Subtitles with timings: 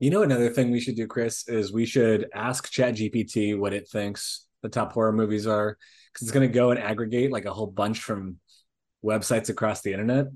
[0.00, 3.88] You know, another thing we should do, Kris, is we should ask ChatGPT what it
[3.88, 5.76] thinks the top horror movies are,
[6.12, 8.36] because it's going to go and aggregate like a whole bunch from
[9.04, 10.26] websites across the internet.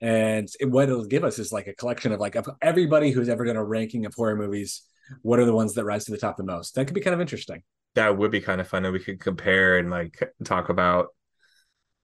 [0.00, 3.28] And it, what it'll give us is like a collection of like of everybody who's
[3.28, 4.82] ever done a ranking of horror movies.
[5.20, 6.74] What are the ones that rise to the top the most?
[6.74, 7.62] That could be kind of interesting.
[7.94, 11.08] That would be kind of fun, and we could compare and like talk about,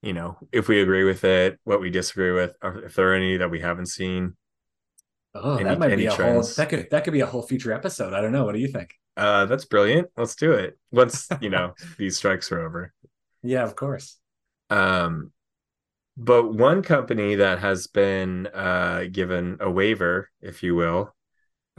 [0.02, 3.38] you know, if we agree with it, what we disagree with, if there are any
[3.38, 4.36] that we haven't seen.
[5.34, 7.72] Oh, Any- that might be a whole that could that could be a whole future
[7.72, 8.12] episode.
[8.12, 8.44] I don't know.
[8.44, 8.94] What do you think?
[9.16, 10.08] Uh, that's brilliant.
[10.16, 12.92] Let's do it once you know these strikes are over.
[13.42, 14.18] Yeah, of course.
[14.70, 15.32] Um,
[16.16, 21.14] but one company that has been uh, given a waiver, if you will,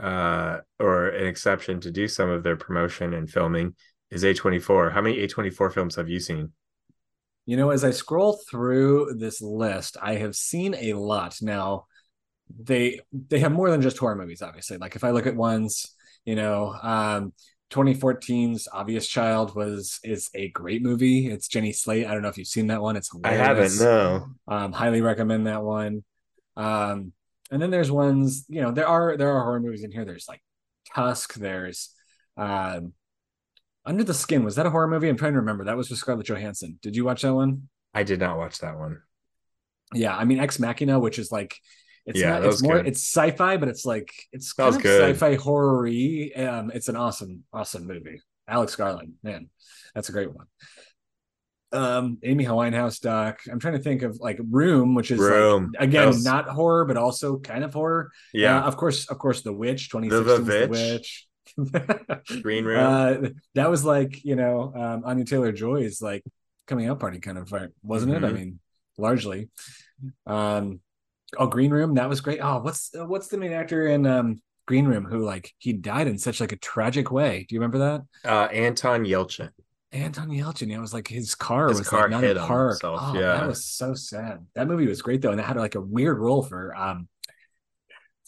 [0.00, 3.74] uh, or an exception to do some of their promotion and filming
[4.10, 4.92] is A24.
[4.92, 6.52] How many A24 films have you seen?
[7.46, 11.36] You know, as I scroll through this list, I have seen a lot.
[11.40, 11.86] Now,
[12.60, 14.76] they they have more than just horror movies, obviously.
[14.78, 17.32] Like if I look at ones, you know, um
[17.72, 21.28] 2014's Obvious Child was is a great movie.
[21.28, 22.06] It's Jenny Slate.
[22.06, 22.96] I don't know if you've seen that one.
[22.96, 23.78] It's I haven't.
[23.80, 24.26] No.
[24.46, 26.04] Um, highly recommend that one.
[26.56, 27.12] Um,
[27.50, 30.04] and then there's ones, you know, there are there are horror movies in here.
[30.04, 30.42] There's like
[30.94, 31.34] Tusk.
[31.34, 31.90] There's
[32.36, 32.92] um,
[33.86, 34.44] Under the Skin.
[34.44, 35.08] Was that a horror movie?
[35.08, 35.64] I'm trying to remember.
[35.64, 36.78] That was with Scarlett Johansson.
[36.82, 37.68] Did you watch that one?
[37.94, 39.02] I did not watch that one.
[39.94, 41.56] Yeah, I mean Ex Machina, which is like
[42.06, 42.88] it's Yeah, not that it's was more good.
[42.88, 45.14] it's sci-fi, but it's like it's kind of good.
[45.16, 46.30] sci-fi horror-y.
[46.36, 48.20] Um, it's an awesome, awesome movie.
[48.48, 49.48] Alex Garland, man,
[49.94, 50.46] that's a great one.
[51.72, 53.40] Um, Amy Winehouse doc.
[53.50, 55.72] I'm trying to think of like Room, which is Room.
[55.78, 58.10] like again was- not horror, but also kind of horror.
[58.34, 58.58] Yeah.
[58.62, 61.26] Uh, of course, of course, The Witch, The 2016 The Witch.
[62.28, 62.42] Witch.
[62.42, 62.78] Green Room.
[62.78, 66.22] Uh, that was like you know um, Anya Taylor Joy's like
[66.66, 68.22] coming out party kind of wasn't it?
[68.24, 68.34] I Mhm.
[68.34, 68.58] mean,
[68.98, 69.48] largely.
[70.26, 70.80] Um,
[71.38, 72.40] oh, Green Room, that was great.
[72.40, 76.18] Oh, what's what's the main actor in um Green Room who like he died in
[76.18, 77.44] such like a tragic way?
[77.48, 78.30] Do you remember that?
[78.30, 79.50] uh, Anton Yelchin.
[79.92, 80.68] Anton Yelchin.
[80.70, 82.72] Yeah, it was like his car His was car like not hit in park.
[82.72, 83.34] himself, Oh, yeah.
[83.34, 84.46] that was so sad.
[84.54, 87.08] That movie was great though, and it had like a weird role for um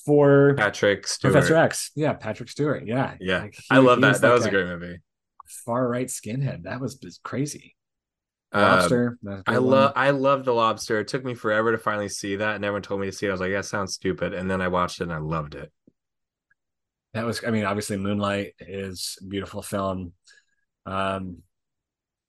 [0.04, 1.32] for Patrick Stewart.
[1.32, 1.90] Professor X.
[1.94, 2.86] Yeah, Patrick Stewart.
[2.86, 3.42] Yeah, Yeah.
[3.42, 4.20] Like, I love he that.
[4.20, 4.98] that like was a great movie.
[5.64, 6.64] far right skinhead.
[6.64, 7.74] That was crazy.
[8.54, 9.18] Um, Lobster.
[9.26, 11.00] a I love I love the lobster.
[11.00, 13.30] It took me forever to finally see that, and everyone told me to see it.
[13.30, 14.32] I was like, that sounds stupid.
[14.32, 15.72] And then I watched it and I loved it.
[17.14, 17.42] that was.
[17.44, 20.12] I mean, obviously, Moonlight is a beautiful film.
[20.86, 21.38] Um,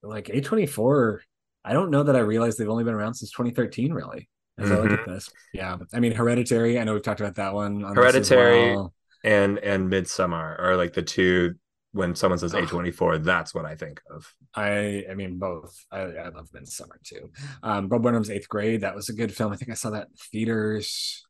[0.04, 1.22] like A twenty four.
[1.64, 3.92] I don't know that I realized they've only been around since 2013.
[3.94, 5.10] Really, as I look Mm-hmm.
[5.10, 5.78] at this, yeah.
[5.94, 6.80] I mean, Hereditary.
[6.80, 7.84] I know we've talked about that one.
[7.84, 8.76] on Hereditary.
[8.76, 8.94] well.
[9.24, 11.56] And and Midsommar are like the two
[11.96, 14.32] when someone says A24, that's what I think of.
[14.54, 15.06] I.
[15.10, 15.74] I mean, both.
[15.92, 17.32] I, I love Midsommar Summer too.
[17.64, 18.82] Um, Bo Burnham's Eighth Grade.
[18.82, 19.54] That was a good film.
[19.54, 21.26] I think I saw that in theaters.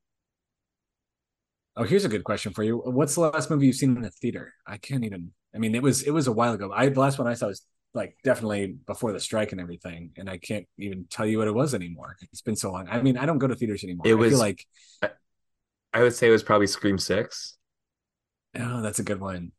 [1.77, 2.77] Oh, here's a good question for you.
[2.77, 4.53] What's the last movie you've seen in the theater?
[4.65, 5.31] I can't even.
[5.53, 6.71] I mean, it was it was a while ago.
[6.73, 10.29] I the last one I saw was like definitely before the strike and everything, and
[10.29, 12.17] I can't even tell you what it was anymore.
[12.31, 12.87] It's been so long.
[12.89, 14.07] I mean, I don't go to theaters anymore.
[14.07, 14.65] It I was- feel like
[15.93, 17.55] I would say it was probably Scream 6
[18.59, 19.51] oh, that's a good one.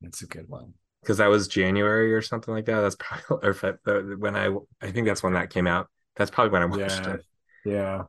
[0.00, 0.74] That's a good one.
[1.02, 2.80] because that was January or something like that.
[2.80, 3.72] That's probably or if I-
[4.18, 5.88] when I I think that's when that came out.
[6.16, 7.12] That's probably when I watched Yeah.
[7.14, 7.20] it.
[7.64, 8.02] Yeah.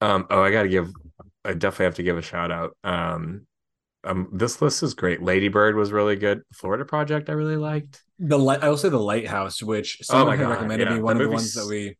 [0.00, 0.90] Um, oh, I got to give,
[1.44, 2.76] I definitely have to give a shout out.
[2.84, 3.46] Um,
[4.04, 5.22] um, this list is great.
[5.22, 6.42] Lady Bird was really good.
[6.54, 8.02] Florida Project, I really liked.
[8.18, 8.62] The light.
[8.62, 10.94] I will say the Lighthouse, which someone Oh had God, recommended yeah.
[10.96, 11.02] me.
[11.02, 11.96] One of the ones that we.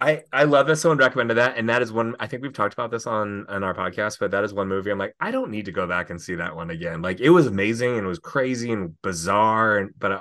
[0.00, 2.14] I I love that someone recommended that, and that is one.
[2.20, 4.90] I think we've talked about this on on our podcast, but that is one movie.
[4.90, 7.02] I'm like, I don't need to go back and see that one again.
[7.02, 10.20] Like, it was amazing and it was crazy and bizarre, and but uh,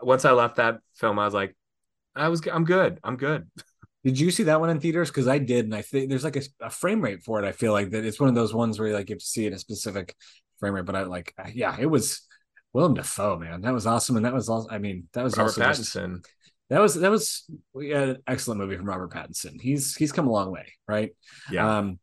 [0.00, 1.56] once I left that film, I was like,
[2.14, 3.00] I was, I'm good.
[3.02, 3.50] I'm good.
[4.04, 5.10] Did you see that one in theaters?
[5.10, 7.48] Because I did, and I think there's like a, a frame rate for it.
[7.48, 9.26] I feel like that it's one of those ones where you like you have to
[9.26, 10.14] see it in a specific
[10.60, 10.84] frame rate.
[10.84, 12.24] But I like, yeah, it was
[12.72, 13.62] Willem Dafoe, man.
[13.62, 14.68] That was awesome, and that was also.
[14.70, 16.24] I mean, that was Robert also just- Pattinson.
[16.68, 19.60] That was that was we had an excellent movie from Robert Pattinson.
[19.60, 21.10] He's he's come a long way, right?
[21.50, 21.78] Yeah.
[21.78, 21.98] Um,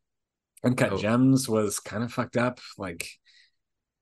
[0.63, 0.97] Uncut Oh.
[0.97, 2.59] Gems was kind of fucked up.
[2.77, 3.09] Like,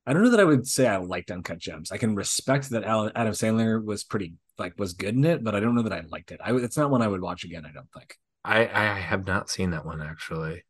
[0.05, 1.91] I don't know that I would say I liked Uncut Gems.
[1.91, 5.59] I can respect that Adam Sandler was pretty like was good in it, but I
[5.59, 6.39] don't know that I liked it.
[6.43, 7.65] I it's not one I would watch again.
[7.65, 8.15] I don't think.
[8.45, 10.63] I I have not seen that one actually.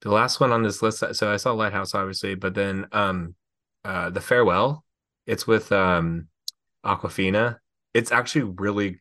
[0.00, 3.34] The last one on this list, so I saw Lighthouse obviously, but then um
[3.84, 4.84] uh The Farewell,
[5.26, 6.28] it's with um
[6.84, 7.58] Awkwafina.
[7.94, 9.00] It's actually really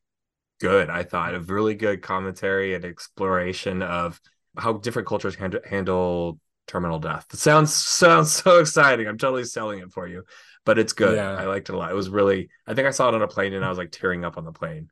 [0.61, 1.35] good, I thought.
[1.35, 4.21] A really good commentary and exploration of
[4.57, 7.25] how different cultures hand- handle terminal death.
[7.33, 9.07] It sounds sounds so exciting.
[9.07, 10.23] I'm totally selling it for you.
[10.63, 11.15] But it's good.
[11.17, 11.31] Yeah.
[11.35, 11.91] I liked it a lot.
[11.91, 13.91] It was really I think I saw it on a plane and I was like
[13.91, 14.89] tearing up on the plane.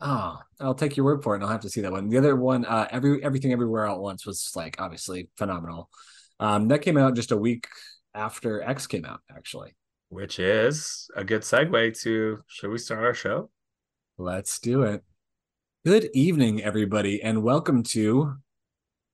[0.00, 1.38] Oh, I'll take your word for it.
[1.38, 2.08] and I'll have to see that one.
[2.08, 5.90] The other one, uh, every everything everywhere all at once was like obviously phenomenal.
[6.38, 7.66] Um, that came out just a week
[8.14, 9.74] after X came out, actually.
[10.08, 13.50] Which is a good segue to should we start our show?
[14.20, 15.02] Let's do it.
[15.86, 18.34] Good evening, everybody, and welcome to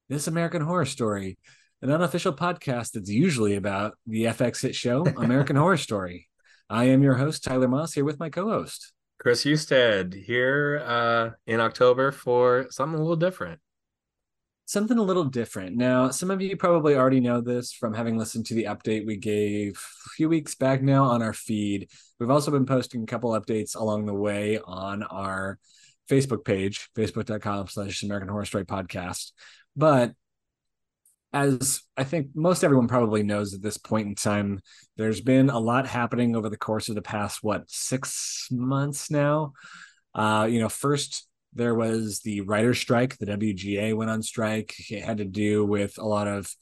[0.09, 1.39] This American Horror Story,
[1.81, 6.29] an unofficial podcast that's usually about the FX hit show American Horror Story.
[6.69, 11.31] I am your host, Tyler Moss, here with my co host, Kris Husted, here uh,
[11.47, 13.61] in October for something a little different
[14.67, 15.77] something a little different.
[15.77, 19.17] Now, some of you probably already know this from having listened to the update we
[19.17, 21.89] gave a few weeks back now on our feed.
[22.19, 25.59] We've also been posting a couple updates along the way on our
[26.11, 29.33] Facebook page, facebook.com slash American Horror Story Podcast.
[29.77, 30.13] But
[31.33, 34.61] as I think most everyone probably knows at this point in time,
[34.97, 39.53] there's been a lot happening over the course of the past, what, six months now?
[40.15, 43.17] Uh, you know, first there was the writer's strike.
[43.17, 44.75] The WGA went on strike.
[44.91, 46.55] It had to do with a lot of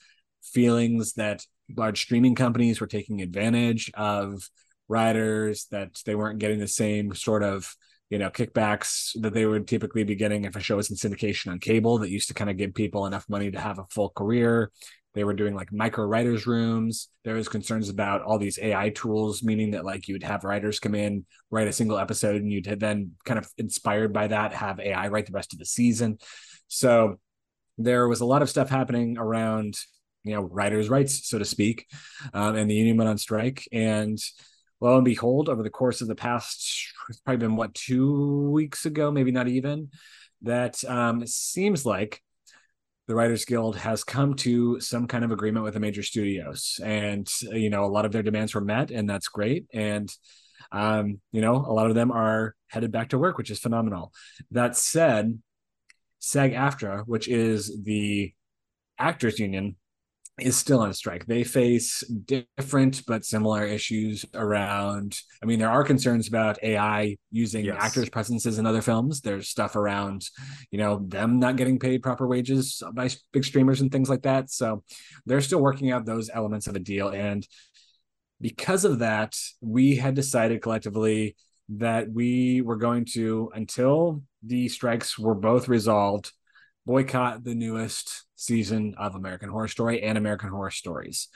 [0.43, 1.45] feelings that
[1.77, 4.49] large streaming companies were taking advantage of
[4.89, 7.75] writers, that they weren't getting the same sort of
[8.11, 11.51] you know kickbacks that they would typically be getting if a show was in syndication
[11.51, 14.11] on cable that used to kind of give people enough money to have a full
[14.11, 14.71] career
[15.15, 17.09] they were doing like micro writers rooms.
[17.25, 20.95] There was concerns about all these AI tools, meaning that like you'd have writers come
[20.95, 25.09] in, write a single episode, and you'd then kind of inspired by that have AI
[25.09, 26.19] write the rest of the season.
[26.67, 27.21] So
[27.79, 29.77] there was a lot of stuff happening around
[30.25, 31.87] you know writers' rights, so to speak,
[32.33, 33.69] um, and the union went on strike.
[33.73, 34.19] And
[34.81, 38.85] lo and behold, over the course of the past, it's probably been what two weeks
[38.85, 39.91] ago, maybe not even,
[40.43, 42.21] that um, seems like
[43.07, 47.29] the Writers Guild has come to some kind of agreement with the major studios, and
[47.43, 49.67] you know a lot of their demands were met, and that's great.
[49.73, 50.11] And
[50.73, 54.13] um, you know a lot of them are headed back to work, which is phenomenal.
[54.51, 55.39] That said,
[56.21, 58.33] SAG-AFTRA, which is the
[58.99, 59.77] actors union,
[60.41, 61.27] is still on strike.
[61.27, 65.17] They face different but similar issues around.
[65.43, 67.77] I mean, there are concerns about AI using yes.
[67.79, 69.21] actors' presences in other films.
[69.21, 70.27] There's stuff around,
[70.73, 74.51] you know, them not getting paid proper wages by big streamers and things like that.
[74.51, 74.83] So
[75.25, 77.11] they're still working out those elements of a deal.
[77.11, 77.47] And
[78.41, 81.37] because of that, we had decided collectively
[81.69, 86.33] that we were going to, until the strikes were both resolved,
[86.87, 91.29] boycott the newest season of American Horror Story and American Horror Stories.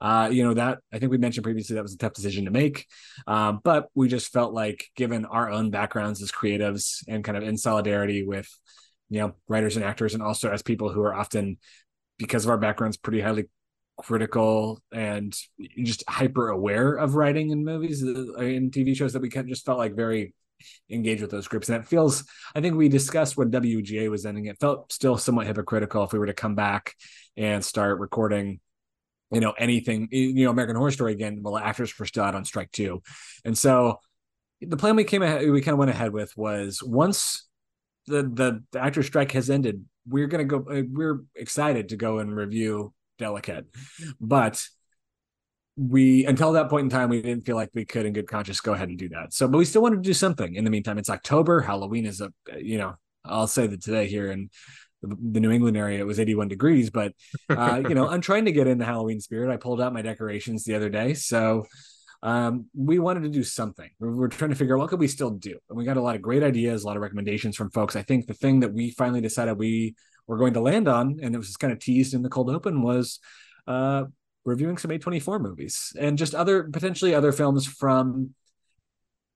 [0.00, 2.50] Uh, you know, that I think we mentioned previously that was a tough decision to
[2.50, 2.86] make,
[3.26, 7.44] um, but we just felt like, given our own backgrounds as creatives and kind of
[7.44, 8.48] in solidarity with,
[9.08, 11.58] you know, writers and actors, and also as people who are often,
[12.18, 13.44] because of our backgrounds, pretty highly
[13.98, 15.34] critical and
[15.82, 19.48] just hyper aware of writing in movies uh, in TV shows that we kind of
[19.48, 20.34] just felt like very
[20.90, 21.68] engage with those groups.
[21.68, 22.24] And it feels,
[22.54, 26.18] I think we discussed when WGA was ending, it felt still somewhat hypocritical if we
[26.18, 26.94] were to come back
[27.36, 28.60] and start recording,
[29.30, 32.44] you know, anything, you know, American Horror Story again, well, actors were still out on
[32.44, 33.02] strike too.
[33.44, 34.00] And so
[34.60, 37.46] the plan we came ahead, we kind of went ahead with was once
[38.06, 41.96] the, the, the actor strike has ended, we're going to go, uh, we're excited to
[41.96, 43.66] go and review Delicate.
[44.20, 44.62] But
[45.76, 48.60] we until that point in time we didn't feel like we could in good conscience
[48.60, 49.34] go ahead and do that.
[49.34, 50.98] So but we still wanted to do something in the meantime.
[50.98, 52.94] It's october halloween is a you know
[53.24, 54.48] i'll say that today here in
[55.02, 57.12] the new england area it was 81 degrees but
[57.50, 59.52] uh, you know i'm trying to get in the halloween spirit.
[59.52, 61.14] I pulled out my decorations the other day.
[61.14, 61.66] So
[62.22, 63.90] um, we wanted to do something.
[64.00, 65.58] We're, we're trying to figure out what could we still do.
[65.68, 67.94] And we got a lot of great ideas a lot of recommendations from folks.
[67.94, 69.94] I think the thing that we finally decided we
[70.26, 72.50] were going to land on and it was just kind of teased in the cold
[72.50, 73.20] open was
[73.66, 74.04] uh,
[74.46, 78.34] reviewing some A24 movies and just other potentially other films from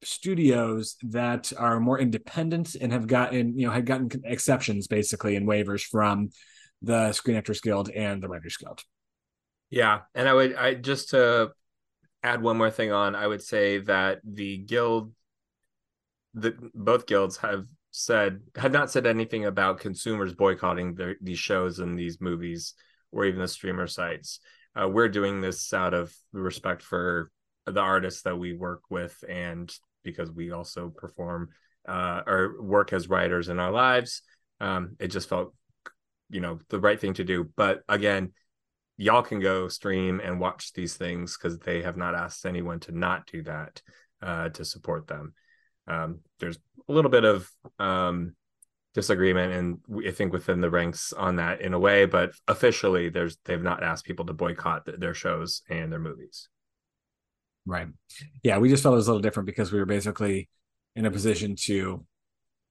[0.03, 5.47] studios that are more independent and have gotten you know had gotten exceptions basically and
[5.47, 6.31] waivers from
[6.81, 8.83] the Screen Actors Guild and the Writers Guild.
[9.69, 11.51] Yeah, and I would I just to
[12.23, 15.13] add one more thing on, I would say that the guild
[16.33, 21.81] the both guilds have said have not said anything about consumers boycotting their, these shows
[21.81, 22.75] and these movies
[23.11, 24.39] or even the streamer sites
[24.79, 27.31] uh, we're doing this out of respect for
[27.67, 29.73] the artists that we work with and
[30.03, 31.51] because we also perform
[31.89, 34.23] uh, or work as writers in our lives.
[34.61, 35.55] Um, it just felt
[36.29, 37.51] you know the right thing to do.
[37.57, 38.33] But again
[39.01, 42.93] y'all can go stream and watch these things because they have not asked anyone to
[42.93, 43.81] not do that
[44.21, 45.33] uh, to support them.
[45.87, 48.37] Um, there's a little bit of um,
[48.95, 53.39] disagreement and I think within the ranks on that in a way, but officially there's
[53.45, 56.49] they've not asked people to boycott their shows and their movies.
[57.67, 57.89] Right.
[58.43, 60.49] Yeah, we just felt it was a little different because we were basically
[60.97, 62.05] in a position to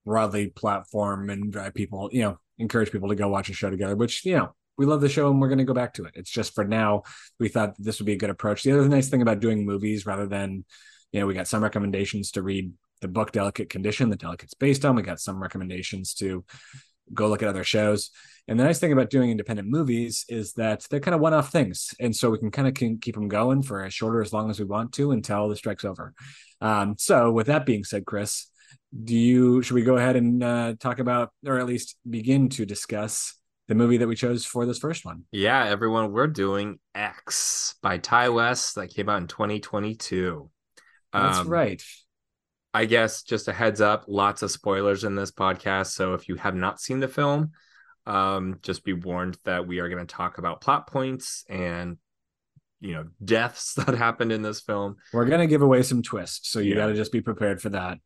[0.06, 3.96] broadly platform and drive people, you know, encourage people to go watch a show together,
[3.96, 6.14] which, you know, we love the show and we're going to go back to it.
[6.16, 7.04] It's just for now,
[7.40, 8.64] we thought this would be a good approach.
[8.64, 10.66] The other nice thing about doing movies rather than,
[11.12, 14.86] you know, we got some recommendations to read the book Delicate Condition, the Delicate's based
[14.86, 14.96] on.
[14.96, 16.44] We got some recommendations to
[17.13, 18.12] go look at other shows.
[18.48, 21.94] And the nice thing about doing independent movies is that they're kind of one-off things,
[22.00, 24.34] and so we can kind of can keep them going for as short or as
[24.34, 26.13] long as we want to until the strike's over.
[26.60, 28.50] Um, so, with that being said, Kris,
[29.03, 32.65] do you should we go ahead and uh, talk about, or at least begin to
[32.65, 33.36] discuss
[33.68, 35.25] the movie that we chose for this first one?
[35.32, 40.50] Yeah, everyone, we're doing X by Ti West that came out in 2022.
[41.13, 41.82] That's um, right.
[42.74, 45.88] I guess just a heads up, lots of spoilers in this podcast.
[45.88, 47.52] So if you have not seen the film,
[48.06, 51.98] um, just be warned that we are going to talk about plot points and
[52.80, 54.98] you know deaths that happened in this film.
[55.14, 56.78] We're going to give away some twists, so you yeah.
[56.78, 58.00] got to just be prepared for that.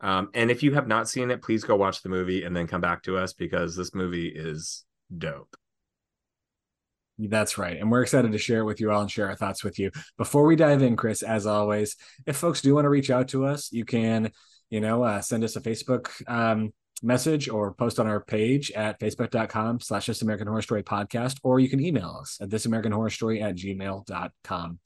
[0.00, 2.66] Um, and if you have not seen it, please go watch the movie and then
[2.66, 4.84] come back to us because this movie is
[5.16, 5.56] dope.
[7.18, 7.78] That's right.
[7.78, 9.90] And we're excited to share it with you all and share our thoughts with you.
[10.18, 13.46] Before we dive in, Kris, as always, if folks do want to reach out to
[13.46, 14.32] us, you can,
[14.68, 18.98] you know, uh, send us a Facebook um, message or post on our page at
[18.98, 22.90] facebook.com slash this American Horror Story podcast, or you can email us at this American
[22.90, 24.78] Horror Story at gmail.com.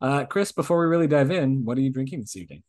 [0.00, 2.62] Uh, Kris, before we really dive in, what are you drinking this evening?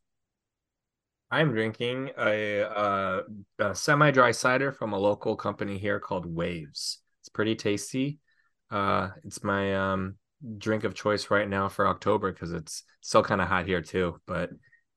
[1.31, 3.21] I'm drinking a, uh,
[3.57, 6.99] a semi dry cider from a local company here called Waves.
[7.21, 8.19] It's pretty tasty.
[8.71, 10.15] Uh, it's my um,
[10.57, 14.19] drink of choice right now for October because it's still kind of hot here too.
[14.25, 14.49] But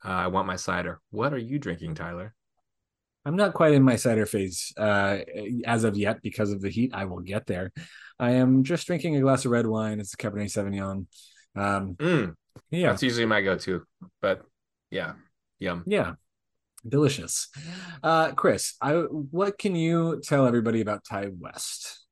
[0.04, 1.00] uh, I want my cider.
[1.10, 2.34] What are you drinking, Tyler?
[3.26, 5.18] I'm not quite in my cider phase uh,
[5.64, 6.92] as of yet because of the heat.
[6.94, 7.72] I will get there.
[8.18, 9.98] I am just drinking a glass of red wine.
[9.98, 11.06] It's a Cabernet Sauvignon.
[11.56, 12.34] Um, mm,
[12.70, 13.82] yeah, that's usually my go-to.
[14.20, 14.42] But
[14.90, 15.14] yeah,
[15.58, 15.84] yum.
[15.86, 16.14] Yeah,
[16.86, 17.48] delicious.
[18.02, 22.04] Uh, Kris, I what can you tell everybody about Ti West?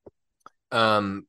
[0.71, 1.26] Um,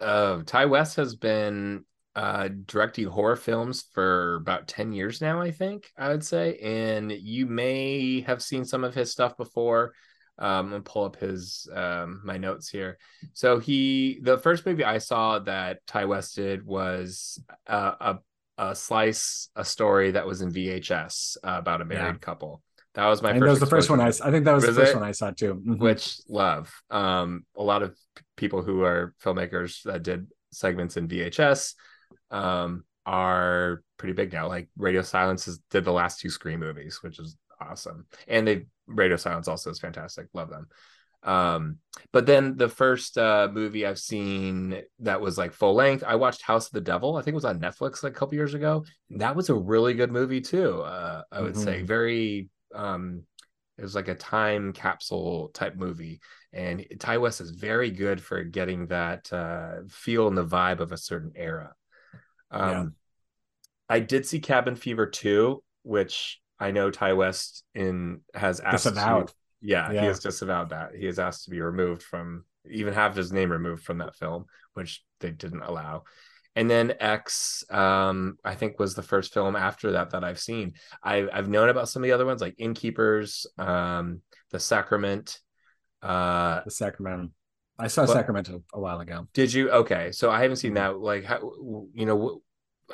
[0.00, 1.84] uh, Ti West has been
[2.14, 6.56] uh, directing horror films for about 10 years now, I think, I would say.
[6.58, 9.94] And you may have seen some of his stuff before.
[10.40, 12.98] Um, and pull up his um, my notes here.
[13.32, 18.18] So he the first movie I saw that Ti West did was uh, a
[18.56, 22.18] a slice a story that was in VHS uh, about a married yeah.
[22.18, 22.62] couple.
[22.94, 23.30] That was my.
[23.30, 24.08] I first that was the first one I.
[24.08, 24.98] I think that was, was the first it?
[24.98, 25.54] one I saw too.
[25.54, 25.82] Mm-hmm.
[25.82, 26.72] Which love.
[26.90, 27.96] Um, a lot of
[28.38, 31.74] people who are filmmakers that did segments in VHS,
[32.30, 34.48] um, are pretty big now.
[34.48, 39.16] Like Radio Silence did the last two Scream movies, which is awesome, and they Radio
[39.16, 40.28] Silence also is fantastic.
[40.32, 40.68] Love them.
[41.24, 41.78] Um,
[42.12, 46.42] but then the first uh, movie I've seen that was like full length, I watched
[46.42, 47.16] House of the Devil.
[47.16, 48.84] I think it was on Netflix like a couple years ago.
[49.10, 50.80] That was a really good movie too.
[50.80, 51.64] Uh, I would mm-hmm.
[51.64, 53.22] say very um
[53.78, 56.20] it was like a time capsule type movie
[56.52, 60.92] and Ti West is very good for getting that uh, feel and the vibe of
[60.92, 61.74] a certain era.
[62.50, 62.84] Um, yeah.
[63.88, 69.28] I did see Cabin Fever 2, which I know Ti West in has asked disavowed.
[69.28, 70.94] To, yeah, yeah, he has disavowed that.
[70.94, 74.44] He has asked to be removed from even have his name removed from that film,
[74.74, 76.04] which they didn't allow
[76.58, 80.74] and then X, um, I think was the first film after that that I've seen.
[81.04, 85.38] I, I've known about some of the other ones like Innkeepers, um, The Sacrament.
[86.02, 87.32] Uh, the Sacrament.
[87.78, 89.28] I saw but, Sacramento a while ago.
[89.34, 89.70] Did you?
[89.70, 90.92] Okay, so I haven't seen mm-hmm.
[90.92, 90.98] that.
[90.98, 91.38] Like, how
[91.94, 92.42] you know?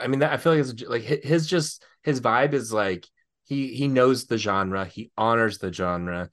[0.00, 3.06] I mean, that I feel like it's like his just his vibe is like
[3.44, 4.84] he he knows the genre.
[4.84, 6.30] He honors the genre,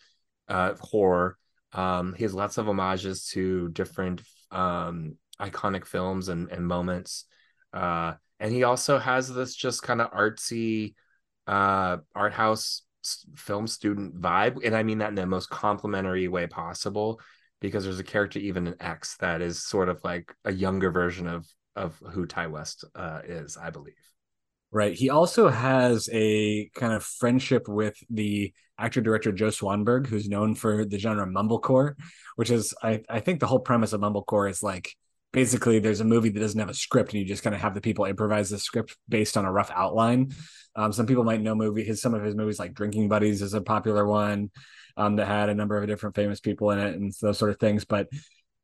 [0.47, 1.37] uh, horror.
[1.73, 7.25] Um, he has lots of homages to different um iconic films and, and moments.
[7.73, 10.95] Uh, and he also has this just kind of artsy
[11.47, 12.83] uh, art house
[13.35, 14.65] film student vibe.
[14.65, 17.19] And I mean that in the most complimentary way possible,
[17.59, 21.27] because there's a character even in X that is sort of like a younger version
[21.27, 23.93] of of who Ti West uh, is, I believe.
[24.73, 24.93] Right.
[24.93, 30.55] He also has a kind of friendship with the actor director Joe Swanberg, who's known
[30.55, 31.95] for the genre mumblecore,
[32.35, 34.95] which is I, I think the whole premise of mumblecore is like
[35.31, 37.73] basically there's a movie that doesn't have a script and you just kind of have
[37.73, 40.33] the people improvise the script based on a rough outline.
[40.75, 43.53] Um, some people might know movie his some of his movies like Drinking Buddies is
[43.53, 44.51] a popular one
[44.97, 47.59] um, that had a number of different famous people in it and those sort of
[47.59, 47.85] things.
[47.85, 48.07] But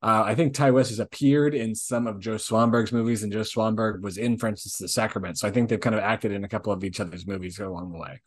[0.03, 3.41] uh, I think Ti West has appeared in some of Joe Swanberg's movies, and Joe
[3.41, 5.39] Swanberg was in, for instance, The Sacrament.
[5.39, 7.91] So I think they've kind of acted in a couple of each other's movies along
[7.91, 8.21] the way.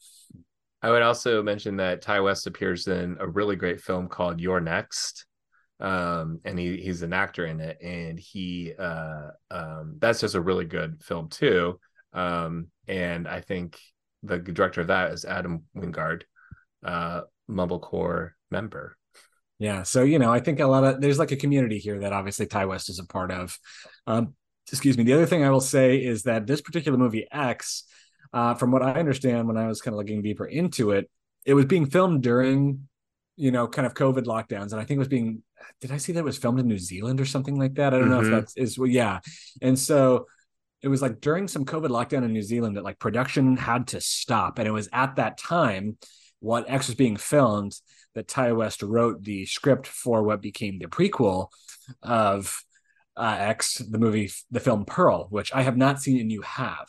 [0.83, 4.61] I would also mention that Ti West appears in a really great film called You're
[4.61, 5.27] Next,
[5.81, 10.41] um and he he's an actor in it and he uh um that's just a
[10.41, 11.79] really good film too
[12.13, 13.79] um and i think
[14.23, 16.23] the director of that is adam wingard
[16.85, 18.97] uh mumblecore member
[19.59, 19.83] Yeah.
[19.83, 22.47] So, you know, I think a lot of there's like a community here that obviously
[22.47, 23.59] Ti West is a part of.
[24.07, 24.35] Um,
[24.73, 25.05] excuse me.
[25.05, 27.85] The other thing I will say is that this particular movie, X,
[28.33, 31.11] uh, from what I understand when I was kind of looking deeper into it,
[31.45, 32.89] it was being filmed during,
[33.41, 34.73] you know, kind of COVID lockdowns.
[34.73, 35.43] And I think it was being,
[35.81, 37.95] did I see that it was filmed in New Zealand or something like that?
[37.95, 38.11] I don't mm-hmm.
[38.11, 39.21] know if that's is, well, yeah.
[39.63, 40.27] And so
[40.83, 44.01] it was like during some COVID lockdown in New Zealand that like production had to
[44.03, 44.59] stop.
[44.59, 45.97] And it was at that time
[46.41, 47.73] what X was being filmed
[48.15, 51.49] that Ti West wrote the script for what became the prequel
[52.03, 52.63] of
[53.17, 56.89] uh, X, the movie, the film Pearl, which I have not seen and you have.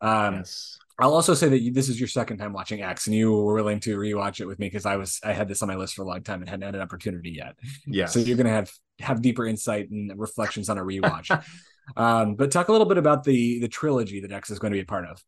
[0.00, 0.78] Um, yes.
[1.00, 3.54] I'll also say that you, this is your second time watching X, and you were
[3.54, 5.94] willing to rewatch it with me because I was I had this on my list
[5.94, 7.56] for a long time and hadn't had an opportunity yet.
[7.86, 8.06] Yeah.
[8.06, 11.42] So you're gonna have have deeper insight and reflections on a rewatch.
[11.96, 14.76] um, but talk a little bit about the the trilogy that X is going to
[14.76, 15.22] be a part of.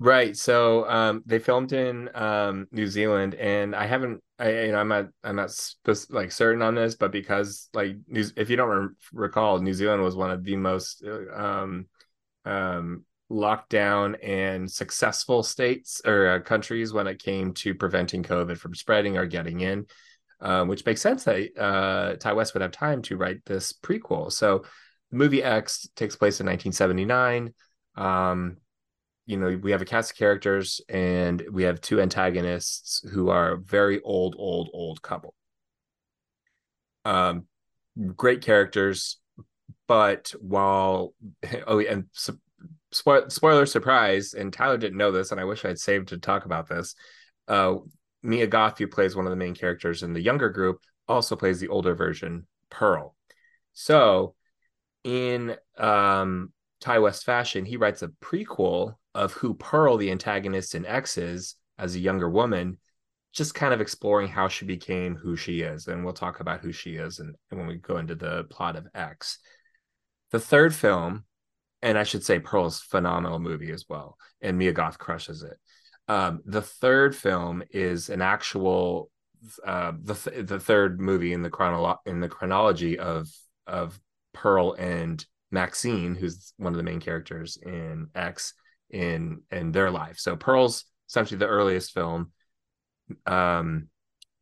[0.00, 0.34] Right.
[0.34, 4.22] So um, they filmed in um, New Zealand, and I haven't.
[4.38, 5.54] I you know I'm not I'm not
[6.08, 10.02] like certain on this, but because like New, if you don't re- recall, New Zealand
[10.02, 11.86] was one of the most uh, um,
[12.46, 18.58] um, locked down and successful states or uh, countries when it came to preventing COVID
[18.58, 19.86] from spreading or getting in,
[20.40, 24.30] um, which makes sense that uh, Ti West would have time to write this prequel.
[24.30, 24.64] So
[25.10, 27.54] the movie X takes place in 1979.
[27.96, 28.56] Um,
[29.30, 33.52] you know we have a cast of characters and we have two antagonists who are
[33.52, 35.34] a very old old old couple
[37.04, 37.44] um
[38.16, 39.18] great characters
[39.86, 41.14] but while
[41.68, 42.06] oh and
[42.92, 46.44] spoiler, spoiler surprise and tyler didn't know this and i wish i'd saved to talk
[46.44, 46.94] about this
[47.48, 47.74] uh
[48.22, 51.60] mia goth who plays one of the main characters in the younger group also plays
[51.60, 53.14] the older version pearl
[53.72, 54.34] so
[55.04, 60.86] in um Ti West fashion, he writes a prequel of who Pearl, the antagonist in
[60.86, 62.78] X, is as a younger woman,
[63.32, 65.86] just kind of exploring how she became who she is.
[65.86, 68.76] And we'll talk about who she is and, and when we go into the plot
[68.76, 69.38] of X.
[70.30, 71.24] The third film,
[71.82, 75.58] and I should say Pearl's phenomenal movie as well, and Mia Goth crushes it.
[76.08, 79.10] Um, the third film is an actual
[79.64, 83.28] uh, the th- the third movie in the chronolo- in the chronology of
[83.66, 83.98] of
[84.32, 88.54] Pearl and Maxine, who's one of the main characters in X,
[88.90, 90.18] in in their life.
[90.18, 92.32] So Pearl's essentially the earliest film.
[93.26, 93.88] Um,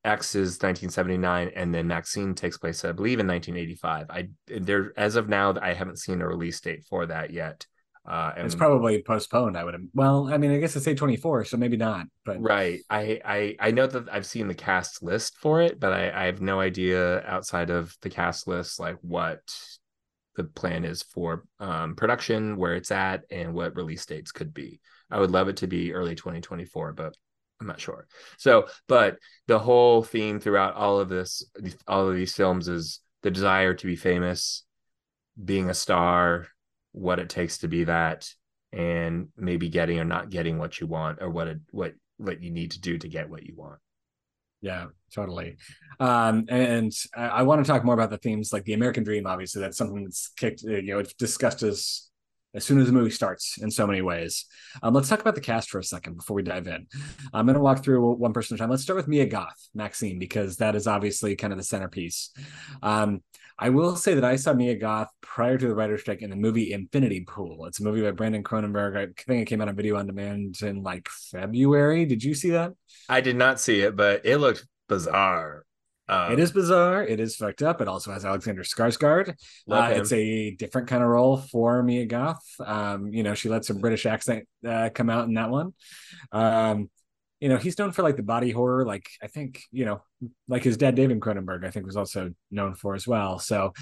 [0.05, 4.07] X is 1979, and then Maxine takes place, I believe, in 1985.
[4.11, 4.29] I
[4.61, 7.67] there as of now, I haven't seen a release date for that yet.
[8.09, 9.57] Uh, and, it's probably postponed.
[9.57, 9.75] I would.
[9.75, 12.07] have Well, I mean, I guess it's A24, so maybe not.
[12.25, 15.93] But right, I I I know that I've seen the cast list for it, but
[15.93, 19.41] I I have no idea outside of the cast list like what
[20.37, 24.81] the plan is for um, production, where it's at, and what release dates could be.
[25.11, 27.15] I would love it to be early 2024, but
[27.61, 28.07] I'm not sure.
[28.37, 31.43] So, but the whole theme throughout all of this,
[31.87, 34.65] all of these films is the desire to be famous,
[35.43, 36.47] being a star,
[36.93, 38.29] what it takes to be that,
[38.73, 42.51] and maybe getting or not getting what you want, or what it what what you
[42.51, 43.79] need to do to get what you want.
[44.61, 45.57] Yeah, totally.
[46.01, 49.27] Um, and I, I want to talk more about the themes, like the American Dream.
[49.27, 50.63] Obviously, that's something that's kicked.
[50.63, 52.08] You know, it's discussed as
[52.59, 54.47] as soon as the movie starts in so many ways.
[54.83, 56.89] Um, let's talk about the cast for a second before we dive in.
[57.33, 58.71] I'm going to walk through one person at a time.
[58.71, 62.31] Let's start with Mia Goth, Maxine, because that is obviously kind of the centerpiece.
[62.83, 63.23] Um,
[63.57, 66.37] I will say that I saw Mia Goth prior to the writer's strike in the
[66.37, 67.67] movie Infinity Pool.
[67.67, 68.97] It's a movie by Brandon Cronenberg.
[68.97, 72.07] I think it came out on video on demand in like February.
[72.07, 72.73] Did you see that?
[73.09, 75.65] I did not see it, but it looked bizarre.
[76.09, 77.05] Um, it is bizarre.
[77.05, 77.81] It is fucked up.
[77.81, 79.35] It also has Alexander Skarsgård.
[79.71, 82.45] Uh, it's a different kind of role for Mia Goth.
[82.65, 85.75] Um, you know, she lets her British accent uh, come out in that one.
[86.33, 86.89] Um,
[87.41, 90.03] you know, he's known for like the body horror, like I think, you know,
[90.49, 93.39] like his dad, David Cronenberg, I think was also known for as well.
[93.39, 93.75] So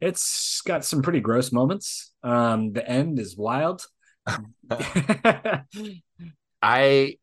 [0.00, 2.12] it's got some pretty gross moments.
[2.22, 3.86] Um, the end is wild.
[6.62, 7.16] I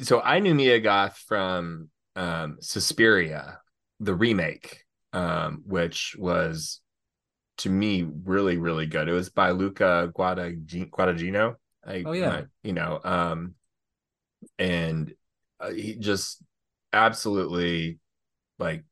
[0.00, 3.58] so I knew Mia Goth from um Suspiria,
[4.00, 6.80] the remake, um, which was
[7.58, 9.08] to me really, really good.
[9.08, 11.54] It was by Luca Guadagnino.
[11.86, 13.54] I, oh yeah, you know, um,
[14.58, 15.12] and
[15.60, 16.42] uh, he just
[16.92, 17.98] absolutely
[18.58, 18.84] like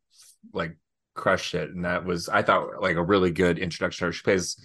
[0.52, 0.76] like
[1.14, 4.56] crushed it and that was i thought like a really good introduction she plays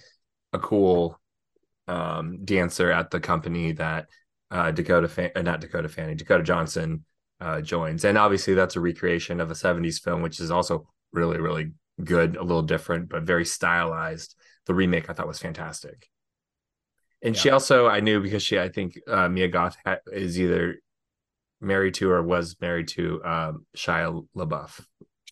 [0.52, 1.18] a cool
[1.86, 4.06] um dancer at the company that
[4.50, 7.04] uh dakota Fan- uh, not dakota fanning dakota johnson
[7.40, 11.38] uh joins and obviously that's a recreation of a 70s film which is also really
[11.38, 11.72] really
[12.02, 14.34] good a little different but very stylized
[14.66, 16.08] the remake i thought was fantastic
[17.22, 17.40] and yeah.
[17.40, 19.76] she also i knew because she i think uh, mia goth
[20.12, 20.76] is either
[21.60, 24.82] married to or was married to um, Shia LaBeouf.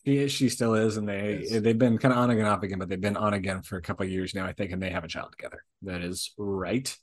[0.05, 1.63] She is, she still is, and they Yes.
[1.63, 3.83] they've been kind of on again, off again, but they've been on again for a
[3.83, 5.65] couple of years now, I think, and they have a child together.
[5.83, 6.95] That is right.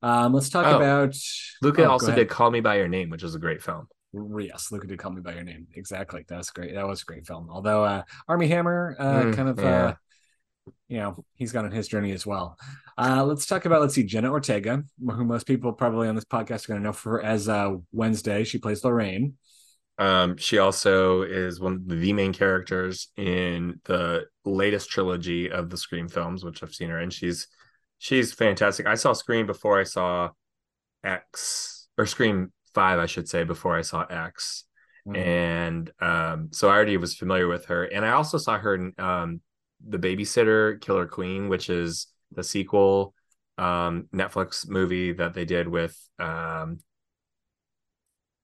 [0.00, 1.14] Um, let's talk Oh, about
[1.60, 3.88] Luca oh, also did Call Me by Your Name, which is a great film.
[4.12, 5.66] Yes, Luca did call me by your name.
[5.74, 6.24] Exactly.
[6.28, 6.74] That was great.
[6.74, 7.48] That was a great film.
[7.50, 9.64] Although uh Armie Hammer uh Mm, kind of yeah.
[9.64, 9.94] uh
[10.88, 12.58] you know, he's gone on his journey as well.
[12.98, 16.64] Uh let's talk about let's see, Jenna Ortega, who most people probably on this podcast
[16.64, 18.44] are gonna know for as uh Wednesday.
[18.44, 19.34] She plays Lorraine.
[19.98, 25.76] Um, she also is one of the main characters in the latest trilogy of the
[25.76, 27.10] Scream films, which I've seen her in.
[27.10, 27.46] She's
[27.98, 28.86] she's fantastic.
[28.86, 30.30] I saw Scream before I saw
[31.04, 34.64] X or Scream Five, I should say, before I saw X.
[35.04, 35.16] Mm.
[35.16, 37.82] and um so i already was familiar with her.
[37.82, 39.40] And i also saw her in um
[39.84, 43.12] the babysitter killer queen which is the sequel
[43.58, 46.78] um netflix movie that they did with um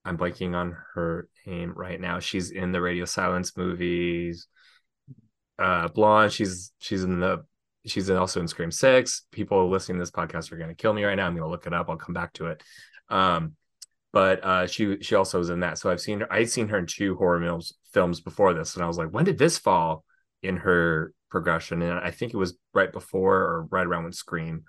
[0.03, 2.19] i'm blanking on her name right now.
[2.19, 4.47] She's in the radio silence movies.
[5.57, 7.45] Uh blonde she's she's in the
[7.85, 9.23] she's also in scream six.
[9.31, 11.25] People listening to this podcast are going to kill me right now.
[11.25, 11.89] I'm going to look it up.
[11.89, 12.63] I'll come back to it.
[13.09, 13.55] Um
[14.11, 15.77] but uh, she she also was in that.
[15.77, 16.33] So I've seen her.
[16.33, 19.25] I'd seen her in two horror films films before this, and I was like, when
[19.25, 20.03] did this fall
[20.41, 21.81] in her progression?
[21.81, 24.63] And I think it was right before or right around when Scream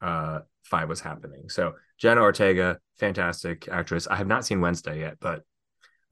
[0.00, 1.48] uh, Five was happening.
[1.48, 4.06] So Jenna Ortega, fantastic actress.
[4.06, 5.42] I have not seen Wednesday yet, but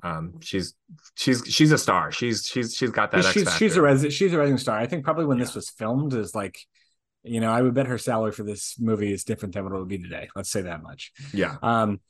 [0.03, 0.75] um, she's
[1.15, 2.11] she's she's a star.
[2.11, 3.25] She's she's she's got that.
[3.27, 4.79] She's she's a res- she's a rising star.
[4.79, 6.59] I think probably when this was filmed is like
[7.25, 9.79] you know, I would bet her salary for this movie is different than what it
[9.79, 10.29] would be today.
[10.35, 11.13] Let's say that much.
[11.33, 11.57] yeah.
[11.63, 12.01] Um,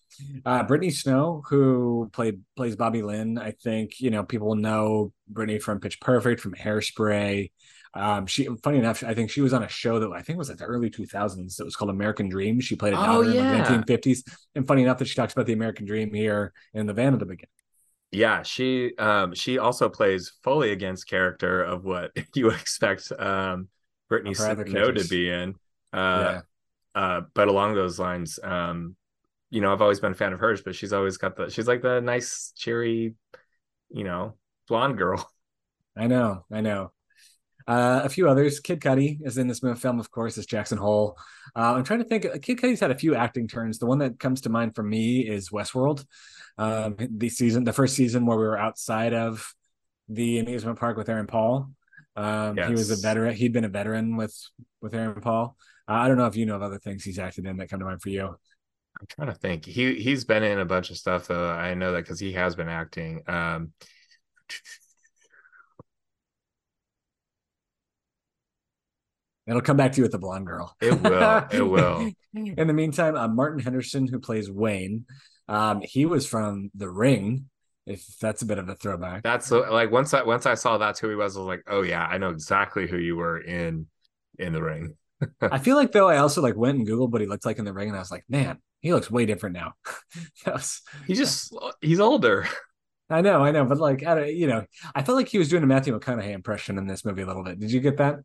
[0.44, 5.59] uh, Brittany Snow, who played plays Bobby Lynn, I think you know people know Brittany
[5.59, 7.51] from Pitch Perfect, from Hairspray.
[7.94, 10.48] Um, she funny enough, I think she was on a show that I think was
[10.48, 11.57] like the early 2000s.
[11.57, 12.61] That was called American Dream.
[12.61, 13.42] She played a Oh, daughter yeah.
[13.42, 16.87] in the 1950s, and funny enough that she talks about the American Dream here in
[16.87, 17.48] the van at the beginning.
[18.11, 23.68] Yeah, she um she also plays fully against character of what you expect um
[24.12, 25.55] Brittany Of her other Snow to be in.
[25.90, 26.40] Uh
[26.94, 28.94] yeah, uh but along those lines, um,
[29.48, 31.66] you know, I've always been a fan of hers, but she's always got the she's
[31.66, 33.14] like the nice, cheery,
[33.90, 34.35] you know,
[34.68, 35.27] blonde girl.
[35.96, 36.92] I know, I know.
[37.66, 38.61] Uh, a few others.
[38.61, 41.16] Kid Cudi is in this movie film, of course, is Jackson Hole.
[41.55, 42.25] Uh, I'm trying to think.
[42.42, 43.79] Kid Cudi's had a few acting turns.
[43.79, 46.05] The one that comes to mind for me is Westworld.
[46.59, 49.55] Um, the season, the first season where we were outside of
[50.09, 51.70] the amusement park with Aaron Paul.
[52.16, 53.35] Um, He was a veteran.
[53.35, 54.37] He'd been a veteran with
[54.81, 55.57] with Aaron Paul.
[55.88, 57.81] Uh, I don't know if you know of other things he's acted in that come
[57.81, 58.27] to mind for you.
[59.01, 59.64] I'm trying to think.
[59.64, 61.51] He he's been in a bunch of stuff though.
[61.51, 63.22] I know that because he has been acting.
[63.27, 63.72] Um
[69.46, 70.75] It'll come back to you with the blonde girl.
[70.81, 71.44] It will.
[71.51, 72.11] It will.
[72.35, 75.05] In the meantime, uh, Martin Henderson, who plays Wayne,
[75.48, 77.51] um, he was from The Ring.
[77.86, 79.22] If that's a bit of a throwback.
[79.22, 81.82] That's like once I once I saw that's who he was, I was like, oh
[81.82, 83.86] yeah, I know exactly who you were in
[84.38, 84.96] in the ring.
[85.50, 87.64] I feel like though I also like went and googled what he looked like in
[87.64, 89.74] The Ring, and I was like, man, he looks way different now.
[90.46, 92.46] was, He just he's older.
[93.10, 94.64] I know, I know, but like, I don't, you know,
[94.94, 97.44] I felt like he was doing a Matthew McConaughey impression in this movie a little
[97.44, 97.60] bit.
[97.60, 98.20] Did you get that?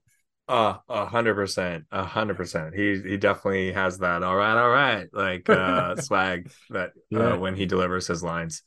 [0.47, 1.85] Uh a hundred percent.
[1.91, 2.73] A hundred percent.
[2.73, 7.33] He he definitely has that all right, all right, like uh swag that Yeah.
[7.33, 8.63] uh when he delivers his lines.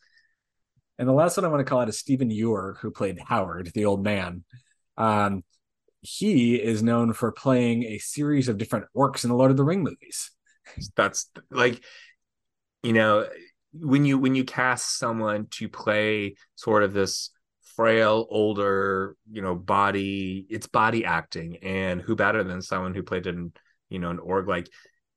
[1.01, 3.73] And the last one I want to call out is Stephen Ure, who played Howard,
[3.75, 4.45] the old man.
[4.99, 5.43] Um,
[6.03, 9.65] he is known for playing a series of different orcs in the Lord of the
[9.65, 10.31] Ring movies.
[10.97, 11.83] That's like
[12.83, 13.27] you know,
[13.73, 17.31] when you when you cast someone to play sort of this
[17.63, 23.27] frail older you know body it's body acting and who better than someone who played
[23.27, 23.53] in
[23.89, 24.69] you know an orc like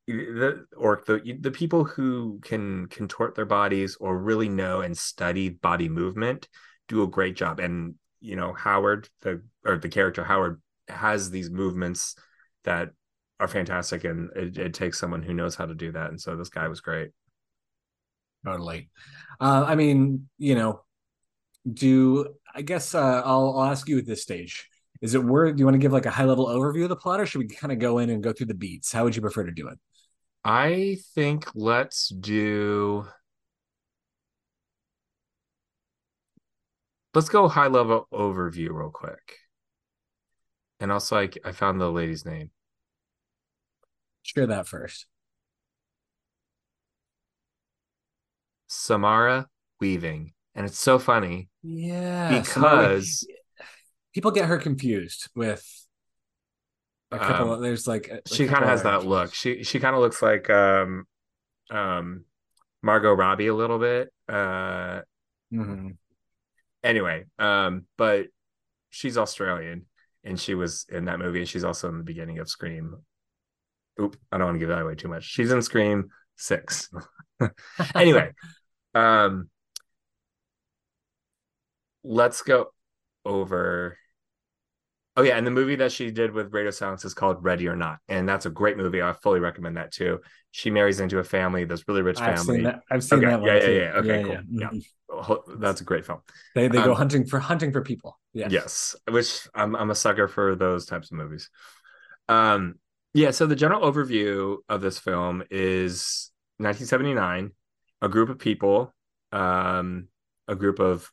[0.07, 5.49] the orc the the people who can contort their bodies or really know and study
[5.49, 6.47] body movement
[6.89, 11.49] do a great job and you know howard the or the character howard has these
[11.49, 12.15] movements
[12.65, 12.89] that
[13.39, 16.35] are fantastic and it, it takes someone who knows how to do that and so
[16.35, 17.11] this guy was great
[18.45, 18.89] Totally.
[19.39, 20.81] Uh, I mean, you know,
[21.71, 24.69] do I guess uh, I'll, I'll ask you at this stage.
[25.01, 25.55] Is it worth?
[25.55, 27.39] Do you want to give like a high level overview of the plot, or should
[27.39, 28.91] we kind of go in and go through the beats?
[28.91, 29.79] How would you prefer to do it?
[30.45, 33.07] I think let's do
[37.13, 39.37] let's go high level overview real quick.
[40.79, 42.51] And also I I found the lady's name.
[44.23, 45.05] Share that first.
[48.67, 49.47] Samara
[49.79, 50.33] Weaving.
[50.55, 53.25] And it's so funny Yeah, because
[54.13, 55.82] people get her confused with
[57.13, 57.51] a couple.
[57.53, 59.33] Um, there's like a- she kind of has that look.
[59.33, 61.05] She she kind of looks like um
[61.71, 62.25] um
[62.81, 64.11] Margot Robbie a little bit.
[64.27, 65.01] Uh
[65.53, 65.97] Mhm.
[66.83, 68.27] anyway, um, but
[68.89, 69.85] she's Australian
[70.23, 72.95] and she was in that movie and she's also in the beginning of Scream.
[74.01, 75.23] Oop, I don't want to give that away too much.
[75.25, 76.89] She's in Scream 6.
[77.95, 78.31] anyway,
[78.95, 79.49] um
[82.03, 82.67] let's go
[83.25, 83.97] over
[85.15, 87.75] Oh yeah, and the movie that she did with Radio Silence is called Ready or
[87.75, 89.01] Not, and that's a great movie.
[89.01, 90.19] I fully recommend that too.
[90.51, 92.33] She marries into a family, this really rich family.
[92.33, 93.27] I've seen that, I've seen okay.
[93.27, 93.47] that one.
[93.47, 93.73] Yeah, yeah, too.
[93.73, 93.91] yeah.
[93.93, 94.33] Okay, yeah, cool.
[94.49, 94.69] yeah.
[94.73, 94.79] Yeah.
[94.79, 95.59] Mhm.
[95.59, 96.21] That's a great film.
[96.55, 98.19] They they go Um, hunting for hunting for people.
[98.33, 98.47] Yeah.
[98.49, 101.49] Yes, which I'm I'm a sucker for those types of movies.
[102.27, 102.75] Um,
[103.13, 103.29] yeah.
[103.29, 107.51] So the general overview of this film is 1979.
[108.01, 108.91] A group of people,
[109.31, 110.07] um,
[110.47, 111.11] a group of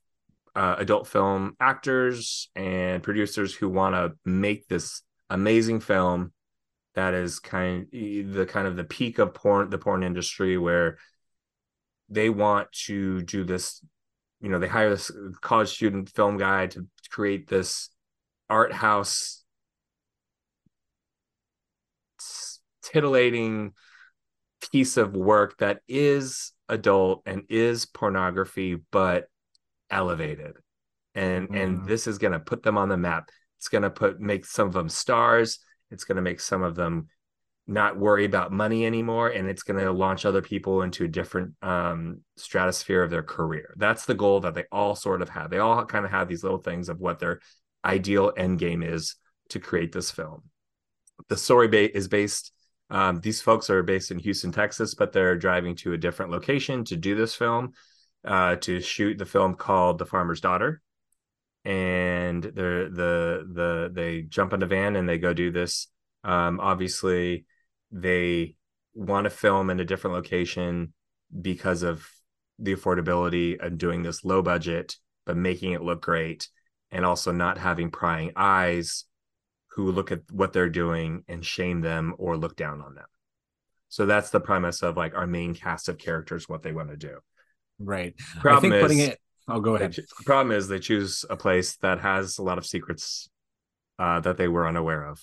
[0.61, 6.35] uh, adult film actors and producers who want to make this amazing film
[6.95, 10.99] that is kind the kind of the peak of porn the porn industry where
[12.11, 13.83] they want to do this
[14.43, 17.89] you know they hire this college student film guy to create this
[18.51, 19.43] art house
[22.83, 23.73] titillating
[24.71, 29.30] piece of work that is adult and is pornography but
[29.91, 30.57] elevated.
[31.15, 31.87] And and Mhm.
[31.87, 33.31] this is going to put them on the map.
[33.59, 35.59] It's going to put make some of them stars.
[35.91, 37.09] It's going to make some of them
[37.67, 39.29] not worry about money anymore.
[39.29, 43.75] And it's going to launch other people into a different um, stratosphere of their career.
[43.77, 45.51] That's the goal that they all sort of have.
[45.51, 47.41] They all kind of have these little things of what their
[47.85, 49.17] ideal end game is
[49.51, 50.43] to create this film.
[51.29, 52.53] The story ba- is based
[52.91, 56.83] um, these folks are based in houston texas but they're driving to a different location
[56.87, 57.73] to do this film
[58.25, 60.83] uh, to shoot the film called the farmer's daughter.
[61.65, 62.51] And the
[62.91, 65.89] the the they jump in a van and they go do this.
[66.25, 67.45] Um, obviously
[67.91, 68.57] they
[68.95, 70.93] want to film in a different location
[71.41, 72.07] because of
[72.59, 76.49] the affordability of doing this low budget but making it look great
[76.91, 79.05] and also not having prying eyes
[79.69, 83.07] who look at what they're doing and shame them or look down on them.
[83.89, 86.97] So that's the premise of like our main cast of characters what they want to
[86.97, 87.19] do
[87.81, 88.15] Right.
[88.37, 89.19] I Problem think putting is- it.
[89.49, 89.97] Oh, go ahead.
[90.25, 93.29] problem is they choose a place that has a lot of secrets
[93.99, 95.21] uh, that they were unaware of.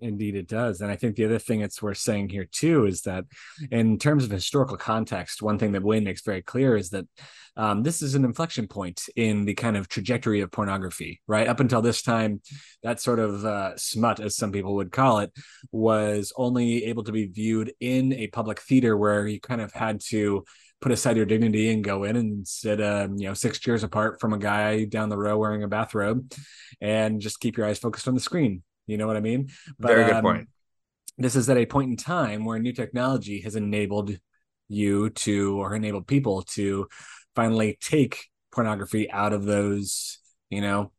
[0.00, 0.80] Indeed, it does.
[0.80, 3.24] And I think the other thing it's worth saying here too is that,
[3.70, 7.06] in terms of historical context, one thing that Wayne makes very clear is that
[7.56, 11.20] um, this is an inflection point in the kind of trajectory of pornography.
[11.26, 12.40] Right up until this time,
[12.84, 15.32] that sort of uh, smut, as some people would call it,
[15.72, 20.00] was only able to be viewed in a public theater where you kind of had
[20.10, 20.44] to
[20.82, 24.20] put aside your dignity and go in and sit, um, you know, six chairs apart
[24.20, 26.30] from a guy down the row wearing a bathrobe,
[26.80, 28.62] and just keep your eyes focused on the screen.
[28.86, 29.48] You know what I mean?
[29.78, 30.48] Very good um, point.
[31.16, 34.18] This is at a point in time where new technology has enabled
[34.68, 36.88] you to, or enabled people to
[37.36, 40.18] finally take pornography out of those,
[40.50, 40.90] you know,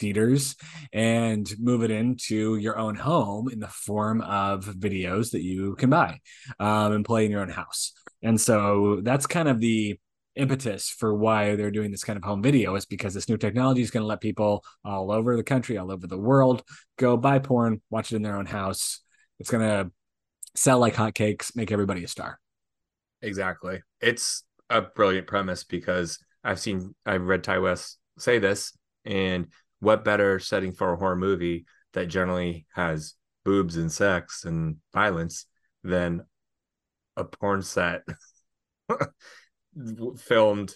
[0.00, 0.56] theaters
[0.92, 5.90] and move it into your own home in the form of videos that you can
[5.90, 6.20] buy
[6.58, 7.92] um, and play in your own house.
[8.22, 9.98] And so that's kind of the
[10.34, 13.82] impetus for why they're doing this kind of home video is because this new technology
[13.82, 16.62] is going to let people all over the country, all over the world,
[16.96, 19.00] go buy porn, watch it in their own house.
[19.40, 19.90] It's going to
[20.54, 22.38] sell like hotcakes, make everybody a star.
[23.20, 23.82] Exactly.
[24.00, 29.48] It's a brilliant premise because I've seen, I've read Ti West say this, and
[29.80, 35.46] what better setting for a horror movie that generally has boobs and sex and violence
[35.82, 36.22] than
[37.18, 38.02] a porn set
[40.18, 40.74] filmed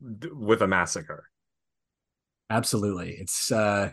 [0.00, 1.28] with a massacre?
[2.50, 3.12] Absolutely.
[3.18, 3.92] It's uh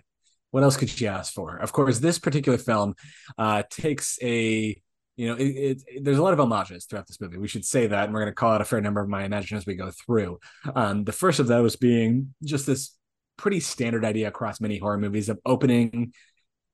[0.51, 1.57] what else could you ask for?
[1.57, 2.95] Of course, this particular film
[3.37, 4.79] uh takes a
[5.17, 7.37] you know, it, it, it- there's a lot of homages throughout this movie.
[7.37, 9.23] We should say that, and we're going to call out a fair number of my
[9.23, 10.39] imagine as we go through.
[10.75, 12.97] Um, the first of those being just this
[13.37, 16.13] pretty standard idea across many horror movies of opening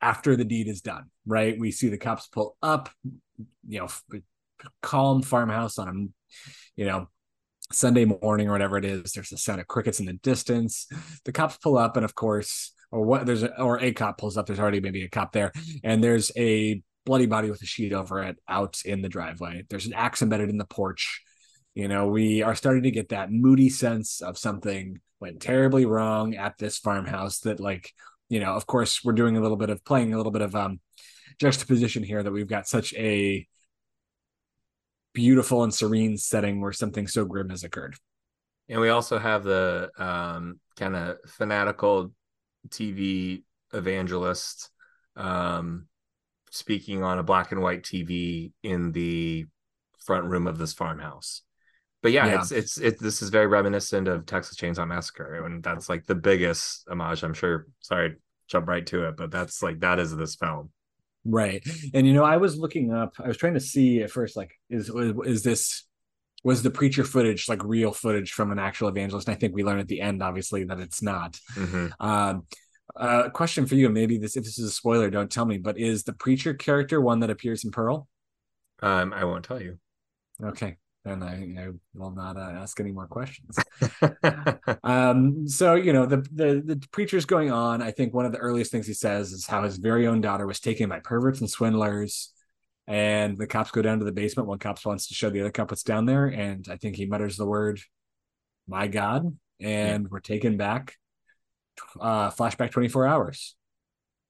[0.01, 1.05] after the deed is done.
[1.25, 1.59] Right?
[1.59, 2.89] We see the cops pull up,
[3.67, 3.87] you know,
[4.81, 7.07] calm farmhouse on a, you know,
[7.71, 9.11] Sunday morning or whatever it is.
[9.11, 10.87] There's the sound of crickets in the distance.
[11.25, 14.37] The cops pull up, and of course, or what there's a, or a cop pulls
[14.37, 14.45] up.
[14.47, 15.51] There's already maybe a cop there,
[15.83, 19.65] and there's a bloody body with a sheet over it out in the driveway.
[19.69, 21.21] There's an axe embedded in the porch.
[21.73, 26.35] You know, we are starting to get that moody sense of something went terribly wrong
[26.35, 27.39] at this farmhouse.
[27.39, 27.93] That, like,
[28.29, 30.55] you know, of course, we're doing a little bit of playing a little bit of
[30.55, 30.79] um
[31.39, 33.47] juxtaposition here that we've got such a
[35.17, 37.95] beautiful and serene setting where something so grim has occurred.
[38.69, 42.11] And we also have the um, kind of fanatical
[42.69, 43.41] TV
[43.73, 44.69] evangelist
[45.15, 45.87] um,
[46.51, 49.47] speaking on a black and white TV in the
[50.05, 51.41] front room of this farmhouse.
[52.03, 52.39] but yeah, Yeah.
[52.41, 52.99] it's it's it.
[52.99, 57.23] This is very reminiscent of Texas Chainsaw Massacre, and that's like the biggest homage.
[57.23, 57.65] I'm sure.
[57.79, 58.15] Sorry,
[58.47, 60.69] jump right to it, but that's like that is this film.
[61.27, 61.61] Right.
[61.93, 64.51] And you know, I was looking up, I was trying to see at first, like,
[64.69, 65.85] is is this
[66.43, 69.27] was the preacher footage like real footage from an actual evangelist?
[69.27, 71.39] And I think we learn at the end, obviously, that it's not.
[71.53, 72.47] hmm Um
[72.95, 75.77] uh question for you, maybe this if this is a spoiler, don't tell me, but
[75.77, 78.07] is the preacher character one that appears in Pearl?
[78.81, 79.79] Um, I won't tell you.
[80.41, 80.77] Okay.
[81.07, 83.57] Then I, will not uh, ask any more questions.
[84.83, 88.37] um so you know the, the the preacher's going on i think one of the
[88.37, 91.49] earliest things he says is how his very own daughter was taken by perverts and
[91.49, 92.31] swindlers
[92.87, 95.51] and the cops go down to the basement one cop wants to show the other
[95.51, 97.79] cop what's down there and i think he mutters the word
[98.67, 100.95] my god and we're taken back
[101.99, 103.55] uh flashback 24 hours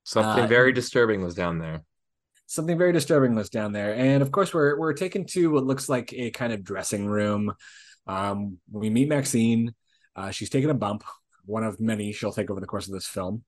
[0.08, 1.84] Something Uh, very disturbing was down there.
[2.48, 3.94] Something very disturbing was down there.
[3.96, 7.54] And of course we're we're taken to what looks like a kind of dressing room.
[8.08, 9.74] Um we meet maxine.
[10.16, 11.04] Uh she's taken a bump
[11.46, 13.44] one of many she'll take over the course of this film.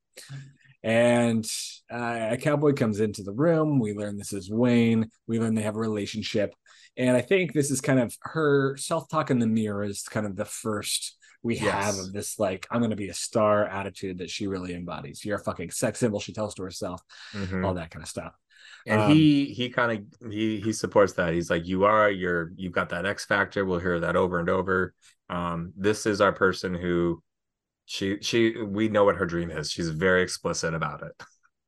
[0.83, 1.45] And
[1.91, 3.79] uh, a cowboy comes into the room.
[3.79, 5.09] We learn this is wayne.
[5.27, 6.53] We learn they have a relationship.
[6.97, 10.35] And i think this is kind of her self-talk in the mirror is kind of
[10.35, 11.71] the first we Yes.
[11.85, 15.23] have of this like i'm gonna be a star attitude that she really embodies.
[15.23, 16.19] You're a fucking sex symbol.
[16.19, 17.01] She tells to herself
[17.33, 17.65] Mhm.
[17.65, 18.33] all that kind of stuff
[18.86, 22.52] and Um, he he kind of he he supports that he's like you are you're
[22.56, 24.94] you've got that x factor we'll hear that over and over
[25.30, 27.22] um this is our person who
[27.86, 31.12] she she we know what her dream is she's very explicit about it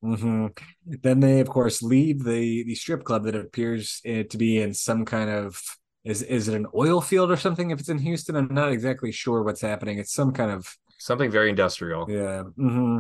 [0.03, 0.47] mm-hmm.
[0.85, 4.73] Then they, of course, leave the the strip club that appears eh, to be in
[4.73, 5.61] some kind of
[6.03, 7.69] is is it an oil field or something?
[7.71, 9.99] If it's in Houston, I'm not exactly sure what's happening.
[9.99, 12.43] It's some kind of something very industrial yeah.
[12.55, 12.99] hmm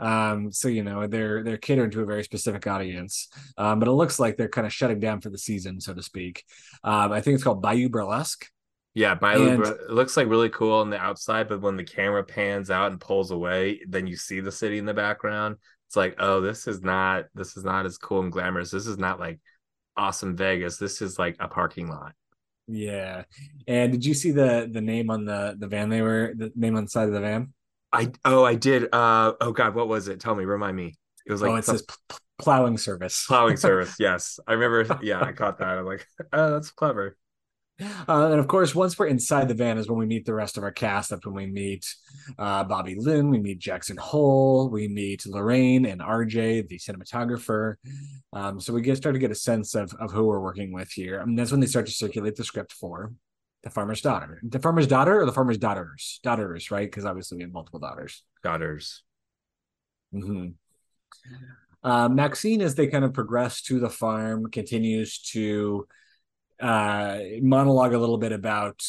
[0.00, 3.92] Um, so you know they're they're catering to a very specific audience, um, but it
[3.92, 6.44] looks like they're kind of shutting down for the season, so to speak.
[6.82, 8.46] Um, I think it's called Bayou Burlesque.
[8.94, 12.24] yeah Milo, And- it looks like really cool on the outside but when the camera
[12.24, 16.16] pans out and pulls away then you see the city in the background it's like
[16.18, 19.38] oh this is not this is not as cool and glamorous this is not like
[19.96, 22.14] awesome vegas this is like a parking lot
[22.66, 23.24] Yeah,
[23.68, 26.76] and did you see the the name on the the van they were the name
[26.76, 27.52] on the side of the van?
[27.92, 31.32] I oh I did uh oh god what was it tell me remind me it
[31.32, 31.86] was like oh, it some- says
[32.38, 33.26] plowing service.
[33.26, 37.16] plowing service yes I remember yeah I caught that I'm like oh that's clever
[38.06, 40.58] Uh, and of course, once we're inside the van is when we meet the rest
[40.58, 41.08] of our cast.
[41.08, 41.86] That's when we meet
[42.38, 47.76] uh, Bobby Lynn, we meet Jackson Hole, we meet Lorraine and RJ, the cinematographer.
[48.34, 50.90] Um, so we get start to get a sense of of who we're working with
[50.92, 51.20] here.
[51.22, 53.14] I mean, that's when they start to circulate the script for
[53.62, 56.90] the farmer's daughter, the farmer's daughter, or the farmer's daughters, daughters, right?
[56.90, 58.22] Because obviously we have multiple daughters.
[58.42, 59.02] daughters
[60.12, 60.48] hmm
[61.82, 65.86] Uh, Maxine, as they kind of progress to the farm, continues to
[66.60, 68.82] uh, monologue a little bit about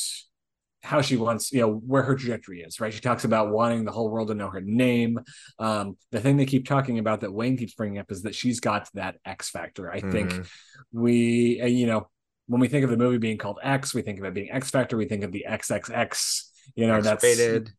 [0.83, 2.93] how she wants, you know, where her trajectory is, right?
[2.93, 5.19] She talks about wanting the whole world to know her name.
[5.57, 8.59] Um, the thing they keep talking about that Wayne keeps bringing up is that she's
[8.59, 9.89] got that X factor.
[9.89, 10.47] I think Mhm.
[10.91, 12.09] we, uh, you know,
[12.51, 14.69] when we think of the movie being called X, we think of it being X
[14.69, 14.97] Factor.
[14.97, 16.43] We think of the XXX.
[16.75, 17.69] You know, that's X-rated.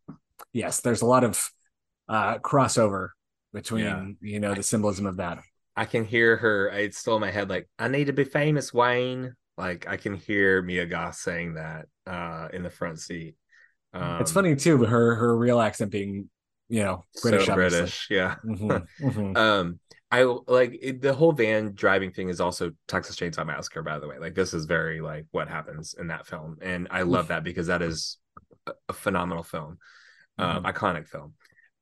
[0.54, 0.80] yes.
[0.80, 1.38] There's a lot of
[2.08, 3.10] uh, crossover
[3.52, 4.06] between Yeah.
[4.22, 5.40] you know the symbolism of that.
[5.76, 6.68] I can hear her.
[6.70, 7.50] It's still in my head.
[7.50, 9.34] Like, I need to be famous, Wayne.
[9.58, 13.36] Like, I can hear Mia Goth saying that uh, in the front seat.
[13.92, 16.30] Um, it's funny too, her her real accent being
[16.70, 17.54] you know British, so.
[17.54, 18.06] British.
[18.08, 18.36] Yeah.
[18.44, 19.36] Mhm, mhm.
[19.44, 19.80] Um,
[20.12, 23.82] I like it, the whole van driving thing is also Texas Chainsaw Massacre.
[23.82, 27.02] By the way, like this is very like what happens in that film, and I
[27.02, 28.18] love that because that is
[28.66, 29.78] a, a phenomenal film,
[30.36, 31.32] um, iconic film.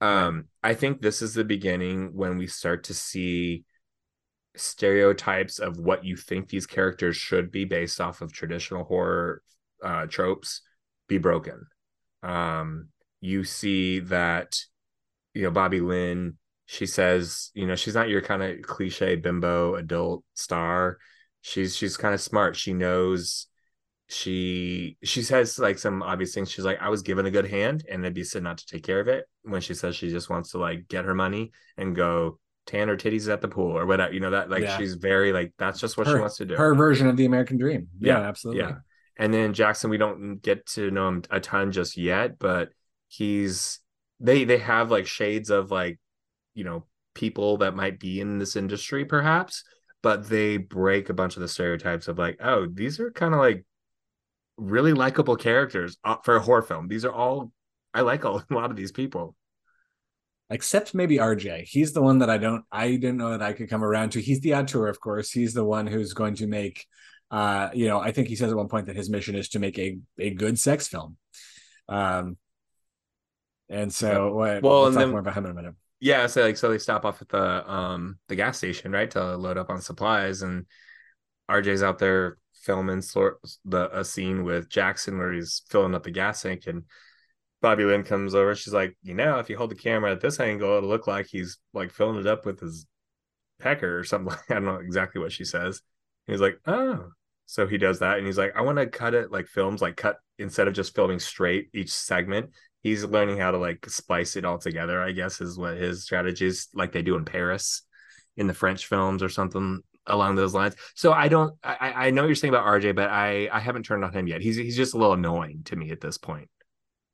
[0.00, 3.64] Um, I think this is the beginning when we start to see
[4.56, 9.42] stereotypes of what you think these characters should be based off of traditional horror
[9.82, 10.62] uh, tropes
[11.08, 11.66] be broken.
[12.22, 12.88] Um,
[13.20, 14.56] you see that,
[15.34, 16.38] you know, Bobby Lynn,
[16.72, 20.98] she says, you know, she's not your kind of cliche bimbo adult star.
[21.40, 22.54] She's she's kind of smart.
[22.54, 23.48] She knows
[24.06, 26.48] she she says like some obvious things.
[26.48, 28.84] She's like, I was given a good hand and it'd be said not to take
[28.84, 29.24] care of it.
[29.42, 32.96] When she says she just wants to like get her money and go tan her
[32.96, 34.78] titties at the pool or whatever, you know, that like Yeah.
[34.78, 36.54] she's very like that's just what her, she wants to do.
[36.54, 37.88] her version of the American dream.
[37.98, 38.62] Yeah, Yeah, absolutely.
[38.62, 38.74] yeah.
[39.16, 42.68] And then Jackson, we don't get to know him a ton just yet, but
[43.08, 43.80] he's
[44.20, 45.98] they they have like shades of like,
[46.54, 46.84] you know,
[47.14, 49.64] people that might be in this industry perhaps,
[50.02, 53.40] but they break a bunch of the stereotypes of like, oh, these are kind of
[53.40, 53.64] like
[54.56, 56.88] really likable characters uh, for a horror film.
[56.88, 57.52] These are all
[57.92, 59.34] I like a lot of these people.
[60.52, 61.62] Except maybe RJ.
[61.62, 64.20] He's the one that I don't I didn't know that I could come around to.
[64.20, 65.30] He's the auteur, of course.
[65.30, 66.86] He's the one who's going to make
[67.30, 69.60] uh, you know, I think he says at one point that his mission is to
[69.60, 71.16] make a a good sex film.
[71.88, 72.36] Um,
[73.68, 75.74] and so, what, Well, we'll and talk then- more about him in a minute.
[76.00, 79.36] Yeah, so like so they stop off at the um the gas station, right, to
[79.36, 80.66] load up on supplies, and
[81.48, 86.10] RJ's out there filming sort the a scene with Jackson where he's filling up the
[86.10, 86.84] gas tank, and
[87.60, 88.54] Bobby Lynn comes over.
[88.54, 91.26] She's like, you know, if you hold the camera at this angle, it'll look like
[91.26, 92.86] he's like filling it up with his
[93.60, 94.34] pecker or something.
[94.50, 95.82] I don't know exactly what she says.
[96.26, 97.10] And he's like, oh,
[97.46, 99.96] so he does that, and he's like, I want to cut it like films, like
[99.96, 102.50] cut instead of just filming straight each segment
[102.82, 106.46] he's learning how to like splice it all together i guess is what his strategy
[106.46, 107.82] is like they do in paris
[108.36, 112.22] in the french films or something along those lines so i don't i i know
[112.22, 114.76] what you're saying about rj but i i haven't turned on him yet he's he's
[114.76, 116.48] just a little annoying to me at this point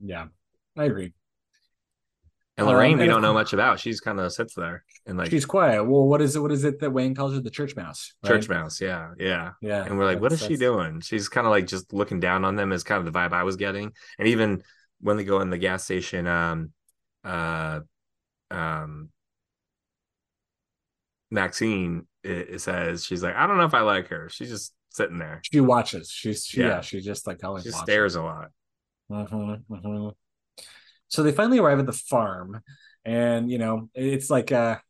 [0.00, 0.26] Yeah,
[0.76, 1.12] I agree.
[2.56, 5.18] and Um, lorraine and we don't know much about she's kind of sits there and
[5.18, 5.84] like She's quiet.
[5.84, 6.40] Well, what is it?
[6.40, 7.40] What is it that Wayne calls her?
[7.40, 8.14] The church mouse.
[8.22, 8.28] right?
[8.30, 9.84] church mouse yeah yeah Yeah.
[9.84, 12.44] and we're like what is that's- she doing she's kind of like just looking down
[12.44, 14.62] on them is kind of the vibe i was getting and even
[15.01, 16.72] when they go in the gas station um
[17.24, 17.80] uh
[18.51, 19.11] um
[21.30, 24.72] maxine it, it says she's like i don't know if i like her she's just
[24.90, 26.11] sitting there She watches.
[26.11, 26.66] She's she, yeah.
[26.68, 26.80] Yeah.
[26.80, 28.51] She just like always she stares a lot
[29.11, 30.14] Mhm, mhm.
[31.09, 32.61] So they finally arrive at the farm,
[33.05, 34.82] and you know it's like a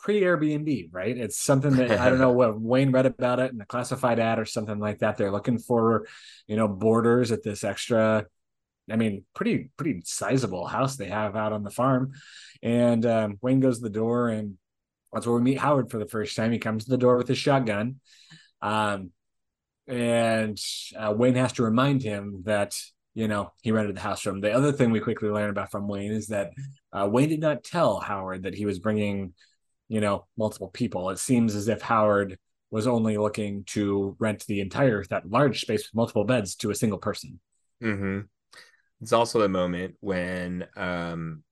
[0.00, 1.16] pre Airbnb, right?
[1.16, 4.38] It's something that I don't know what Wayne read about it in a classified ad
[4.38, 5.16] or something like that.
[5.16, 6.06] They're looking for,
[6.48, 8.26] you know, boarders at this extra.
[8.90, 12.12] I mean, pretty pretty sizable house they have out on the farm,
[12.62, 14.56] and um, Wayne goes to the door, and
[15.12, 16.52] that's where we meet Howard for the first time.
[16.52, 18.00] He comes to the door with his shotgun,
[18.62, 19.10] um,
[19.86, 20.58] and
[20.96, 22.74] uh, Wayne has to remind him that
[23.14, 24.40] you know he rented the house from.
[24.40, 26.52] The other thing we quickly learn about from Wayne is that
[26.92, 29.34] uh, Wayne did not tell Howard that he was bringing,
[29.88, 31.10] you know, multiple people.
[31.10, 32.38] It seems as if Howard
[32.70, 36.74] was only looking to rent the entire that large space with multiple beds to a
[36.74, 37.40] single person.
[37.80, 38.20] hmm
[39.00, 41.42] it's also the moment when um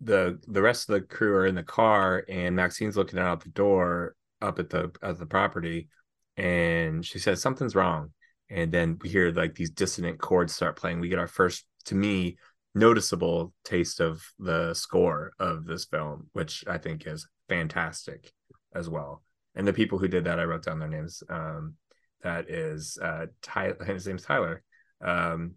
[0.00, 3.50] the the rest of the crew are in the car and maxine's looking out the
[3.50, 5.88] door up at the at the property
[6.36, 8.10] and she says something's wrong.
[8.50, 11.00] And then we hear like these dissonant chords start playing.
[11.00, 12.36] We get our first to me
[12.74, 18.32] noticeable taste of the score of this film which i think is fantastic
[18.74, 19.22] as well.
[19.54, 21.74] And the people who did that i wrote down their names um
[22.22, 24.62] that is uh Ty- his name's tyler
[25.04, 25.54] um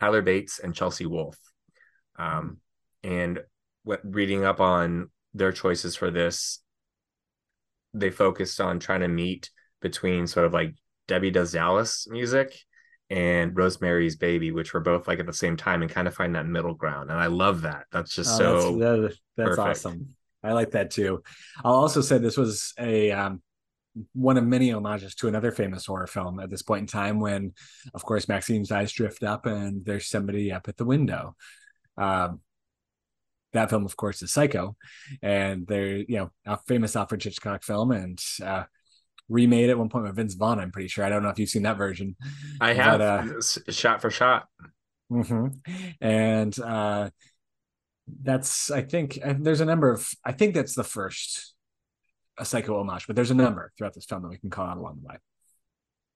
[0.00, 1.38] tyler bates and chelsea wolfe
[2.18, 2.58] um
[3.02, 3.40] and
[3.84, 6.60] what reading up on their choices for this
[7.94, 10.74] they focused on trying to meet between sort of like
[11.08, 12.54] Debbie Does Dallas music
[13.08, 16.34] and Rosemary's Baby, which were both like at the same time and kind of find
[16.34, 17.10] that middle ground.
[17.10, 17.84] And I love that.
[17.92, 20.08] That's just Oh, so that's, that- that's awesome.
[20.42, 21.22] I like that too.
[21.64, 23.40] I'll also say this was a um,
[24.12, 27.52] one of many homages to another famous horror film at this point in time when,
[27.94, 31.34] of course, Maxine's eyes drift up and there's somebody up at the window.
[31.96, 32.40] Um,
[33.52, 34.76] that film, of course, is Psycho,
[35.22, 38.64] and they're you know a famous Alfred Hitchcock film and uh,
[39.28, 40.60] remade at one point with Vince Vaughn.
[40.60, 41.04] I'm pretty sure.
[41.04, 42.16] I don't know if you've seen that version.
[42.60, 43.40] I But, have uh,
[43.70, 44.46] shot for shot.
[45.10, 45.48] hmm
[46.00, 47.10] And uh,
[48.22, 51.54] that's, I think, uh, there's a number of, I think that's the first
[52.38, 54.76] a psycho homage, but there's a number throughout this film that we can call out
[54.76, 55.16] along the way.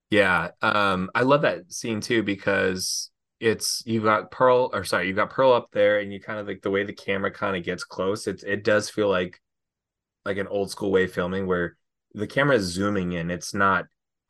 [0.09, 0.49] Yeah.
[0.61, 5.31] Um, I love that scene too because it's you've got Pearl or sorry, you've got
[5.31, 7.83] Pearl up there and you kind of like the way the camera kind of gets
[7.83, 9.41] close, it's it does feel like
[10.25, 11.77] like an old school way of filming where
[12.13, 13.31] the camera is zooming in.
[13.31, 13.85] It's not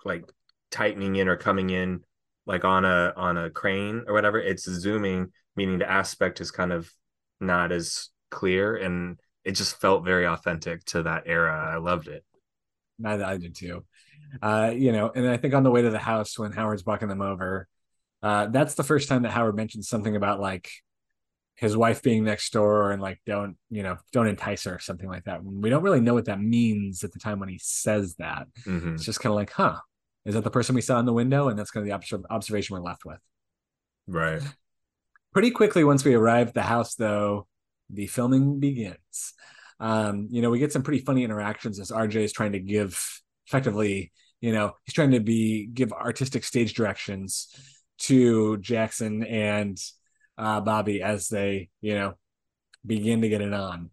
[0.06, 0.24] like
[0.70, 2.04] tightening in or coming in
[2.46, 4.40] like on a on a crane or whatever.
[4.40, 6.92] It's zooming, meaning the aspect is kind of
[7.40, 11.72] not as clear and it just felt very authentic to that era.
[11.74, 12.24] I loved it.
[13.04, 13.86] I, I did too.
[14.42, 17.08] Uh, you know, and I think on the way to the house when Howard's walking
[17.10, 17.68] them over,
[18.24, 20.70] uh, that's the first time that Howard mentions something about like
[21.56, 25.10] his wife being next door and like don't you know don't entice her or something
[25.10, 25.44] like that.
[25.44, 28.48] We don't really know what that means at the time when he says that.
[28.66, 28.94] Mhm.
[28.96, 29.78] It's just kind of like, huh,
[30.26, 31.50] is that the person we saw in the window?
[31.50, 33.20] And that's kind of the obs- observation we're left with.
[34.08, 34.42] Right.
[35.34, 37.48] Pretty quickly, once we arrive at the house, though,
[37.94, 39.34] the filming begins.
[39.80, 43.00] Um, you know, we get some pretty funny interactions as RJ is trying to give
[43.48, 47.48] effectively, you know, he's trying to be give artistic stage directions
[48.00, 49.78] to Jackson and
[50.38, 52.14] uh, Bobby as they, you know,
[52.86, 53.90] begin to get it on.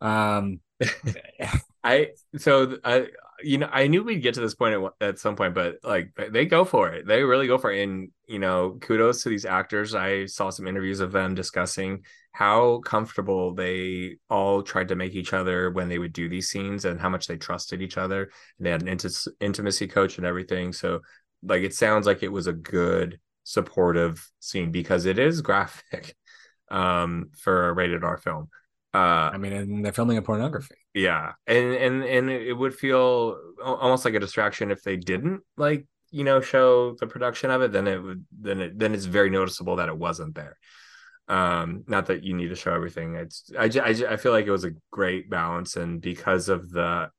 [0.00, 0.60] Um,
[1.84, 3.08] I so I
[3.44, 6.10] you know, I knew we'd get to this point at, at some point, but like
[6.30, 7.06] they go for it.
[7.06, 7.82] They really go for it.
[7.82, 9.94] And, you know, kudos to these actors.
[9.94, 15.32] I saw some interviews of them discussing how comfortable they all tried to make each
[15.32, 18.30] other when they would do these scenes and how much they trusted each other.
[18.58, 20.72] And they had an int- intimacy coach and everything.
[20.72, 21.00] So,
[21.42, 26.16] like, it sounds like it was a good, supportive scene because it is graphic
[26.70, 28.48] um, for a rated R film.
[28.94, 30.76] Uh, I mean, and they're filming a pornography.
[30.94, 35.86] Yeah, and and and it would feel almost like a distraction if they didn't like
[36.12, 37.72] you know show the production of it.
[37.72, 40.56] Then it would then it then it's very noticeable that it wasn't there.
[41.26, 43.16] Um, not that you need to show everything.
[43.16, 47.10] It's I I, I feel like it was a great balance, and because of the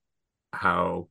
[0.53, 1.09] how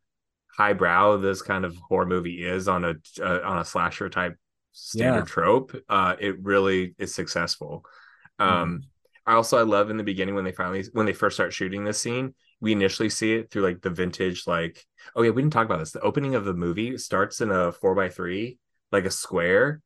[0.56, 4.38] highbrow this kind of horror movie is on a uh, on a slasher type
[4.72, 5.24] standard yeah.
[5.26, 7.84] trope, uh, it really is successful.
[8.38, 8.84] Um, mm
[9.26, 11.84] I also I love in the beginning when they finally when they first start shooting
[11.84, 14.84] this scene, we initially see it through like the vintage like
[15.16, 15.92] oh yeah we didn't talk about this.
[15.92, 18.58] The opening of the movie starts in a four by three
[18.92, 19.80] like a square,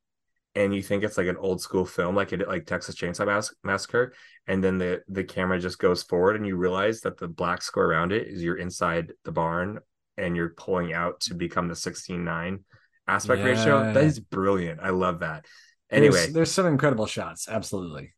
[0.55, 3.55] and you think it's like an old school film like it like Texas Chainsaw Mass-
[3.63, 4.13] Massacre,
[4.47, 7.87] and then the the camera just goes forward and you realize that the black square
[7.87, 9.79] around it is you're inside the barn
[10.17, 12.59] and you're pulling out to become the 16-9
[13.07, 13.47] aspect yeah.
[13.47, 13.93] ratio.
[13.93, 14.81] That is brilliant.
[14.83, 15.47] I love that.
[15.93, 17.49] Anyway, there's, there's some incredible shots.
[17.49, 18.15] Absolutely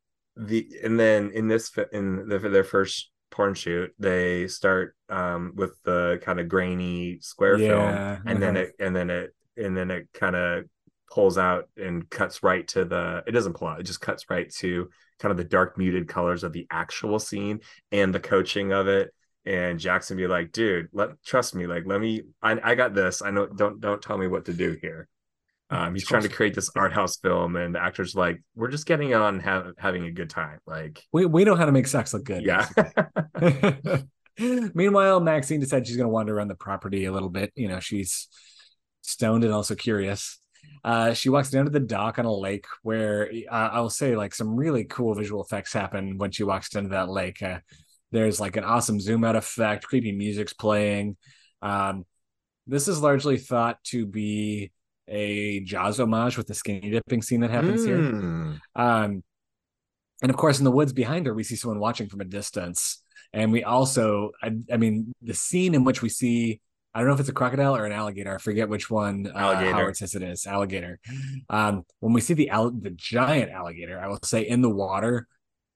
[0.47, 5.81] the and then in this in the, their first porn shoot they start um with
[5.85, 8.17] the kind of grainy square yeah.
[8.17, 10.65] film and then it and then it and then it kind of
[11.13, 14.51] pulls out and cuts right to the it doesn't pull out it just cuts right
[14.51, 14.89] to
[15.19, 17.61] kind of the dark muted colors of the actual scene
[17.93, 19.13] and the coaching of it.
[19.47, 23.23] And jackson be like dude let trust me like let me i, I got this.
[23.23, 25.09] I know don't don't tell me what to do here
[25.71, 28.87] um, he's trying to create this art house film, and the actors like, we're just
[28.87, 30.59] getting on have, having a good time.
[30.67, 32.43] Like we we know how to make sex look good.
[32.43, 32.67] Yeah.
[34.75, 37.53] Meanwhile, Maxine decides she's going to wander around the property a little bit.
[37.55, 38.29] You know, she's
[39.03, 40.41] stoned and also curious.
[40.83, 44.17] Uh, she walks down to the dock on a lake where uh, I will say
[44.17, 47.43] like some really cool visual effects happen when she walks down to that lake.
[47.43, 47.59] Uh,
[48.13, 51.17] there's like an awesome zoom out effect, creepy music's playing.
[51.63, 52.07] Um,
[52.67, 54.73] this is largely thought to be
[55.11, 57.87] a Jaws homage with the skinny dipping scene that happens mm.
[57.87, 57.99] here.
[57.99, 58.53] Hmm.
[58.77, 59.23] Um,
[60.23, 63.03] and of course, in the woods behind her, we see someone watching from a distance.
[63.33, 66.61] And we also, I, I mean, the scene in which we see,
[66.95, 68.35] I don't know if it's a crocodile or an alligator.
[68.35, 69.73] I forget which one uh, alligator.
[69.73, 70.99] Howard says it is, alligator.
[71.49, 75.29] Um, when we see the al- the giant alligator, I will say in the water,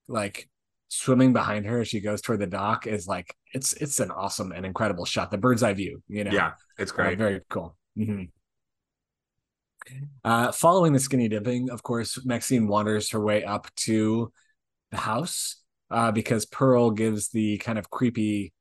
[0.09, 0.49] like
[0.89, 4.53] swimming behind her as she goes toward the dock is like it's it's an awesome
[4.53, 5.30] and incredible shot.
[5.30, 6.32] The bird's eye view, you know.
[6.32, 7.14] Yeah, it's great.
[7.14, 7.76] Uh, very cool.
[7.97, 8.24] Mm-hmm.
[10.24, 14.32] Uh, following the skinny dipping, of course, Maxine wanders her way up to
[14.91, 18.53] the house uh, because Pearl gives the kind of creepy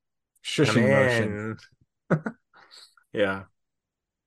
[0.44, 1.58] shushing motion.
[3.14, 3.44] yeah.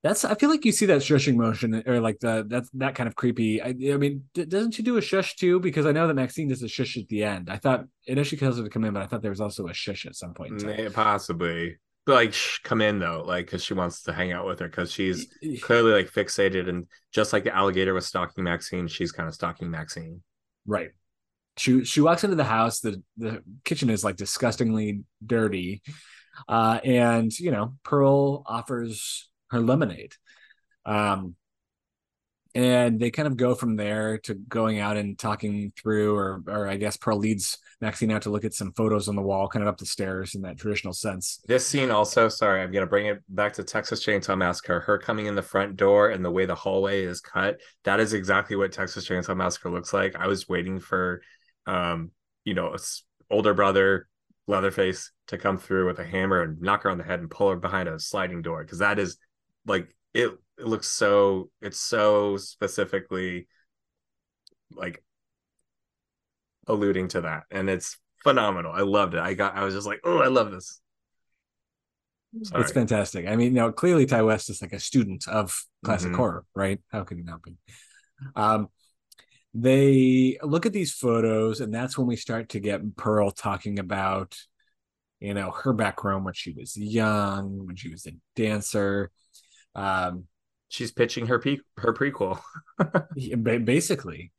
[0.02, 0.24] That's.
[0.24, 3.16] I feel like you see that shushing motion, or like the that that kind of
[3.16, 3.60] creepy.
[3.60, 5.58] I, I mean, d- doesn't she do a shush too?
[5.58, 7.50] Because I know that Maxine does a shush at the end.
[7.50, 9.74] I thought initially tells her to come in, but I thought there was also a
[9.74, 10.62] shush at some point.
[10.92, 14.92] Possibly, like come in though like because she wants to hang out with her because
[14.92, 15.26] she's
[15.62, 19.70] clearly like fixated and just like the alligator was stalking maxine she's kind of stalking
[19.70, 20.22] maxine.
[20.66, 20.90] Right.
[21.56, 25.82] She she walks into the house the the kitchen is like disgustingly dirty
[26.48, 30.12] uh and you know pearl offers her lemonade.
[30.84, 31.34] Um
[32.56, 36.66] and they kind of go from there to going out and talking through or or
[36.66, 39.62] i guess pearl leads maxine out to look at some photos on the wall kind
[39.62, 41.40] of up the stairs in that traditional sense.
[41.46, 44.80] This scene also sorry i'm to bring it back to texas chainsaw massacre.
[44.80, 48.14] Her coming in the front door and the way the hallway is cut that is
[48.14, 50.16] exactly what texas chainsaw massacre looks like.
[50.16, 51.20] I was waiting for
[51.66, 52.10] um
[52.44, 52.74] you know
[53.30, 54.08] older brother
[54.46, 57.50] leatherface to come through with a hammer and knock her on the head and pull
[57.50, 59.18] her behind a sliding door because that is
[59.66, 63.46] like it it looks so it's so specifically
[64.72, 65.02] like
[66.66, 68.72] alluding to that and it's phenomenal.
[68.72, 69.20] I loved it.
[69.20, 70.80] I got i was just like oh i love this.
[72.42, 72.62] Sorry.
[72.62, 73.26] it's fantastic.
[73.26, 76.16] I mean now clearly Ti west is like a student of classic mm-hmm.
[76.16, 76.80] horror right?
[76.90, 77.56] How could he not be?
[78.34, 78.68] Um
[79.54, 84.36] they look at these photos and that's when we start to get pearl talking about
[85.20, 89.10] you know her background when she was young when she was a dancer
[89.76, 90.24] um
[90.68, 92.40] she's pitching her pe- her prequel.
[93.64, 94.32] basically,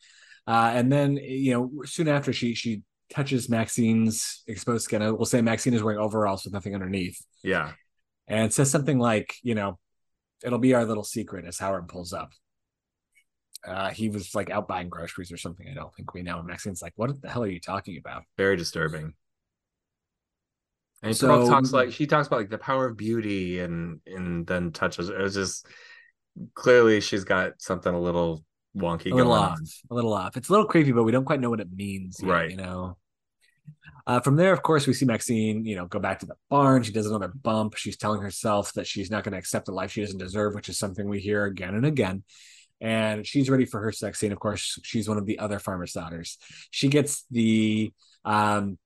[0.46, 5.02] uh, and then you know soon after she she touches Maxine's exposed skin.
[5.02, 7.24] We'll say Maxine is wearing overalls with nothing underneath.
[7.44, 7.72] Yeah,
[8.28, 9.80] and says something like, you know,
[10.44, 12.32] it'll be our little secret as Howard pulls up.
[13.66, 15.68] Uh, he was like out buying groceries or something.
[15.70, 16.40] I don't think we know.
[16.40, 19.14] And Maxine's like, "What the hell are you talking about?" Very disturbing.
[21.04, 24.72] And So- talks like she talks about like the power of beauty and and then
[24.72, 25.66] touches it was just
[26.54, 28.44] clearly she's got something a little
[28.76, 29.66] wonky a little going off, on.
[29.92, 30.38] a little off.
[30.38, 32.52] It's a little creepy, but we don't quite know what it means, yet, Right.
[32.52, 32.98] You know.
[34.06, 36.82] Uh, from there, of course, we see Maxine, you know, go back to the barn.
[36.84, 37.76] She does another bump.
[37.76, 40.70] She's telling herself that she's not going to accept the life she doesn't deserve, which
[40.70, 42.24] is something we hear again and again.
[42.80, 44.32] And she's ready for her sex scene.
[44.32, 46.38] Of course, she's one of the other farmer's daughters.
[46.72, 47.92] She gets the
[48.24, 48.78] um,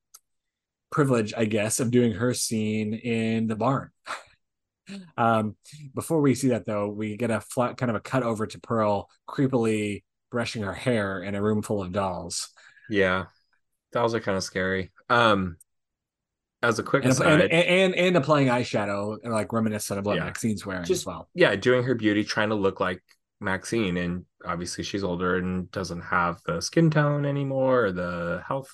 [0.91, 3.89] privilege, I guess, of doing her scene in the barn.
[5.17, 5.55] um,
[5.95, 8.59] before we see that, though, we get a flat kind of a cut over to
[8.59, 12.49] Pearl creepily brushing her hair in a room full of dolls.
[12.89, 13.25] Yeah.
[13.91, 14.91] Dolls are kind of scary.
[15.09, 15.57] Um
[16.63, 20.25] as a quick And, aside, and, and and applying eyeshadow, like reminiscent of what Yeah.
[20.25, 21.27] Maxine's wearing Just- as well.
[21.33, 23.01] yeah, doing her beauty, trying to look like
[23.39, 28.69] Maxine, and obviously she's older and doesn't have the skin tone anymore or the health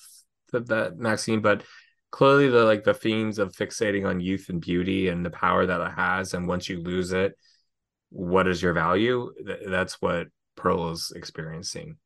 [0.54, 1.64] of that Maxine, but
[2.12, 5.82] clearly the like the themes of fixating on youth and beauty and the power that
[5.82, 7.36] it has, and once you lose it,
[8.10, 9.32] what is your value?
[9.46, 11.98] Th- That's what Pearl is experiencing.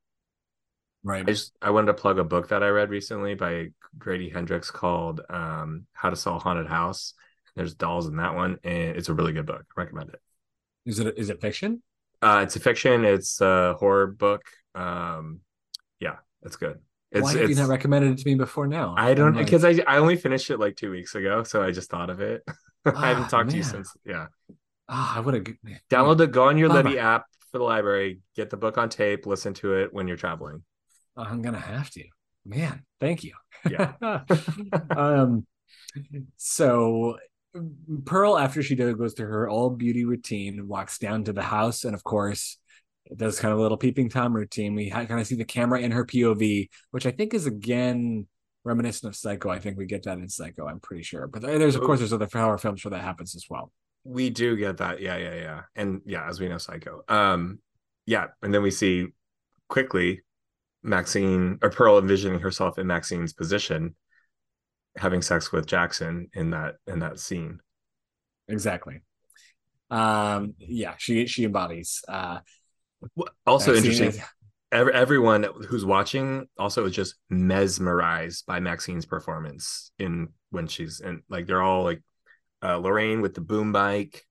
[1.03, 1.23] Right.
[1.27, 4.69] I just I wanted to plug a book that I read recently by Grady Hendrix
[4.69, 7.13] called um, How to Sell a Haunted House.
[7.55, 9.65] There's dolls in that one, and it's a really good book.
[9.75, 10.21] I recommend it.
[10.85, 11.81] Is it is it fiction?
[12.21, 13.03] Uh, it's a fiction.
[13.03, 14.43] It's a horror book.
[14.75, 15.41] Um,
[15.99, 16.79] yeah, it's good.
[17.11, 18.95] It's, Why have you not recommended it to me before now?
[18.97, 21.61] I don't I'm like, because I I only finished it like two weeks ago, so
[21.61, 22.43] I just thought of it.
[22.85, 23.93] I Ah, haven't talked to you since.
[24.05, 24.27] Yeah,
[24.89, 25.43] ah, I would have
[25.89, 26.83] download the go on your Bummer.
[26.83, 28.21] Libby app for the library.
[28.35, 29.25] Get the book on tape.
[29.25, 30.63] Listen to it when you're traveling.
[31.17, 32.03] I'm gonna have to.
[32.45, 33.33] Man, thank you.
[33.69, 33.93] Yeah.
[34.95, 35.45] um.
[36.37, 37.17] So
[38.05, 41.83] Pearl, after she does, goes through her all beauty routine, walks down to the house,
[41.83, 42.57] and of course,
[43.05, 44.75] it does kind of a little peeping tom routine.
[44.75, 48.27] We kind of see the camera in her POV, which I think is again
[48.63, 49.49] reminiscent of Psycho.
[49.49, 50.67] I think we get that in Psycho.
[50.67, 53.45] I'm pretty sure, but there's of course there's other horror films where that happens as
[53.49, 53.71] well.
[54.03, 55.01] We do get that.
[55.01, 55.61] Yeah, yeah, yeah.
[55.75, 57.01] And yeah, as we know, Psycho.
[57.07, 57.59] Um,
[58.05, 59.07] yeah, and then we see
[59.67, 60.21] quickly
[60.83, 63.95] Maxine or Pearl envisioning herself in Maxine's position,
[64.97, 67.59] having sex with Jackson in that in that scene.
[68.47, 69.01] Exactly.
[69.89, 70.55] Um.
[70.57, 70.95] Yeah.
[70.97, 72.01] She she embodies.
[72.07, 72.39] Uh.
[73.45, 74.13] Also interesting.
[74.71, 81.23] Every, everyone who's watching also is just mesmerized by Maxine's performance in when she's in
[81.29, 82.01] like they're all like
[82.63, 84.23] uh Lorraine with the boom mic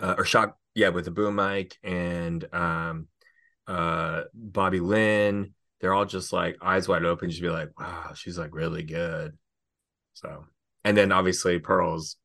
[0.00, 3.06] uh, or shot yeah with the boom mic and um
[3.68, 5.54] uh Bobby Lynn.
[5.80, 9.38] They're all just like eyes wide open just be like wow she's like really good.
[10.14, 10.44] So
[10.84, 12.16] and then obviously Pearl's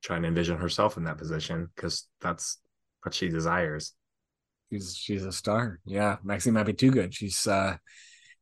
[0.00, 2.58] trying to envision herself in that position because that's
[3.02, 3.94] what she desires
[4.74, 5.78] She's she's a star.
[5.86, 7.14] Yeah, Maxine might be too good.
[7.14, 7.76] She's uh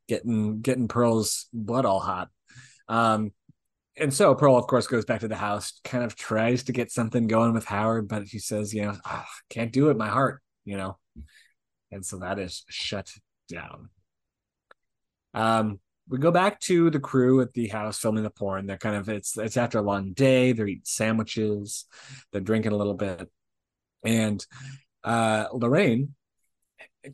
[0.09, 2.31] getting getting Pearl's blood all hot.
[2.89, 3.33] Um
[3.99, 6.91] and so Pearl, of course, goes back to the house, kind of tries to get
[6.91, 10.41] something going with Howard, but he says, you know, "Ah, can't do it, my heart,
[10.65, 10.97] you know.
[11.91, 13.13] And so that is shut
[13.51, 13.91] down.
[15.35, 18.65] Um, we go back to the crew at the house filming the porn.
[18.65, 20.53] They're kind of it's it's after a long day.
[20.53, 21.85] They're eating sandwiches,
[22.33, 23.31] they're drinking a little bit,
[24.03, 24.45] and
[25.05, 26.15] uh, Lorraine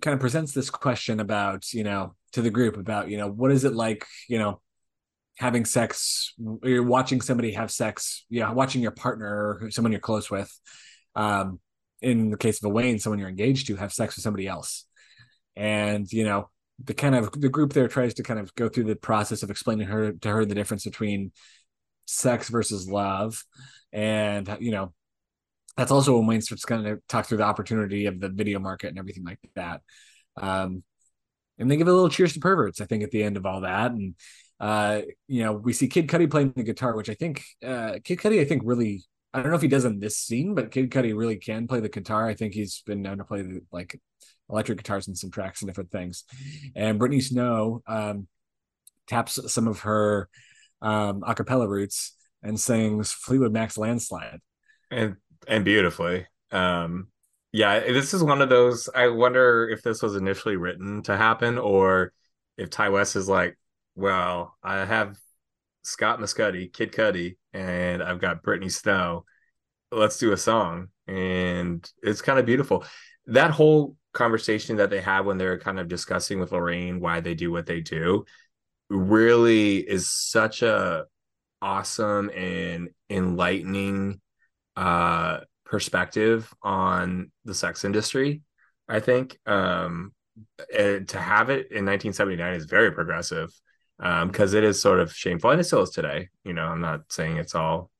[0.01, 3.51] kind of presents this question about you know to the group about you know what
[3.51, 4.61] is it like you know
[5.39, 10.31] having sex you're watching somebody have sex yeah watching your partner or someone you're close
[10.31, 10.53] with
[11.15, 11.59] um
[12.01, 14.85] in the case of a Wayne someone you're engaged to have sex with somebody else.
[15.57, 16.51] And you know
[16.83, 19.51] the kind of the group there tries to kind of go through the process of
[19.51, 21.33] explaining her to her the difference between
[22.07, 23.45] sex versus love.
[23.93, 24.93] And you know
[25.79, 28.89] that's also when Wayne starts kind of talk through the opportunity of the video market
[28.89, 29.81] and everything like that.
[30.37, 30.83] Um,
[31.57, 33.61] and they give a little cheers to perverts, I think, at the end of all
[33.61, 33.93] that.
[33.93, 34.17] And
[34.59, 38.19] uh, you know, we see Kid Cudi playing the guitar, which I think uh, Kid
[38.19, 39.05] Cudi, I think, really.
[39.33, 41.81] I don't know if he does in this scene, but Kid Cudi really can play
[41.81, 42.27] the guitar.
[42.27, 44.01] I think he's been known to play the, like
[44.51, 46.25] electric guitars in some tracks and different things.
[46.75, 48.27] And Brittany Snow um,
[49.07, 50.29] taps some of her
[50.81, 54.41] um, a cappella roots and sings Fleetwood Mac's Landslide.
[54.91, 55.17] and
[55.47, 56.27] and beautifully.
[56.51, 57.09] Um
[57.53, 61.59] yeah this is one of those i wonder if this was initially written to happen
[61.59, 62.13] or
[62.59, 63.57] if ti west is like
[63.95, 65.17] well i have
[65.83, 69.25] scott mescudi kid cudi and i've got brittany snow.
[69.91, 70.89] Let's do a song.
[71.07, 72.85] And it's kind of beautiful.
[73.27, 77.35] That whole conversation that they have when they're kind of discussing with lorraine why they
[77.35, 78.25] do what they do
[78.91, 81.05] really is such a
[81.63, 84.21] awesome and enlightening
[84.79, 88.43] uh perspective on the sex industry
[88.89, 90.13] i think um
[90.71, 93.51] to have it in 1979 is very progressive
[93.99, 96.29] um because it is sort of shameful and it still is today.
[96.45, 97.91] You know i'm not saying it's all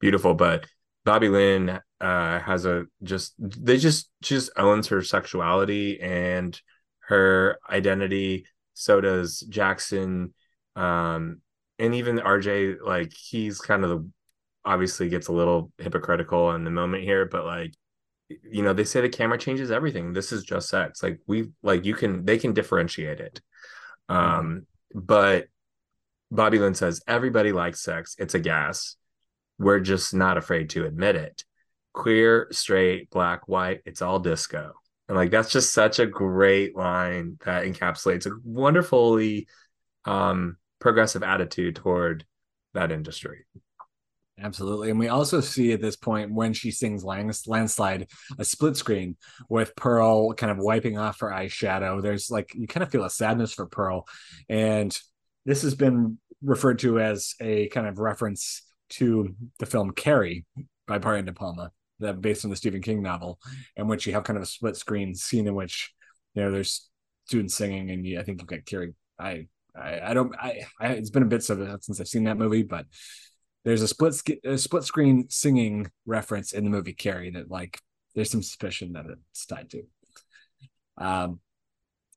[0.00, 0.66] beautiful but
[1.04, 6.58] bobby lynn uh has a just they just just owns her sexuality and
[7.00, 8.46] her identity.
[8.72, 10.32] So does jackson
[10.74, 11.42] um
[11.78, 14.10] and even rj like he's kind of the
[14.64, 17.72] obviously gets a little hypocritical in the moment here but like
[18.42, 20.12] you know they say the camera changes everything.
[20.12, 21.02] This is just sex.
[21.02, 23.40] Like we like you can they can differentiate it.
[24.08, 25.46] Um but
[26.30, 28.16] bobby lynn says everybody likes sex.
[28.18, 28.96] It's a gas.
[29.58, 31.44] We're just not afraid to admit it.
[31.92, 34.72] Queer straight black white it's all disco.
[35.08, 39.48] And like that's just such a great line that encapsulates a wonderfully
[40.04, 42.24] um progressive attitude toward
[42.74, 43.44] that industry
[44.42, 44.90] Absolutely.
[44.90, 49.16] And we also see at this point when she sings Landslide a split screen
[49.48, 52.02] with Pearl kind of wiping off her eyeshadow.
[52.02, 54.04] There's like, you kind of feel a sadness for Pearl.
[54.48, 54.98] And
[55.46, 60.44] this has been referred to as a kind of reference to the film Carrie
[60.88, 61.70] by Brian De Palma,
[62.00, 63.38] that based on the Stephen King novel,
[63.76, 65.92] in which you have kind of a split screen scene in which,
[66.34, 66.88] you know, there's
[67.26, 68.94] students singing and you, I think you've got Carrie.
[69.20, 72.64] I, I, I don't, I, I, it's been a bit since I've seen that movie,
[72.64, 72.86] but
[73.64, 77.80] there's a split a split screen singing reference in the movie Carrie that like
[78.14, 79.82] there's some suspicion that it's tied to.
[80.98, 81.40] Um,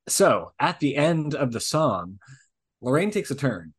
[0.08, 2.18] so at the end of the song,
[2.80, 3.74] Lorraine takes a turn,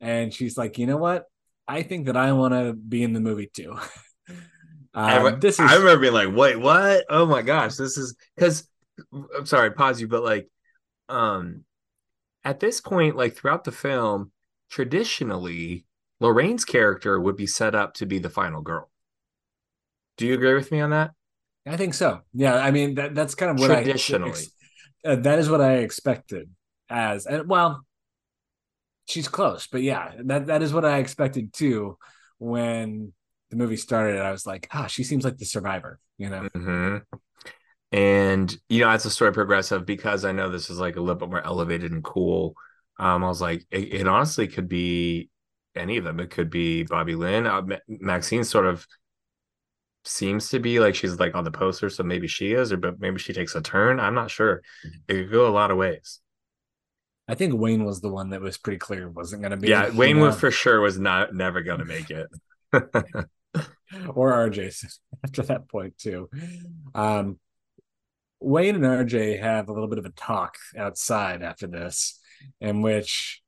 [0.00, 1.26] and she's like, "You know what?
[1.68, 3.78] I think that I want to be in the movie too."
[4.94, 5.70] um, this is...
[5.70, 7.04] I remember being like, "Wait, what?
[7.08, 8.66] Oh my gosh, this is because."
[9.14, 10.50] I'm sorry, pause you, but like,
[11.08, 11.64] um,
[12.44, 14.30] at this point, like throughout the film,
[14.68, 15.86] traditionally
[16.20, 18.90] Lorraine's character would be set up to be the final girl.
[20.16, 21.12] Do you agree with me on that?
[21.66, 22.20] I think so.
[22.32, 24.32] Yeah, I mean that that's kind of what traditionally
[25.04, 26.50] I, uh, that is what I expected
[26.88, 27.84] as and well
[29.10, 31.98] she's close, but yeah, that that is what I expected too
[32.38, 33.12] when
[33.50, 34.20] the movie started.
[34.20, 36.48] I was like, ah, she seems like the survivor, you know.
[36.54, 36.96] Mm-hmm.
[37.92, 41.16] And you know, as the story progressive, because I know this is like a little
[41.16, 42.54] bit more elevated and cool.
[42.98, 45.30] Um, I was like, it, it honestly could be
[45.76, 46.20] any of them.
[46.20, 47.46] It could be Bobby Lynn.
[47.46, 48.86] Uh, Maxine sort of
[50.04, 53.00] seems to be like she's like on the poster, so maybe she is, or but
[53.00, 54.00] maybe she takes a turn.
[54.00, 54.62] I'm not sure.
[54.84, 54.98] Mm-hmm.
[55.08, 56.20] It could go a lot of ways.
[57.28, 59.68] I think Wayne was the one that was pretty clear wasn't going to be.
[59.68, 62.26] Yeah, Wayne was for sure was not never going to make it.
[62.72, 66.28] or RJ after that point too.
[66.94, 67.38] Um,
[68.40, 72.18] Wayne and RJ have a little bit of a talk outside after this,
[72.60, 73.42] in which,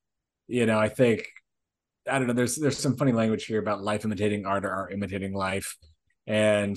[0.47, 1.27] you know, I think
[2.09, 2.33] I don't know.
[2.33, 5.77] There's there's some funny language here about life imitating art or art imitating life,
[6.27, 6.77] and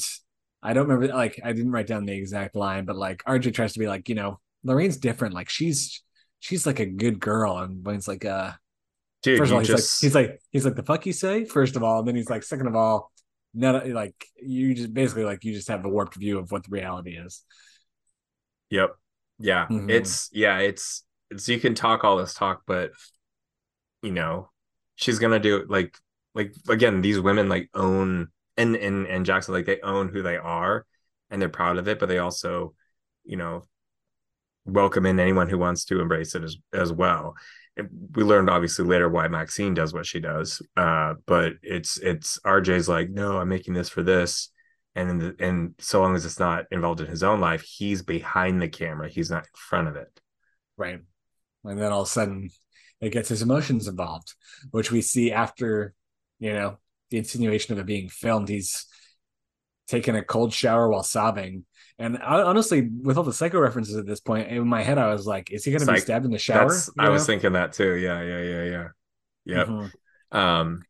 [0.62, 1.14] I don't remember.
[1.14, 4.10] Like I didn't write down the exact line, but like RJ tries to be like,
[4.10, 5.34] you know, Lorraine's different.
[5.34, 6.04] Like she's
[6.40, 8.52] she's like a good girl, and Wayne's like, uh,
[9.24, 9.38] dude.
[9.38, 10.04] First of all, he's just...
[10.04, 11.46] like he's like he's like the fuck you say.
[11.46, 13.12] First of all, and then he's like, second of all,
[13.54, 16.70] not like you just basically like you just have a warped view of what the
[16.70, 17.44] reality is.
[18.70, 18.96] Yep.
[19.40, 19.66] Yeah.
[19.68, 19.90] Mm-hmm.
[19.90, 20.60] It's yeah.
[20.60, 22.92] It's it's you can talk all this talk, but
[24.02, 24.50] you know
[24.96, 25.98] she's gonna do like
[26.34, 28.28] like again these women like own
[28.58, 30.86] and and and Jackson like they own who they are
[31.30, 32.74] and they're proud of it, but they also
[33.24, 33.64] you know
[34.66, 37.36] welcome in anyone who wants to embrace it as as well.
[38.14, 42.88] We learned obviously later why Maxine does what she does, uh, but it's it's RJ's
[42.88, 44.50] like no, I'm making this for this,
[44.96, 48.62] and the, and so long as it's not involved in his own life, he's behind
[48.62, 50.22] the camera, he's not in front of it.
[50.78, 51.00] Right,
[51.66, 52.50] and then all of a sudden
[53.06, 54.34] it gets his emotions involved,
[54.72, 55.94] which we see after,
[56.40, 56.78] you know,
[57.12, 58.50] the insinuation of it being filmed.
[58.50, 58.88] He's
[59.88, 61.66] taking a cold shower while sobbing.
[62.00, 65.14] And I, honestly, with all the psycho references at this point, in my head, I
[65.14, 66.76] was like, is he going to be stabbed in the shower?
[66.98, 67.12] I know?
[67.12, 67.94] was thinking that too.
[67.94, 68.88] Yeah, yeah, yeah, yeah.
[69.46, 69.68] Yep.
[69.68, 70.38] Mm-hmm.
[70.38, 70.84] Um,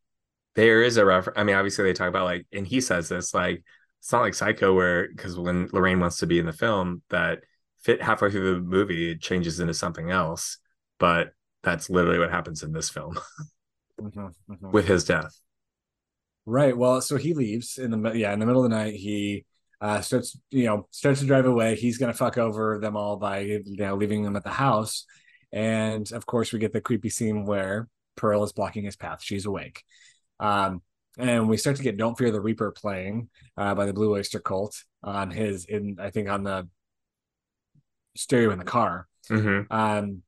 [0.56, 1.38] there is a reference.
[1.38, 3.62] I mean, obviously, they talk about like, and he says this like,
[4.00, 7.40] it's not like Psycho, where because when Lorraine wants to be in the film, that
[7.84, 10.60] fit halfway through the movie, it changes into something else.
[10.98, 11.34] But
[11.66, 13.20] that's literally what happens in this film
[14.02, 14.72] mm-hmm, mm-hmm.
[14.72, 15.38] with his death.
[16.46, 16.78] Right.
[16.78, 18.94] Well, so he leaves in the yeah in the middle of the night.
[18.94, 19.46] He
[19.82, 21.76] uh, starts you know starts to drive away.
[21.76, 25.06] He's gonna fuck over them all by you know leaving them at the house,
[25.52, 29.24] and of course we get the creepy scene where Pearl is blocking his path.
[29.24, 29.84] She's awake.
[30.40, 30.82] Um,
[31.18, 34.40] and we start to get "Don't Fear the Reaper" playing uh, by the Blue Oyster
[34.40, 36.70] Cult on his in I think on the
[38.16, 39.08] stereo in the car.
[39.32, 39.74] Mm-hmm.
[39.74, 40.22] Um,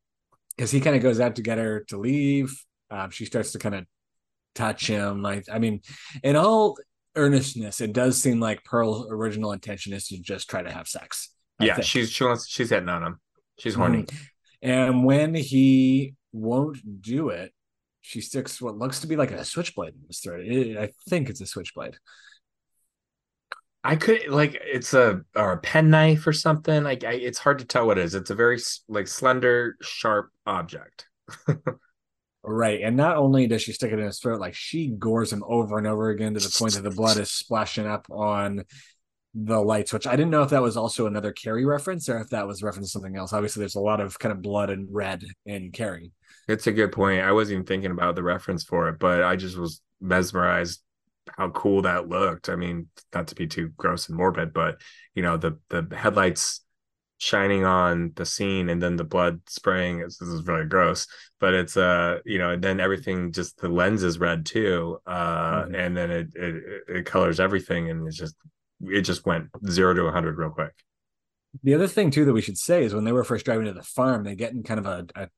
[0.57, 2.59] because he kind of goes out to get her to leave.
[2.89, 3.85] Um, she starts to kind of
[4.55, 5.25] touch him.
[5.25, 5.81] I, I mean,
[6.23, 6.77] in all
[7.15, 11.29] earnestness, it does seem like Pearl's original intention is to just try to have sex.
[11.59, 11.85] I yeah, think.
[11.85, 13.19] she's she wants she's hitting on him.
[13.59, 14.03] She's horny.
[14.03, 14.69] Mm-hmm.
[14.69, 17.51] And when he won't do it.
[18.01, 20.45] She sticks what looks to be like a switchblade in his throat.
[20.45, 21.97] It, I think it's a switchblade.
[23.83, 26.83] I could like it's a or a penknife or something.
[26.83, 28.15] Like I, it's hard to tell what it is.
[28.15, 31.07] It's a very like slender, sharp object.
[32.43, 35.43] right, and not only does she stick it in his throat, like she gores him
[35.47, 38.63] over and over again to the point that the blood is splashing up on
[39.33, 40.07] the light switch.
[40.07, 42.87] I didn't know if that was also another Carrie reference or if that was reference
[42.87, 43.33] to something else.
[43.33, 46.11] Obviously, there's a lot of kind of blood and red in Carrie.
[46.47, 47.21] It's a good point.
[47.21, 50.81] I wasn't even thinking about the reference for it, but I just was mesmerized
[51.35, 52.49] how cool that looked.
[52.49, 54.81] I mean, not to be too gross and morbid, but
[55.15, 56.61] you know, the the headlights
[57.19, 61.07] shining on the scene and then the blood spraying this is really gross
[61.39, 65.63] but it's uh you know and then everything just the lens is red too uh
[65.63, 65.73] mm-hmm.
[65.73, 68.35] and then it, it it colors everything and it's just
[68.81, 70.73] it just went zero to 100 real quick.
[71.63, 73.73] The other thing too that we should say is when they were first driving to
[73.73, 75.29] the farm, they get in kind of a, a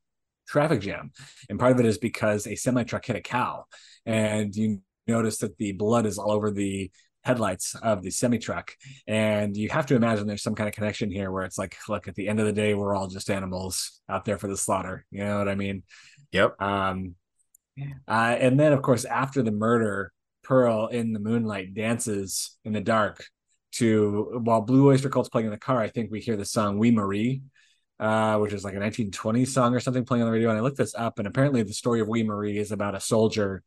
[0.48, 1.12] traffic jam,
[1.50, 3.66] and part of it is because a semi truck hit a cow,
[4.06, 6.92] and you notice that the blood is all over the
[7.24, 8.76] headlights of the semi truck,
[9.08, 12.08] and you have to imagine there's some kind of connection here where it's like, look,
[12.08, 15.06] at the end of the day, we're all just animals out there for the slaughter.
[15.12, 15.84] You know what I mean?
[16.32, 16.62] Yep.
[16.62, 17.16] Um,
[18.08, 20.12] uh, and then of course after the murder,
[20.44, 23.24] Pearl in the moonlight dances in the dark
[23.74, 25.80] to while Blue Oyster Cult's playing in the car.
[25.80, 27.44] I think we hear the song "Oui Marie,"
[28.00, 30.50] uh, which is like a 1920s song or something playing on the radio.
[30.50, 33.00] And I looked this up, and apparently the story of "Oui Marie" is about a
[33.00, 33.64] soldier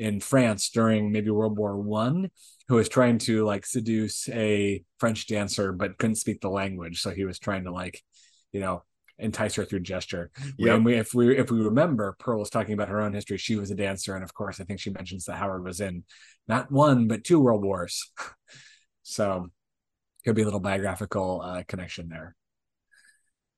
[0.00, 2.30] in France during maybe World War One
[2.68, 7.10] who was trying to like seduce a French dancer but couldn't speak the language, so
[7.10, 8.02] he was trying to like,
[8.50, 8.82] you know,
[9.18, 10.30] entice her through gesture.
[10.56, 10.74] Yep.
[10.74, 13.36] And we, if we if we remember, Pearl was talking about her own history.
[13.36, 16.04] She was a dancer, and of course, I think she mentions that Howard was in
[16.48, 18.10] not one but two world wars.
[19.02, 19.48] so
[20.24, 22.34] could be a little biographical uh, connection there.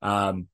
[0.01, 0.49] Um,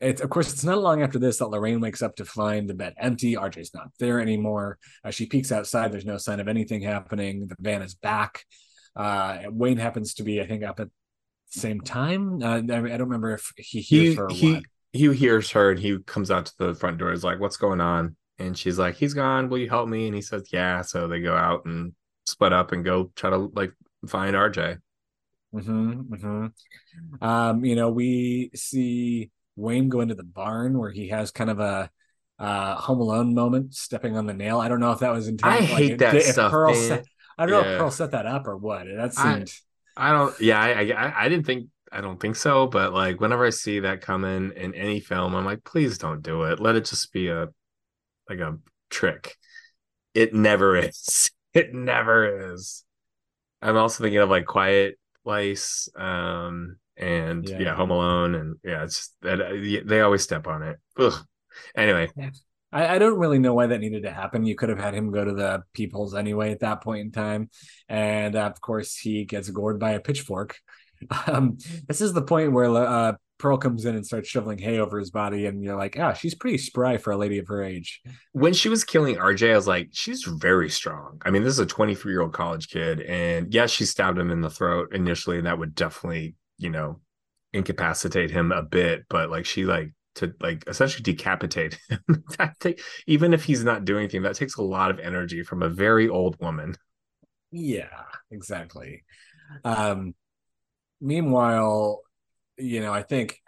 [0.00, 2.74] it's of course it's not long after this that Lorraine wakes up to find the
[2.74, 3.34] bed empty.
[3.34, 4.78] RJ's not there anymore.
[5.04, 5.92] Uh, she peeks outside.
[5.92, 7.48] There's no sign of anything happening.
[7.48, 8.44] The van is back.
[8.94, 10.88] Uh, Wayne happens to be, I think, up at
[11.52, 12.42] the same time?
[12.42, 14.28] Uh, I, don't remember if he hears he, her.
[14.28, 14.64] he what.
[14.92, 17.12] he hears her and he comes out to the front door.
[17.12, 19.48] Is like, "What's going on?" And she's like, "He's gone.
[19.48, 21.92] Will you help me?" And he says, "Yeah." So they go out and
[22.26, 23.72] split up and go try to like
[24.06, 24.78] find RJ.
[25.54, 27.24] Mm-hmm, mm-hmm.
[27.24, 31.60] Um, you know, we see Wayne go into the barn where he has kind of
[31.60, 31.90] a
[32.38, 34.60] uh home alone moment stepping on the nail.
[34.60, 35.62] I don't know if that was intended.
[35.62, 36.50] I hate like, that if, stuff.
[36.50, 37.04] Pearl set,
[37.36, 37.68] I don't yeah.
[37.68, 38.86] know if Pearl set that up or what.
[38.86, 39.52] That seemed
[39.98, 40.40] I don't.
[40.40, 41.68] Yeah, I, I I didn't think.
[41.90, 42.66] I don't think so.
[42.66, 46.44] But like, whenever I see that coming in any film, I'm like, please don't do
[46.44, 46.60] it.
[46.60, 47.48] Let it just be a
[48.28, 48.58] like a
[48.90, 49.36] trick.
[50.14, 51.30] It never is.
[51.52, 52.84] It never is.
[53.60, 57.58] I'm also thinking of like Quiet Place, um, and yeah.
[57.58, 59.52] yeah, Home Alone, and yeah, it's that uh,
[59.84, 60.78] they always step on it.
[60.98, 61.14] Ugh.
[61.76, 62.08] Anyway,
[62.72, 64.44] I, I, don't really know why that needed to happen.
[64.44, 67.50] You could have had him go to the peepholes anyway at that point in time,
[67.88, 70.56] and uh, of course he gets gored by a pitchfork.
[71.28, 74.98] Um, this is the point where uh, Pearl comes in and starts shoveling hay over
[74.98, 78.02] his body, and you're like, ah, she's pretty spry for a lady of her age.
[78.32, 81.22] When she was killing RJ, I was like, she's very strong.
[81.24, 84.30] I mean, this is a 23 year old college kid, and yes, she stabbed him
[84.30, 87.00] in the throat initially, and that would definitely, you know,
[87.52, 89.04] incapacitate him a bit.
[89.08, 92.24] But like, she like to like essentially decapitate him.
[92.60, 95.68] take, even if he's not doing anything, that takes a lot of energy from a
[95.68, 96.74] very old woman.
[97.50, 99.04] Yeah, exactly.
[99.64, 100.14] Um,
[101.00, 102.02] meanwhile,
[102.58, 103.40] you know, I think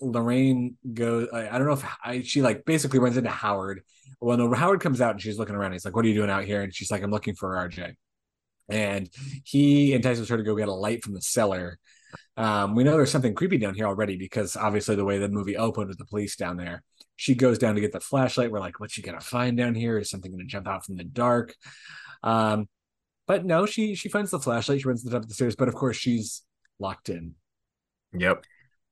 [0.00, 1.28] Lorraine goes.
[1.32, 3.82] I, I don't know if I, she like basically runs into Howard.
[4.20, 5.72] Well, no, Howard comes out and she's looking around.
[5.72, 7.94] He's like, "What are you doing out here?" And she's like, "I'm looking for RJ."
[8.68, 9.10] And
[9.44, 11.78] he entices her to go get a light from the cellar
[12.36, 15.56] um, we know there's something creepy down here already because obviously the way the movie
[15.56, 16.82] opened with the police down there.
[17.16, 18.50] She goes down to get the flashlight.
[18.50, 19.98] We're like, what's she gonna find down here?
[19.98, 21.54] Is something gonna jump out from the dark?
[22.22, 22.68] Um,
[23.26, 24.80] but no, she she finds the flashlight.
[24.80, 26.42] She runs to the top of the stairs, but of course she's
[26.78, 27.34] locked in.
[28.12, 28.44] Yep.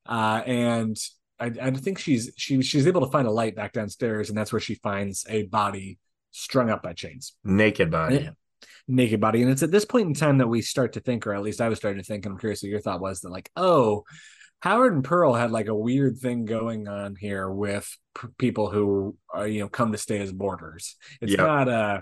[0.05, 0.97] Uh, and
[1.39, 4.53] I, I think she's she she's able to find a light back downstairs, and that's
[4.53, 5.99] where she finds a body
[6.31, 8.29] strung up by chains, naked body
[8.91, 9.41] naked body.
[9.41, 11.61] And it's at this point in time that we start to think, or at least
[11.61, 14.03] I was starting to think, and I'm curious what your thought was that, like, oh,
[14.61, 17.89] Howard and Pearl had like a weird thing going on here with
[18.19, 20.97] p- people who are, you know, come to stay as boarders.
[21.19, 21.39] It's yep.
[21.39, 22.01] not uh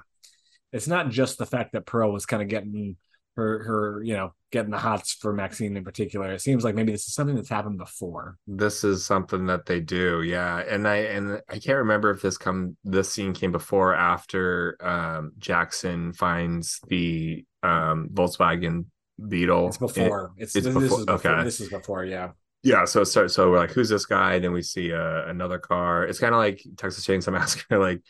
[0.74, 2.98] it's not just the fact that Pearl was kind of getting
[3.40, 6.32] her her you know getting the hots for Maxine in particular.
[6.34, 8.38] It seems like maybe this is something that's happened before.
[8.48, 10.58] This is something that they do, yeah.
[10.58, 15.32] And I and I can't remember if this come this scene came before after um,
[15.38, 18.86] Jackson finds the um, Volkswagen
[19.28, 19.68] Beetle.
[19.68, 20.34] It's before.
[20.38, 20.98] It, it's, it's this, before.
[20.98, 21.32] This before.
[21.32, 21.44] Okay.
[21.44, 22.06] This is before.
[22.06, 22.32] Yeah.
[22.64, 24.40] yeah, so so so we're like, who's this guy?
[24.40, 26.06] Then we see uh, another car.
[26.06, 28.02] It's kind of like Texas Chainsaw Massacre, like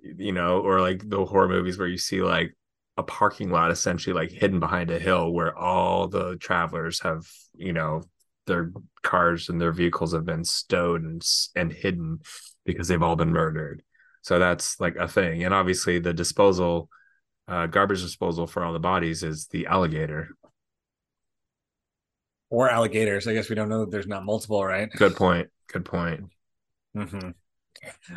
[0.00, 2.54] you know, or like the horror movies where you see like
[2.98, 7.24] a parking lot essentially like hidden behind a hill where all the travelers have
[7.54, 8.02] you know
[8.46, 8.72] their
[9.02, 11.24] cars and their vehicles have been stowed and
[11.54, 12.18] and hidden
[12.66, 13.82] because they've all been murdered.
[14.22, 16.90] So that's like a thing, and obviously the disposal,
[17.46, 20.30] uh, garbage disposal for all the bodies is the alligator
[22.50, 23.28] or alligators.
[23.28, 24.90] I guess we don't know that there's not multiple, right?
[24.90, 25.48] Good point.
[25.68, 26.24] Good point.
[26.96, 27.30] Mm-hmm.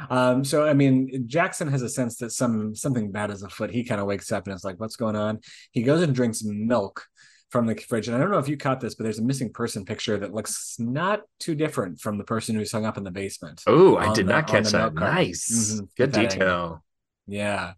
[0.09, 3.71] Um, so I mean, Jackson has a sense that some something bad is afoot.
[3.71, 5.39] He kind of wakes up and is like, "What's going on?"
[5.71, 7.05] He goes and drinks milk
[7.49, 9.51] from the fridge, and I don't know if you caught this, but there's a missing
[9.51, 13.11] person picture that looks not too different from the person who's hung up in the
[13.11, 13.61] basement.
[13.67, 14.93] Oh, I did the, not catch that.
[14.93, 15.85] Nice, mm-hmm.
[15.97, 16.83] good detail.
[17.27, 17.73] Yeah.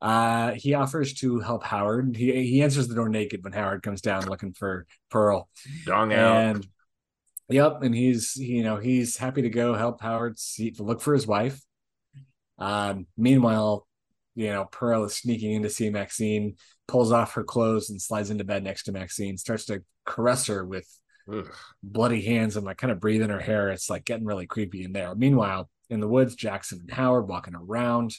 [0.00, 2.16] Uh, he offers to help Howard.
[2.16, 5.48] He he answers the door naked when Howard comes down looking for Pearl.
[5.84, 6.36] Dong out.
[6.36, 6.66] And
[7.48, 11.14] yep, and he's you know he's happy to go help Howard see to look for
[11.14, 11.60] his wife.
[12.58, 13.86] Um, meanwhile,
[14.34, 16.56] you know Pearl is sneaking in to see Maxine,
[16.88, 20.64] pulls off her clothes and slides into bed next to Maxine, starts to caress her
[20.64, 20.88] with
[21.32, 21.52] Ugh.
[21.82, 23.70] bloody hands and like kind of breathing her hair.
[23.70, 25.14] It's like getting really creepy in there.
[25.14, 28.16] Meanwhile, in the woods, Jackson and Howard walking around.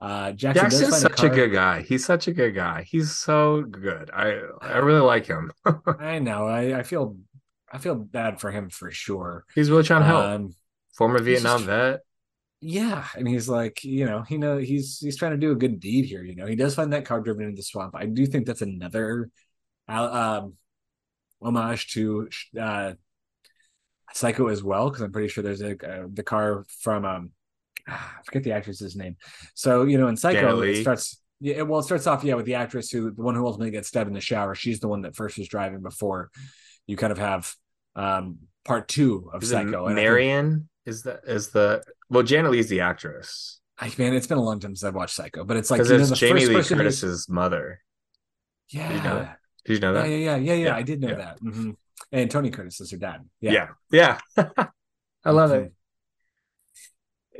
[0.00, 1.82] Uh, Jackson Jackson's such a, a, good guy.
[1.82, 2.82] He's such a good guy.
[2.82, 4.10] He's so good.
[4.12, 5.52] I I really like him.
[5.98, 6.46] I know.
[6.46, 7.16] I, I feel
[7.76, 9.44] I feel bad for him for sure.
[9.54, 10.24] He's really trying to help.
[10.24, 10.54] Um,
[10.94, 12.00] Former Vietnam just, vet.
[12.62, 15.78] Yeah, and he's like, you know, he know he's he's trying to do a good
[15.78, 16.24] deed here.
[16.24, 17.94] You know, he does find that car driven into the swamp.
[17.94, 19.28] I do think that's another
[19.90, 20.54] uh, um,
[21.42, 22.94] homage to uh,
[24.14, 27.30] Psycho as well, because I'm pretty sure there's a uh, the car from um
[27.86, 29.16] I forget the actress's name.
[29.54, 31.20] So you know, in Psycho, it starts.
[31.40, 33.88] Yeah, well, it starts off yeah with the actress who the one who ultimately gets
[33.88, 34.54] stabbed in the shower.
[34.54, 36.30] She's the one that first is driving before
[36.86, 37.54] you kind of have
[37.96, 39.88] um part two of is Psycho.
[39.88, 43.60] Marion think, is the is the well Janet Leigh's the actress.
[43.78, 45.90] I man, it's been a long time since I've watched Psycho, but it's like because
[45.90, 47.80] it's know, Jamie Lee Curtis's mother.
[48.68, 48.88] Yeah.
[48.88, 49.38] Did you know that?
[49.64, 50.08] Did you know that?
[50.08, 50.64] Yeah, yeah, yeah, yeah.
[50.66, 50.76] yeah.
[50.76, 51.14] I did know yeah.
[51.16, 51.42] that.
[51.42, 51.70] Mm-hmm
[52.12, 53.24] and Tony Curtis is her dad.
[53.40, 54.44] Yeah, yeah, yeah.
[55.24, 55.72] I love it.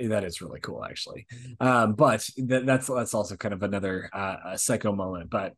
[0.01, 0.09] Mm-hmm.
[0.11, 1.27] That is really cool, actually.
[1.59, 5.31] Um, but th- that's that's also kind of another uh, psycho moment.
[5.31, 5.55] But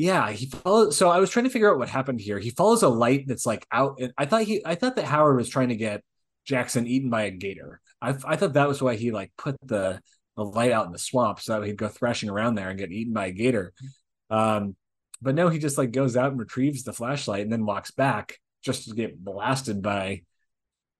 [0.00, 0.96] yeah, he follows.
[0.96, 2.38] So I was trying to figure out what happened here.
[2.38, 4.00] He follows a light that's like out.
[4.16, 6.02] I thought he, I thought that Howard was trying to get
[6.46, 7.82] Jackson eaten by a gator.
[8.00, 10.00] I, I thought that was why he like put the
[10.36, 12.90] the light out in the swamp so that he'd go thrashing around there and get
[12.90, 13.74] eaten by a gator.
[14.30, 14.74] Um,
[15.20, 18.38] but no, he just like goes out and retrieves the flashlight and then walks back
[18.64, 20.22] just to get blasted by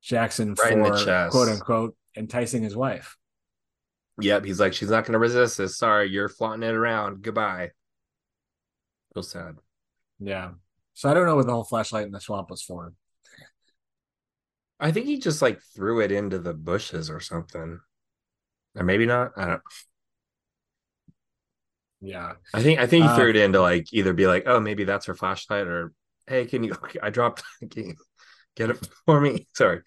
[0.02, 3.16] Jackson right for quote unquote enticing his wife.
[4.20, 5.78] Yep, he's like, she's not going to resist this.
[5.78, 7.22] Sorry, you're flaunting it around.
[7.22, 7.70] Goodbye.
[9.14, 9.56] Real sad.
[10.18, 10.52] Yeah.
[10.94, 12.92] So I don't know what the whole flashlight in the swamp was for.
[14.78, 17.80] I think he just like threw it into the bushes or something.
[18.76, 19.32] Or maybe not.
[19.36, 19.62] I don't
[22.00, 22.32] yeah.
[22.54, 24.58] I think I think he threw uh, it in to like either be like, oh,
[24.58, 25.92] maybe that's her flashlight, or
[26.26, 27.94] hey, can you I dropped can you
[28.56, 29.46] get it for me?
[29.54, 29.82] Sorry.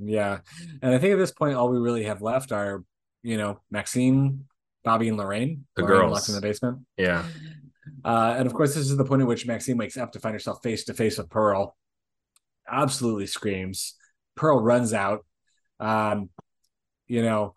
[0.00, 0.38] Yeah.
[0.80, 2.84] And I think at this point all we really have left are,
[3.22, 4.46] you know, Maxine,
[4.84, 5.66] Bobby, and Lorraine.
[5.76, 6.86] The Lorraine girls locked in the basement.
[6.96, 7.24] Yeah.
[8.04, 10.34] Uh, and of course, this is the point at which Maxine wakes up to find
[10.34, 11.76] herself face to face with Pearl.
[12.68, 13.94] Absolutely screams.
[14.34, 15.24] Pearl runs out.
[15.80, 16.28] Um,
[17.06, 17.56] you know,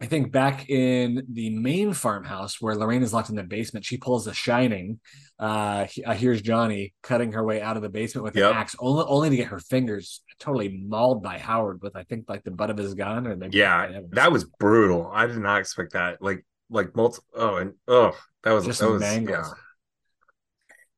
[0.00, 3.96] I think back in the main farmhouse where Lorraine is locked in the basement, she
[3.96, 5.00] pulls a shining.
[5.38, 8.50] Uh, uh, here's Johnny cutting her way out of the basement with yep.
[8.50, 12.28] an axe, only only to get her fingers totally mauled by Howard with I think
[12.28, 13.26] like the butt of his gun.
[13.26, 15.10] Or yeah, that was brutal.
[15.12, 16.20] I did not expect that.
[16.20, 17.24] Like like multiple.
[17.34, 18.14] Oh, and oh,
[18.46, 19.44] that was just that was, mangled.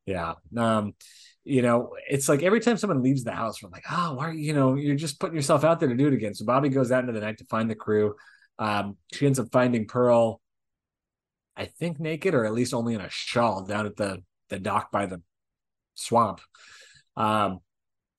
[0.05, 0.35] Yeah.
[0.53, 0.77] yeah.
[0.77, 0.93] Um,
[1.45, 4.33] you know, it's like every time someone leaves the house, we're like, oh, why are
[4.35, 6.35] you, you know, you're just putting yourself out there to do it again.
[6.35, 8.17] So Bobby goes out into the night to find the crew.
[8.59, 10.43] Um, she ends up finding Pearl,
[11.57, 14.93] I think naked or at least only in a shawl down at the the dock
[14.93, 15.23] by the
[15.95, 16.43] swamp.
[17.17, 17.61] Um,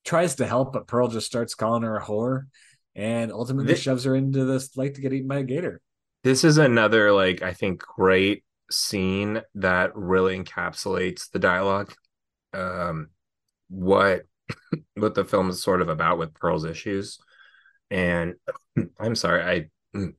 [0.05, 2.47] tries to help, but Pearl just starts calling her a whore
[2.95, 5.81] and ultimately this, shoves her into this lake to get eaten by a gator.
[6.23, 11.93] This is another like I think great scene that really encapsulates the dialogue.
[12.53, 13.09] Um,
[13.69, 14.23] what
[14.95, 17.19] what the film is sort of about with Pearl's issues.
[17.91, 18.35] And
[18.99, 20.13] I'm sorry, I mm,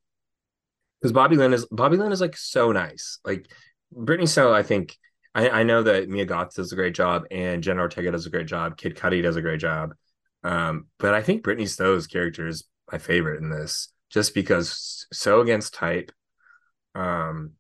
[1.01, 3.19] because Bobby Lynn is Bobby Lynn is like so nice.
[3.25, 3.47] Like
[3.93, 4.97] Brittany Snow, I think
[5.35, 8.31] I, I know that Mia Goth does a great job and Jenna Ortega does a
[8.31, 8.77] great job.
[8.77, 9.95] Kid Cudi does a great job.
[10.43, 15.41] Um, but I think Brittany Snow's character is my favorite in this, just because so
[15.41, 16.13] against type.
[16.95, 17.53] Um,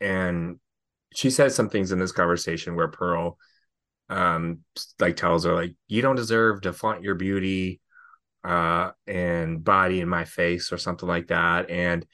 [0.00, 0.58] and
[1.14, 3.38] she says some things in this conversation where Pearl
[4.10, 4.60] um
[4.98, 7.80] like tells her like you don't deserve to flaunt your beauty
[8.44, 12.06] uh and body in my face or something like that and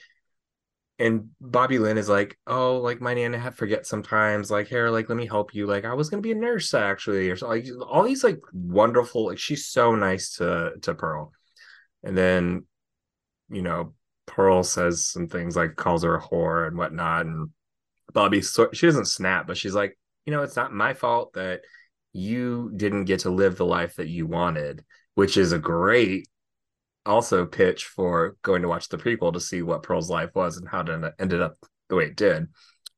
[0.98, 5.16] and Bobby Lynn is like, oh, like my nana forget sometimes, like, here, like, let
[5.16, 5.66] me help you.
[5.66, 9.26] Like, I was gonna be a nurse actually, or so, Like all these like wonderful,
[9.26, 11.32] like she's so nice to to Pearl.
[12.04, 12.66] And then,
[13.50, 13.94] you know,
[14.26, 17.26] Pearl says some things like calls her a whore and whatnot.
[17.26, 17.50] And
[18.12, 21.60] Bobby so she doesn't snap, but she's like, you know, it's not my fault that
[22.12, 26.28] you didn't get to live the life that you wanted, which is a great
[27.06, 30.68] also pitch for going to watch the prequel to see what Pearl's life was and
[30.68, 31.54] how it ended up
[31.88, 32.46] the way it did.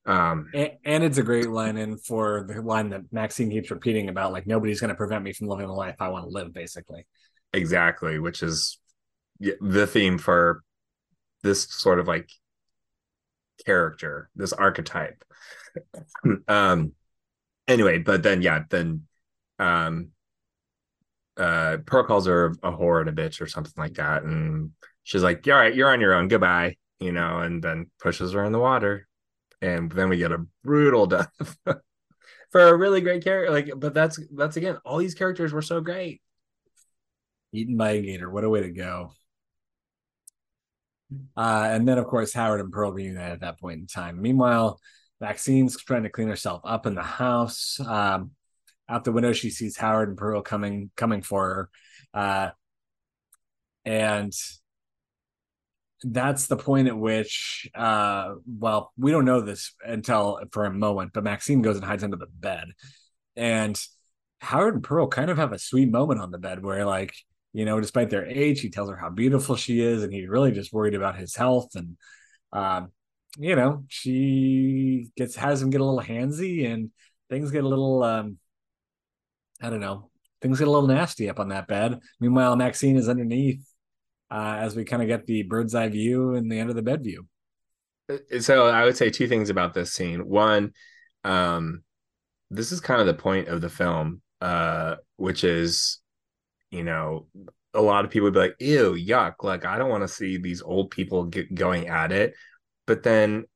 [0.05, 4.09] Um, and, and, it's a great line in for the line that Maxine keeps repeating
[4.09, 6.55] about like nobody's going to prevent me from living the life I want to live,
[6.55, 7.07] basically.
[7.53, 8.79] Exactly, which is
[9.41, 10.63] the theme for
[11.43, 12.31] this sort of like
[13.65, 15.25] character, this archetype.
[16.49, 16.93] um,
[17.69, 19.07] anyway, but then yeah, then
[19.59, 20.09] um,
[21.37, 24.23] uh Pearl calls her a whore and a bitch or something like that.
[24.23, 24.73] And
[25.03, 28.45] she's like, All right, you're on your own, goodbye, you know, and then pushes her
[28.45, 29.07] in the water.
[29.63, 31.57] And then we get a brutal death
[32.51, 33.53] for a really great character.
[33.53, 36.21] Like, but that's that's again, all these characters were so great.
[37.53, 38.31] Eaten by a gator.
[38.31, 39.13] What a way to go.
[41.37, 44.21] Uh, and then of course Howard and Pearl reunite at that point in time.
[44.21, 44.81] Meanwhile,
[45.21, 47.81] Maxine's trying to clean herself up in the house.
[47.81, 48.33] Um,
[48.89, 51.71] out the window she sees howard and pearl coming coming for her
[52.15, 52.51] uh,
[53.85, 54.33] and
[56.03, 61.13] that's the point at which uh, well we don't know this until for a moment
[61.13, 62.69] but maxine goes and hides under the bed
[63.35, 63.81] and
[64.41, 67.15] howard and pearl kind of have a sweet moment on the bed where like
[67.57, 70.53] you know despite their age he tells her how beautiful she is and he's really
[70.53, 71.97] just worried about his health and
[72.53, 72.93] um,
[73.39, 76.91] you know she gets has him get a little handsy and
[77.31, 78.39] things get a little um,
[79.61, 80.11] I don't know.
[80.43, 81.99] Things get a little nasty up on that bed.
[82.21, 83.67] Meanwhile, Maxine is underneath
[84.31, 86.83] uh, as we kind of get the bird's eye view and the end of the
[86.83, 87.27] bed view.
[88.11, 90.29] Uh, so I would say two things about this scene.
[90.29, 90.73] One,
[91.25, 91.83] um,
[92.51, 96.01] this is kind of the point of the film, uh, which is,
[96.71, 97.27] you know,
[97.75, 99.35] a lot of people would be like, ew, yuck.
[99.43, 102.35] Like, I don't want to see these old people get going at it.
[102.87, 103.47] But then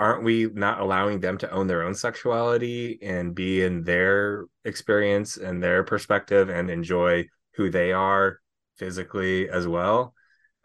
[0.00, 5.36] aren't we not allowing them to own their own sexuality and be in their experience
[5.36, 7.24] and their perspective and enjoy
[7.54, 8.40] who they are
[8.78, 10.14] physically as well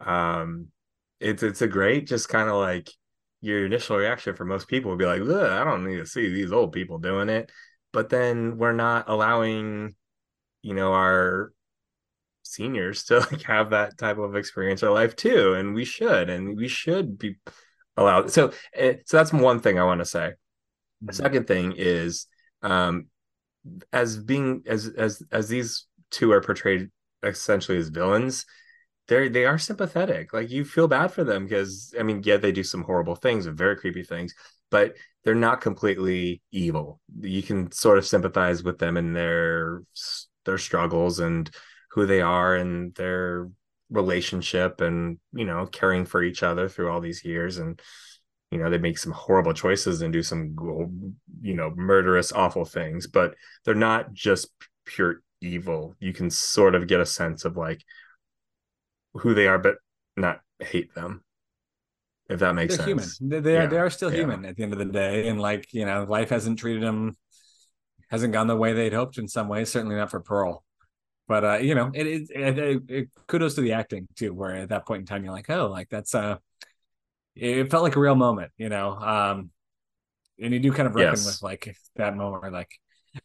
[0.00, 0.68] um
[1.20, 2.90] it's it's a great just kind of like
[3.42, 6.52] your initial reaction for most people would be like i don't need to see these
[6.52, 7.50] old people doing it
[7.92, 9.94] but then we're not allowing
[10.62, 11.52] you know our
[12.46, 16.56] seniors to like have that type of experience in life too and we should and
[16.56, 17.36] we should be
[17.96, 18.30] allowed.
[18.30, 20.34] So, eh, so that's one thing I want to say.
[21.02, 21.22] The mm-hmm.
[21.22, 22.26] second thing is,
[22.62, 23.06] um,
[23.92, 26.90] as being as as as these two are portrayed
[27.22, 28.46] essentially as villains,
[29.08, 30.32] they they are sympathetic.
[30.32, 33.46] Like you feel bad for them because I mean, yeah, they do some horrible things
[33.46, 34.34] and very creepy things,
[34.70, 37.00] but they're not completely evil.
[37.20, 39.82] You can sort of sympathize with them and their
[40.44, 41.50] their struggles and
[41.96, 43.48] who they are and their
[43.88, 47.56] relationship and you know caring for each other through all these years.
[47.56, 47.80] And
[48.50, 50.54] you know they make some horrible choices and do some
[51.40, 53.34] you know murderous awful things but
[53.64, 54.50] they're not just
[54.84, 55.96] pure evil.
[55.98, 57.82] You can sort of get a sense of like
[59.14, 59.76] who they are but
[60.16, 61.24] not hate them
[62.28, 63.18] if that makes they're sense.
[63.18, 63.30] human.
[63.30, 63.64] They, they yeah.
[63.64, 64.18] are they are still yeah.
[64.18, 65.28] human at the end of the day.
[65.28, 67.16] And like you know life hasn't treated them
[68.10, 70.62] hasn't gone the way they'd hoped in some ways certainly not for pearl
[71.28, 74.32] but uh, you know, it, it, it, it, kudos to the acting too.
[74.32, 76.36] Where at that point in time, you're like, oh, like that's uh,
[77.34, 78.92] it felt like a real moment, you know.
[78.92, 79.50] Um,
[80.40, 81.26] and you do kind of reckon yes.
[81.26, 82.70] with like that moment, where like,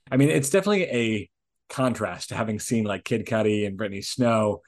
[0.10, 1.30] I mean, it's definitely a
[1.70, 4.62] contrast to having seen like Kid Cudi and Brittany Snow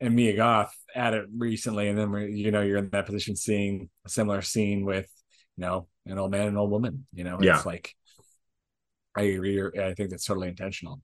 [0.00, 3.88] and Mia Goth at it recently, and then you know you're in that position seeing
[4.04, 5.08] a similar scene with
[5.56, 7.06] you know an old man and an old woman.
[7.12, 7.56] You know, yeah.
[7.56, 7.94] it's like
[9.16, 9.62] I agree.
[9.62, 11.00] I think that's totally intentional.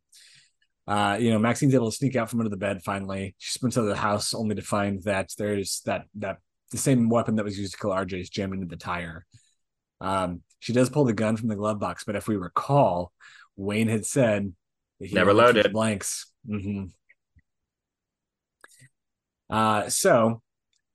[0.86, 3.35] Uh, you know, Maxine's able to sneak out from under the bed finally.
[3.39, 6.39] She sprints out of the house only to find that there's that that
[6.70, 9.27] the same weapon that was used to kill RJ is jammed into the tire.
[10.01, 13.12] Um, she does pull the gun from the glove box, but if we recall,
[13.57, 14.52] Wayne had said
[14.98, 16.27] he never loaded blanks.
[16.48, 16.86] Mm-hmm.
[19.48, 20.43] Uh, so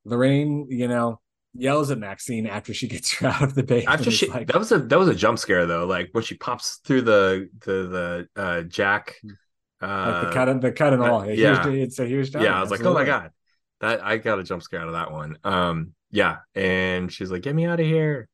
[0.05, 1.19] Lorraine, you know,
[1.53, 3.85] yells at Maxine after she gets her out of the base.
[3.87, 5.85] After she, like, that was a that was a jump scare though.
[5.85, 9.15] Like when she pops through the the the uh, jack
[9.81, 11.29] uh, like the cut and the cut and all.
[11.29, 12.33] yeah, it's a huge.
[12.33, 13.31] Yeah, I was like, oh my god,
[13.81, 15.37] that I got a jump scare out of that one.
[15.43, 18.29] Um, yeah, and she's like, get me out of here.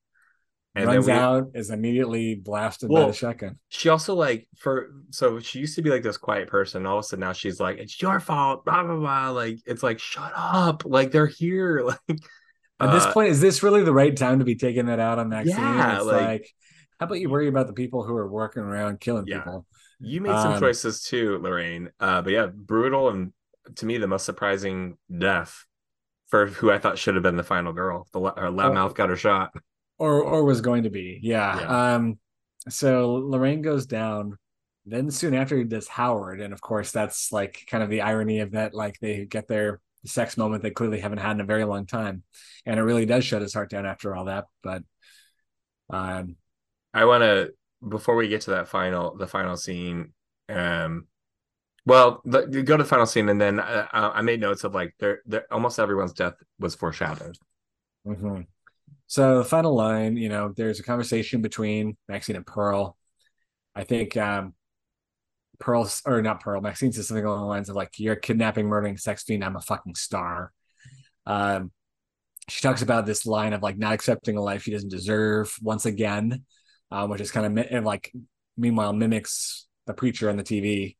[0.76, 3.60] and runs we, out, is immediately blasted well, by the shotgun.
[3.70, 6.86] She also like for so she used to be like this quiet person.
[6.86, 9.30] All of a sudden now she's like, "It's your fault." Blah blah blah.
[9.30, 10.84] Like it's like, shut up.
[10.86, 11.90] Like they're here.
[12.10, 12.20] Like
[12.80, 15.20] at uh, this point, is this really the right time to be taking that out
[15.20, 15.56] on Maxine?
[15.56, 16.50] Yeah, it's like, like,
[17.00, 19.38] how about you worry about the people who are working around killing yeah.
[19.38, 19.68] people?
[20.02, 21.92] You made some um, choices too, Lorraine.
[22.00, 23.34] Uh, but yeah, brutal and
[23.76, 25.66] to me the most surprising death
[26.28, 28.08] for who I thought should have been the final girl.
[28.12, 29.52] The her loudmouth got her shot,
[30.00, 31.20] or or was going to be.
[31.22, 31.60] Yeah.
[31.60, 31.94] yeah.
[31.96, 32.20] Um.
[32.70, 34.38] So Lorraine goes down.
[34.86, 38.40] Then soon after he does Howard, and of course that's like kind of the irony
[38.40, 38.74] of that.
[38.74, 42.24] Like they get their sex moment they clearly haven't had in a very long time,
[42.66, 44.46] and it really does shut his heart down after all that.
[44.64, 44.84] But
[45.92, 46.36] um,
[46.94, 47.54] I want to
[47.88, 50.14] before we get to that final the final scene.
[50.50, 51.08] Um,
[51.86, 54.94] well, the, go to the final scene, and then uh, I made notes of like
[55.00, 57.38] there, almost everyone's death was foreshadowed.
[58.06, 58.42] Mm-hmm.
[59.08, 62.98] So the final line, you know, there's a conversation between Maxine and Pearl.
[63.76, 64.54] I think um,
[65.60, 68.98] Pearl or not Pearl, Maxine says something along the lines of like, "You're kidnapping, murdering
[68.98, 69.44] sex fiend.
[69.44, 70.52] I'm a fucking star."
[71.26, 71.72] Um,
[72.48, 75.86] she talks about this line of like not accepting a life he doesn't deserve once
[75.86, 76.46] again,
[76.92, 78.12] um, which is kind of like
[78.58, 80.96] meanwhile mimics the preacher on the TV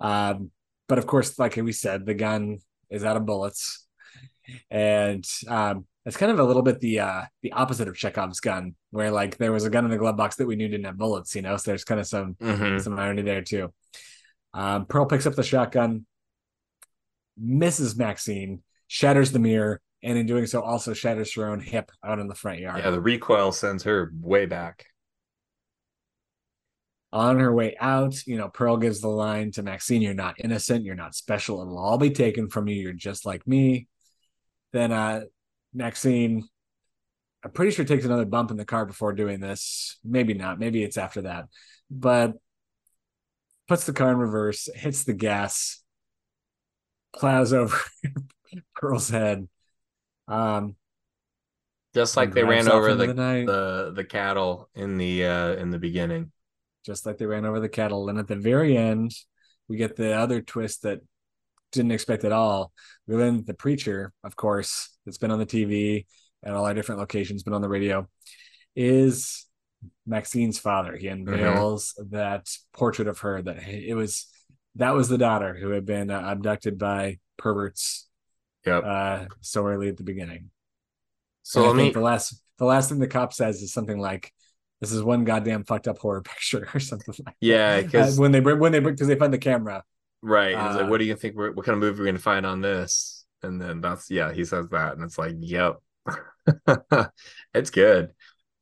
[0.00, 0.50] um,
[0.88, 2.58] but of course, like we said, the gun
[2.90, 3.86] is out of bullets,
[4.70, 8.74] and um, it's kind of a little bit the uh, the opposite of Chekhov's gun,
[8.90, 10.98] where like there was a gun in the glove box that we knew didn't have
[10.98, 11.56] bullets, you know.
[11.56, 12.78] So there's kind of some mm-hmm.
[12.78, 13.72] some irony there too.
[14.52, 16.06] Um, Pearl picks up the shotgun,
[17.38, 22.18] misses Maxine, shatters the mirror, and in doing so, also shatters her own hip out
[22.18, 22.84] in the front yard.
[22.84, 24.84] Yeah, the recoil sends her way back
[27.14, 30.84] on her way out, you know, Pearl gives the line to Maxine, You're not innocent,
[30.84, 33.86] you're not special, it'll all be taken from you, you're just like me.
[34.72, 35.22] Then uh
[35.72, 36.48] Maxine,
[37.44, 39.96] I'm pretty sure takes another bump in the car before doing this.
[40.02, 41.46] Maybe not, maybe it's after that.
[41.88, 42.34] But
[43.68, 45.82] puts the car in reverse, hits the gas,
[47.14, 47.78] plows over
[48.74, 49.48] Pearl's head.
[50.26, 50.74] Um
[51.94, 55.78] just like they ran over the, the, the the cattle in the uh in the
[55.78, 56.32] beginning
[56.84, 58.08] just like they ran over the cattle.
[58.08, 59.12] And at the very end,
[59.68, 61.00] we get the other twist that
[61.72, 62.72] didn't expect at all.
[63.06, 66.06] We learn that the preacher, of course, that's been on the TV
[66.42, 68.08] and all our different locations, been on the radio,
[68.76, 69.46] is
[70.06, 70.96] Maxine's father.
[70.96, 71.28] He mm-hmm.
[71.28, 72.16] unveils mm-hmm.
[72.16, 74.26] that portrait of her that it was
[74.76, 78.08] that was the daughter who had been uh, abducted by perverts.
[78.66, 78.84] Yep.
[78.84, 80.50] Uh, so early at the beginning.
[81.42, 81.90] So let me...
[81.90, 84.32] the last the last thing the cop says is something like,
[84.80, 88.32] this is one goddamn fucked up horror picture or something like yeah because uh, when
[88.32, 89.82] they bring when they bring because they find the camera.
[90.22, 92.60] Right uh, like what do you think what kind of movie we're gonna find on
[92.60, 93.24] this?
[93.42, 95.76] And then that's yeah he says that and it's like yep
[97.54, 98.10] it's good.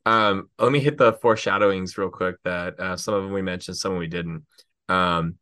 [0.04, 3.76] Um let me hit the foreshadowings real quick that uh, some of them we mentioned
[3.76, 4.44] some we didn't.
[4.88, 5.36] Um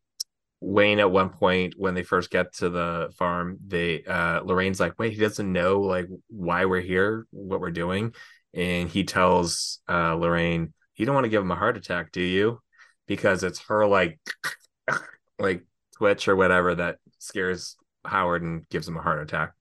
[0.63, 4.99] Wayne at one point when they first get to the farm, they uh Lorraine's like,
[4.99, 8.13] wait, he doesn't know like why we're here, what we're doing
[8.53, 12.21] and he tells uh, Lorraine, "You don't want to give him a heart attack, do
[12.21, 12.59] you?"
[13.07, 14.19] Because it's her like
[15.39, 15.65] like
[15.97, 17.75] twitch or whatever that scares
[18.05, 19.53] Howard and gives him a heart attack.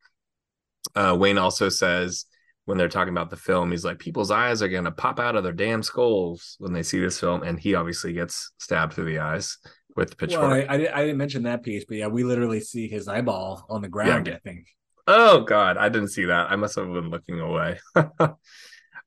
[0.94, 2.24] Uh, Wayne also says
[2.64, 5.44] when they're talking about the film, he's like, "People's eyes are gonna pop out of
[5.44, 9.18] their damn skulls when they see this film," and he obviously gets stabbed through the
[9.18, 9.58] eyes
[9.96, 10.42] with the pitchfork.
[10.42, 13.66] Well, I, I, I, didn't mention that piece, but yeah, we literally see his eyeball
[13.68, 14.26] on the ground.
[14.26, 14.34] Yeah.
[14.34, 14.68] I think.
[15.06, 16.50] Oh God, I didn't see that.
[16.50, 17.80] I must have been looking away.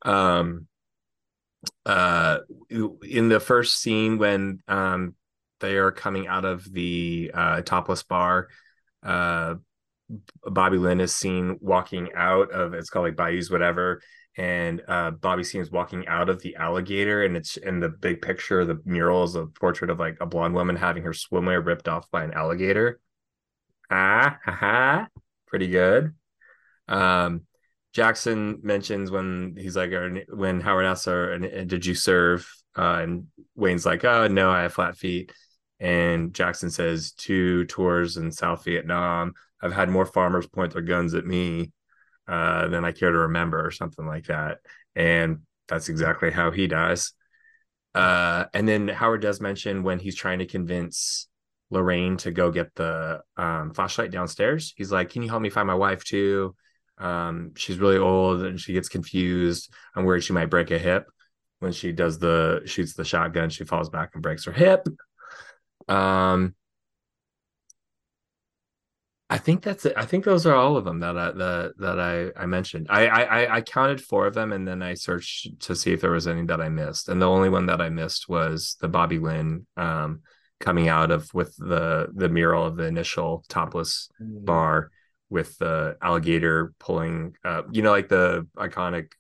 [0.04, 0.68] um
[1.86, 2.40] uh
[3.02, 5.16] in the first scene when um
[5.60, 8.48] they are coming out of the uh topless bar
[9.04, 9.56] uh
[10.46, 14.02] bobby lynn is seen walking out of it's called like bayous whatever
[14.38, 18.66] and uh bobby seems walking out of the alligator and it's in the big picture
[18.66, 22.10] the mural is a portrait of like a blonde woman having her swimwear ripped off
[22.12, 23.00] by an alligator
[23.90, 25.08] ah ha, ha.
[25.48, 26.14] pretty good
[26.88, 27.42] um
[27.94, 29.92] Jackson mentions when he's like,
[30.30, 34.74] when Howard asks her, "Did you serve?" Uh, and Wayne's like, "Oh no, I have
[34.74, 35.32] flat feet."
[35.80, 39.34] And Jackson says, two tours in South Vietnam.
[39.62, 41.74] I've had more farmers point their guns at me
[42.28, 44.60] uh, than I care to remember, or something like that.
[44.96, 47.12] And that's exactly how he dies.
[47.94, 51.28] Uh, and then Howard does mention when he's trying to convince
[51.70, 54.74] Lorraine to go get the um, flashlight downstairs.
[54.78, 56.56] He's like, "Can you help me find my wife too?"
[57.04, 59.72] Um, she's really old and she gets confused.
[59.96, 61.10] I'm worried she might break a hip
[61.60, 63.50] when she does the shoots the shotgun.
[63.50, 64.88] She falls back and breaks her hip.
[65.90, 66.56] Um,
[69.30, 69.94] I think that's it.
[69.98, 72.88] I think those are all of them that I that that I I mentioned.
[72.90, 76.12] I I I counted four of them and then I searched to see if there
[76.12, 77.10] was any that I missed.
[77.10, 80.22] And the only one that I missed was the Bobby Lynn um
[80.60, 84.46] coming out of with the the mural of the initial topless mm.
[84.46, 84.92] bar
[85.34, 89.14] with the alligator pulling uh you know like the iconic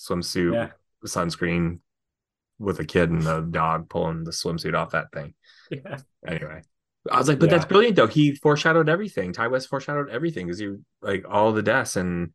[0.00, 0.68] swimsuit yeah.
[1.06, 1.78] sunscreen
[2.58, 5.34] with a kid and a dog pulling the swimsuit off that thing.
[5.70, 5.98] Yeah.
[6.26, 6.62] Anyway.
[7.10, 7.56] I was like, but yeah.
[7.56, 8.06] that's brilliant though.
[8.06, 9.32] He foreshadowed everything.
[9.32, 12.32] Ti West foreshadowed everything because he like all the deaths, and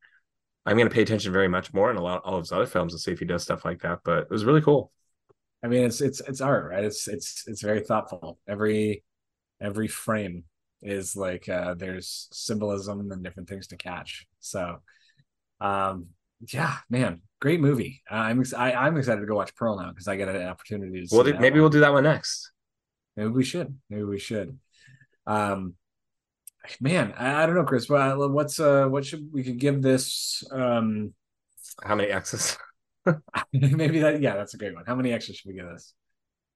[0.66, 2.66] I'm going to pay attention very much more in a lot all of his other
[2.66, 4.00] films to see if he does stuff like that.
[4.04, 4.92] But it was really cool.
[5.64, 6.84] I mean, it's it's it's art, right?
[6.84, 8.40] It's it's it's very thoughtful.
[8.48, 9.04] Every
[9.60, 10.44] every frame
[10.84, 14.28] is like uh there's symbolism and different things to catch.
[14.40, 14.78] So,
[15.60, 16.08] um,
[16.52, 18.02] yeah, man, great movie.
[18.10, 21.06] Uh, I'm I, I'm excited to go watch Pearl now because I get an opportunity
[21.06, 21.16] to.
[21.16, 21.62] Well, maybe one.
[21.62, 22.52] we'll do that one next.
[23.16, 23.78] Maybe we should.
[23.90, 24.58] Maybe we should.
[25.26, 25.76] Um,
[26.80, 27.90] man, I, I don't know, Kris.
[27.90, 30.44] Well, what's uh, what should we could give this?
[30.52, 31.14] Um,
[31.84, 32.58] how many X's?
[33.54, 34.22] maybe that.
[34.22, 34.86] Yeah, that's a great one.
[34.86, 35.94] How many X's should we give this?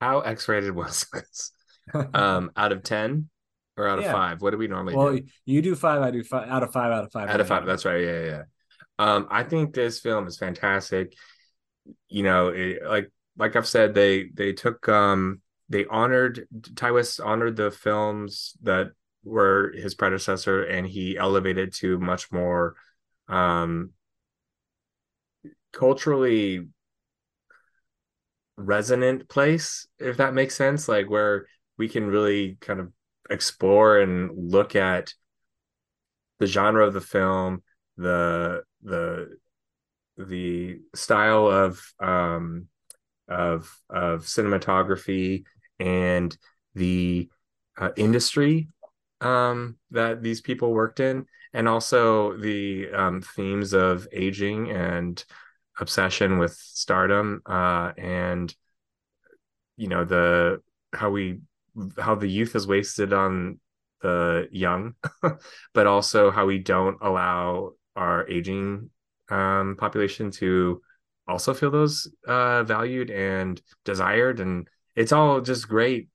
[0.02, 1.52] How X-rated was this?
[2.14, 3.30] um, out of ten
[3.78, 4.12] or out of yeah.
[4.12, 4.42] five?
[4.42, 5.24] What do we normally well, do?
[5.46, 6.02] you do five.
[6.02, 6.50] I do five.
[6.50, 6.92] Out of five.
[6.92, 7.30] Out of five.
[7.30, 7.66] Out of five.
[7.66, 8.04] That's right.
[8.04, 8.42] Yeah, yeah.
[9.00, 11.14] Um, I think this film is fantastic.
[12.10, 17.22] You know, it, like like I've said, they they took um they honored Ti West
[17.22, 18.92] honored the films that
[19.24, 22.76] were his predecessor, and he elevated to much more
[23.28, 23.92] um,
[25.72, 26.68] culturally
[28.56, 30.88] resonant place, if that makes sense.
[30.88, 31.48] Like where
[31.78, 32.92] we can really kind of
[33.30, 35.14] explore and look at
[36.40, 37.64] the genre of the film,
[37.98, 39.38] the the
[40.18, 42.68] the style of um,
[43.28, 45.44] of of cinematography
[45.80, 46.36] and
[46.76, 47.30] the
[47.78, 48.70] uh, industry
[49.22, 55.24] um, that these people worked in, and also the um, themes of aging and
[55.80, 58.54] obsession with stardom, uh, and
[59.76, 60.62] you know the
[60.94, 61.40] how we
[62.00, 63.60] how the youth is wasted on
[64.02, 64.96] the young,
[65.74, 68.90] but also how we don't allow our aging
[69.30, 70.82] um, population to
[71.28, 76.10] also feel those uh, valued and desired and it's all just great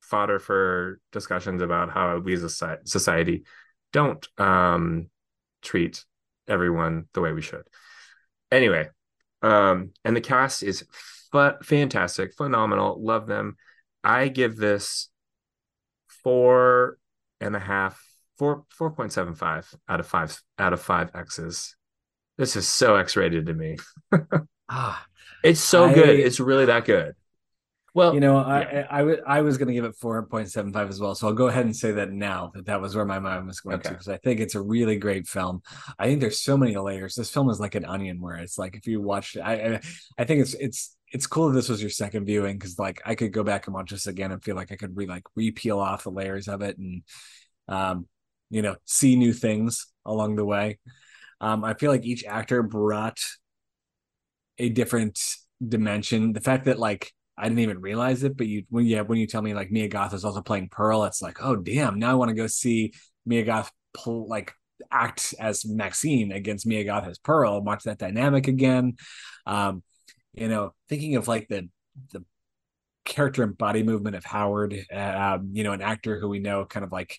[0.00, 3.44] fodder for discussions about how we as a society
[3.92, 5.08] don't um,
[5.62, 6.04] treat
[6.48, 7.66] everyone the way we should.
[8.50, 8.88] Anyway,
[9.42, 10.84] um, and the cast is
[11.62, 13.56] fantastic, phenomenal, love them.
[14.06, 15.08] I give this
[16.22, 16.98] four
[17.40, 18.00] and a half,
[18.38, 21.74] four four point seven five out of five out of five X's.
[22.38, 23.78] This is so X rated to me.
[24.68, 25.04] ah,
[25.42, 26.20] it's so I, good.
[26.20, 27.14] It's really that good.
[27.94, 28.36] Well, you know.
[28.36, 31.14] I, I, I, I was going to give it 4.75 as well.
[31.14, 33.60] So I'll go ahead and say that now that that was where my mind was
[33.60, 33.84] going okay.
[33.84, 35.62] to, because I think it's a really great film.
[35.98, 37.14] I think there's so many layers.
[37.14, 39.80] This film is like an onion where it's like, if you watch it, I, I,
[40.18, 43.14] I think it's, it's, it's cool that this was your second viewing because like I
[43.14, 45.78] could go back and watch this again and feel like I could re like re-peel
[45.78, 47.02] off the layers of it and
[47.68, 48.06] um
[48.50, 50.78] you know see new things along the way.
[51.40, 53.18] Um I feel like each actor brought
[54.58, 55.20] a different
[55.66, 56.32] dimension.
[56.32, 59.26] The fact that like I didn't even realize it, but you when yeah when you
[59.26, 62.14] tell me like Mia Goth is also playing Pearl, it's like oh damn, now I
[62.14, 62.92] want to go see
[63.24, 64.52] Mia Goth pull like
[64.90, 68.96] act as Maxine against Mia Goth as Pearl, watch that dynamic again.
[69.46, 69.82] Um,
[70.36, 71.68] you know, thinking of like the
[72.12, 72.24] the
[73.04, 76.84] character and body movement of Howard, um, you know, an actor who we know kind
[76.84, 77.18] of like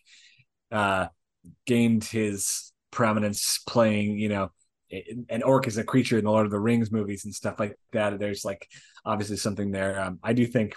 [0.72, 1.08] uh
[1.66, 4.52] gained his prominence playing, you know,
[5.30, 7.78] an orc is a creature in the Lord of the Rings movies and stuff like
[7.94, 8.20] that.
[8.20, 8.68] There's like
[9.06, 10.00] obviously something there.
[10.02, 10.76] Um, I do think,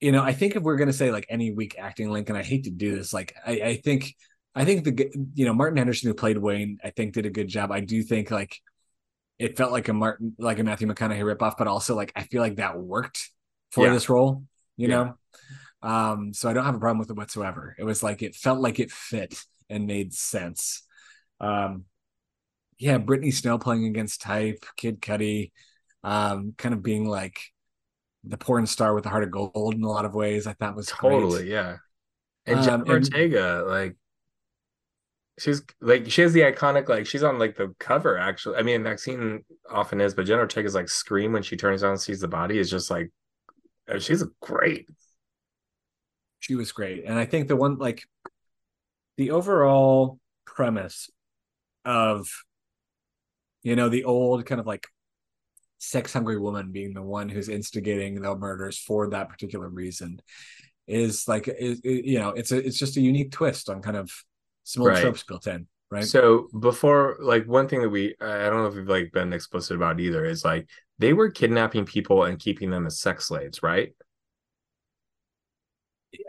[0.00, 2.42] you know, I think if we're gonna say like any weak acting link, and I
[2.42, 4.14] hate to do this, like I, I think,
[4.54, 7.48] I think the you know Martin Henderson who played Wayne, I think did a good
[7.48, 7.72] job.
[7.72, 8.56] I do think like
[9.38, 12.40] it felt like a Martin, like a Matthew McConaughey ripoff, but also like I feel
[12.40, 13.30] like that worked
[13.70, 13.92] for yeah.
[13.92, 14.44] this role.
[14.76, 14.96] You yeah.
[14.96, 15.18] know,
[15.82, 17.74] um, so I don't have a problem with it whatsoever.
[17.78, 19.38] It was like it felt like it fit
[19.68, 20.82] and made sense.
[21.40, 21.84] Um,
[22.78, 25.52] yeah, Brittany Snow playing against type, Kid Cudi,
[26.04, 27.40] um, kind of being like
[28.24, 30.46] the porn star with the heart of gold in a lot of ways.
[30.46, 31.52] I thought was totally great.
[31.52, 31.76] yeah.
[32.46, 33.96] And um, Ortega, and, like
[35.38, 38.56] she's like she has the iconic like she's on like the cover actually.
[38.56, 42.00] I mean, Maxine often is, but Jen Ortega's like scream when she turns on and
[42.00, 43.10] sees the body is just like
[43.88, 44.88] uh, she's great.
[46.40, 48.04] She was great, and I think the one like
[49.16, 51.10] the overall premise
[51.84, 52.28] of
[53.62, 54.86] you know the old kind of like
[55.78, 60.20] sex hungry woman being the one who's instigating the murders for that particular reason
[60.86, 64.10] is like is, you know it's a it's just a unique twist on kind of
[64.66, 65.00] some old Right.
[65.00, 66.04] tropes built in, right?
[66.04, 69.76] So before, like one thing that we, I don't know if we've like been explicit
[69.76, 70.68] about either, is like
[70.98, 73.94] they were kidnapping people and keeping them as sex slaves, right?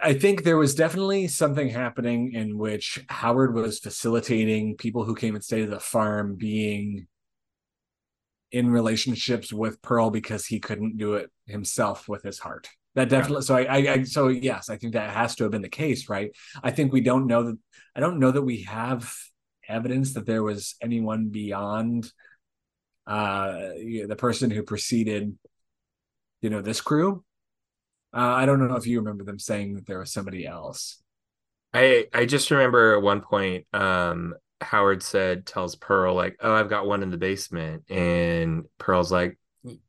[0.02, 5.34] I think there was definitely something happening in which Howard was facilitating people who came
[5.34, 7.08] and stayed at the farm being
[8.52, 12.68] in relationships with Pearl because he couldn't do it himself with his heart.
[12.98, 13.44] That definitely.
[13.44, 16.10] So I, I, I, so yes, I think that has to have been the case,
[16.10, 16.32] right?
[16.64, 17.60] I think we don't know that.
[17.96, 19.14] I don't know that we have
[19.70, 22.12] evidence that there was anyone beyond
[23.06, 25.38] uh the person who preceded,
[26.42, 27.24] you know, this crew.
[28.16, 31.00] Uh, I don't know if you remember them saying that there was somebody else.
[31.76, 36.70] I I just remember at one point, um, Howard said tells Pearl like, "Oh, I've
[36.70, 39.38] got one in the basement," and Pearl's like,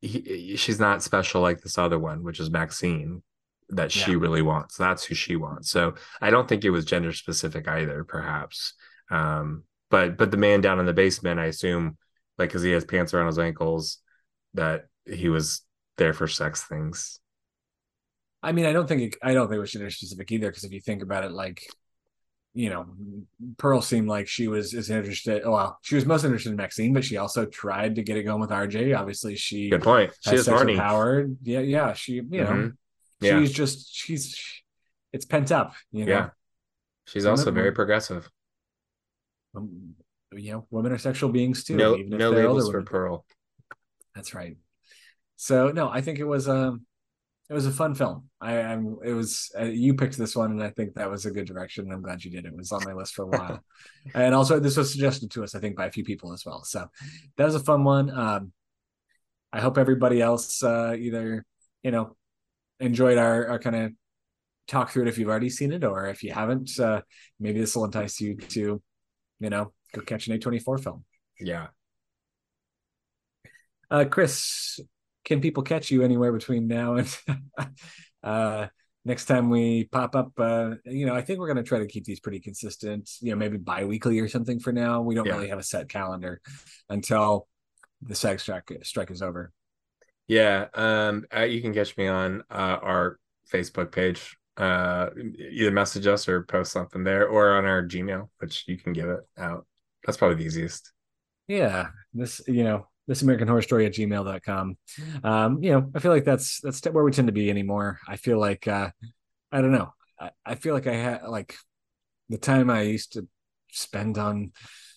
[0.01, 3.23] he, "She's not special like this other one, which is Maxine,
[3.71, 4.19] that she Yeah.
[4.19, 4.77] really wants.
[4.77, 8.75] That's who she wants." So I don't think it was gender specific either, perhaps.
[9.11, 11.97] Um, but but the man down in the basement, I assume,
[12.39, 13.99] like, because he has pants around his ankles,
[14.55, 15.63] that he was
[15.97, 17.21] there for sex things.
[18.43, 20.49] I mean, I don't think it, I don't think it was gender specific either.
[20.49, 21.63] Because if you think about it, like,
[22.55, 22.87] you know,
[23.57, 25.43] Pearl seemed like she was as interested.
[25.45, 28.25] oh, Well, she was most interested in Maxine, but she also tried to get it
[28.25, 28.99] going with RJ.
[28.99, 30.13] Obviously, she Good point.
[30.21, 30.73] She has is sex.
[30.79, 31.37] Howard.
[31.43, 31.93] Yeah, yeah.
[31.93, 32.77] She, you know, Mhm.
[33.21, 33.39] Yeah.
[33.41, 34.41] she's just she's
[35.13, 35.75] it's pent up.
[35.93, 36.31] You know, Yeah.
[37.07, 38.29] She's also Women- very progressive.
[39.55, 39.95] Um,
[40.33, 41.77] you know, women are sexual beings too.
[41.77, 42.83] No, even if no labels for.
[42.83, 43.25] Pearl.
[44.15, 44.57] That's right.
[45.37, 46.85] So no, I think it was um
[47.51, 48.29] it was a fun film.
[48.41, 51.31] I I'm it was uh, you picked this one and I think that was a
[51.31, 51.85] good direction.
[51.85, 52.45] and I'm glad you did.
[52.45, 53.65] It was on my list for a while.
[54.15, 56.63] and also this was suggested to us I think by a few people as well.
[56.65, 56.89] So
[57.37, 58.11] that was a fun one.
[58.11, 58.53] Um
[59.53, 61.45] I hope everybody else uh either,
[61.83, 62.17] you know,
[62.81, 63.93] enjoyed our our kind of
[64.67, 67.01] talk through it if you've already seen it or if you haven't, uh
[67.41, 68.83] maybe this will entice you to,
[69.41, 71.05] you know, go catch an A24 film.
[71.41, 71.69] Yeah.
[73.91, 74.81] Uh, Kris,
[75.25, 77.19] can people catch you anywhere between now and
[78.23, 78.67] uh,
[79.05, 80.33] next time we pop up?
[80.39, 83.11] Uh, you know, I think we're going to try to keep these pretty consistent.
[83.21, 85.03] You know, maybe bi-weekly or something for now.
[85.03, 85.35] We don't Yeah.
[85.35, 86.41] really have a set calendar
[86.89, 87.49] until
[88.03, 89.53] the SAG strike strike is over.
[90.27, 90.67] Yeah.
[90.75, 93.19] Um, uh, you can catch me on uh, our
[93.53, 94.37] Facebook page.
[94.57, 98.93] Uh, either message us or post something there, or on our Gmail, which you can
[98.93, 99.65] give it out.
[100.05, 100.93] That's probably the easiest.
[101.47, 104.77] Yeah, this you know this American Horror Story at gmail.com.
[105.25, 107.99] Um, you know, I feel like that's that's where we tend to be anymore.
[108.07, 108.91] I feel like uh,
[109.51, 109.93] I don't know.
[110.21, 111.57] I, I feel like I had like
[112.29, 113.27] the time I used to
[113.73, 114.53] spend on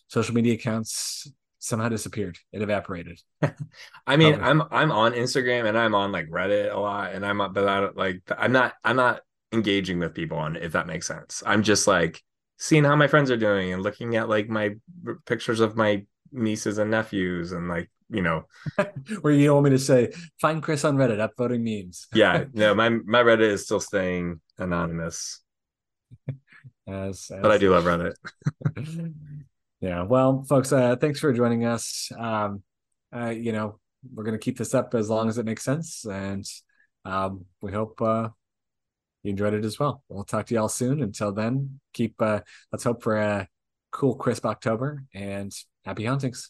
[0.09, 2.37] social media accounts somehow disappeared.
[2.51, 3.21] It evaporated.
[4.05, 4.49] I mean, Totally.
[4.49, 7.79] I'm I'm on Instagram and I'm on like Reddit a lot, and I'm but I
[7.79, 9.21] don't like I'm not I'm not
[9.53, 11.41] engaging with people on if that makes sense.
[11.45, 12.21] I'm just like
[12.57, 14.75] seeing how my friends are doing and looking at like my
[15.25, 18.45] pictures of my nieces and nephews and like you know.
[19.21, 22.07] Where you don't want me to say, find Kris on Reddit upvoting memes.
[22.13, 25.41] yeah no my my Reddit is still staying anonymous,
[26.87, 28.13] As, but I do love Reddit.
[29.79, 32.11] yeah well folks uh thanks for joining us.
[32.17, 32.63] Um
[33.15, 33.79] uh you know
[34.13, 36.45] we're gonna keep this up as long as it makes sense and
[37.05, 38.29] um we hope uh
[39.23, 40.03] you enjoyed it as well.
[40.09, 41.01] We'll talk to y'all soon.
[41.01, 43.47] Until then keep uh let's hope for a
[43.91, 45.51] cool crisp october and
[45.83, 46.47] happy huntings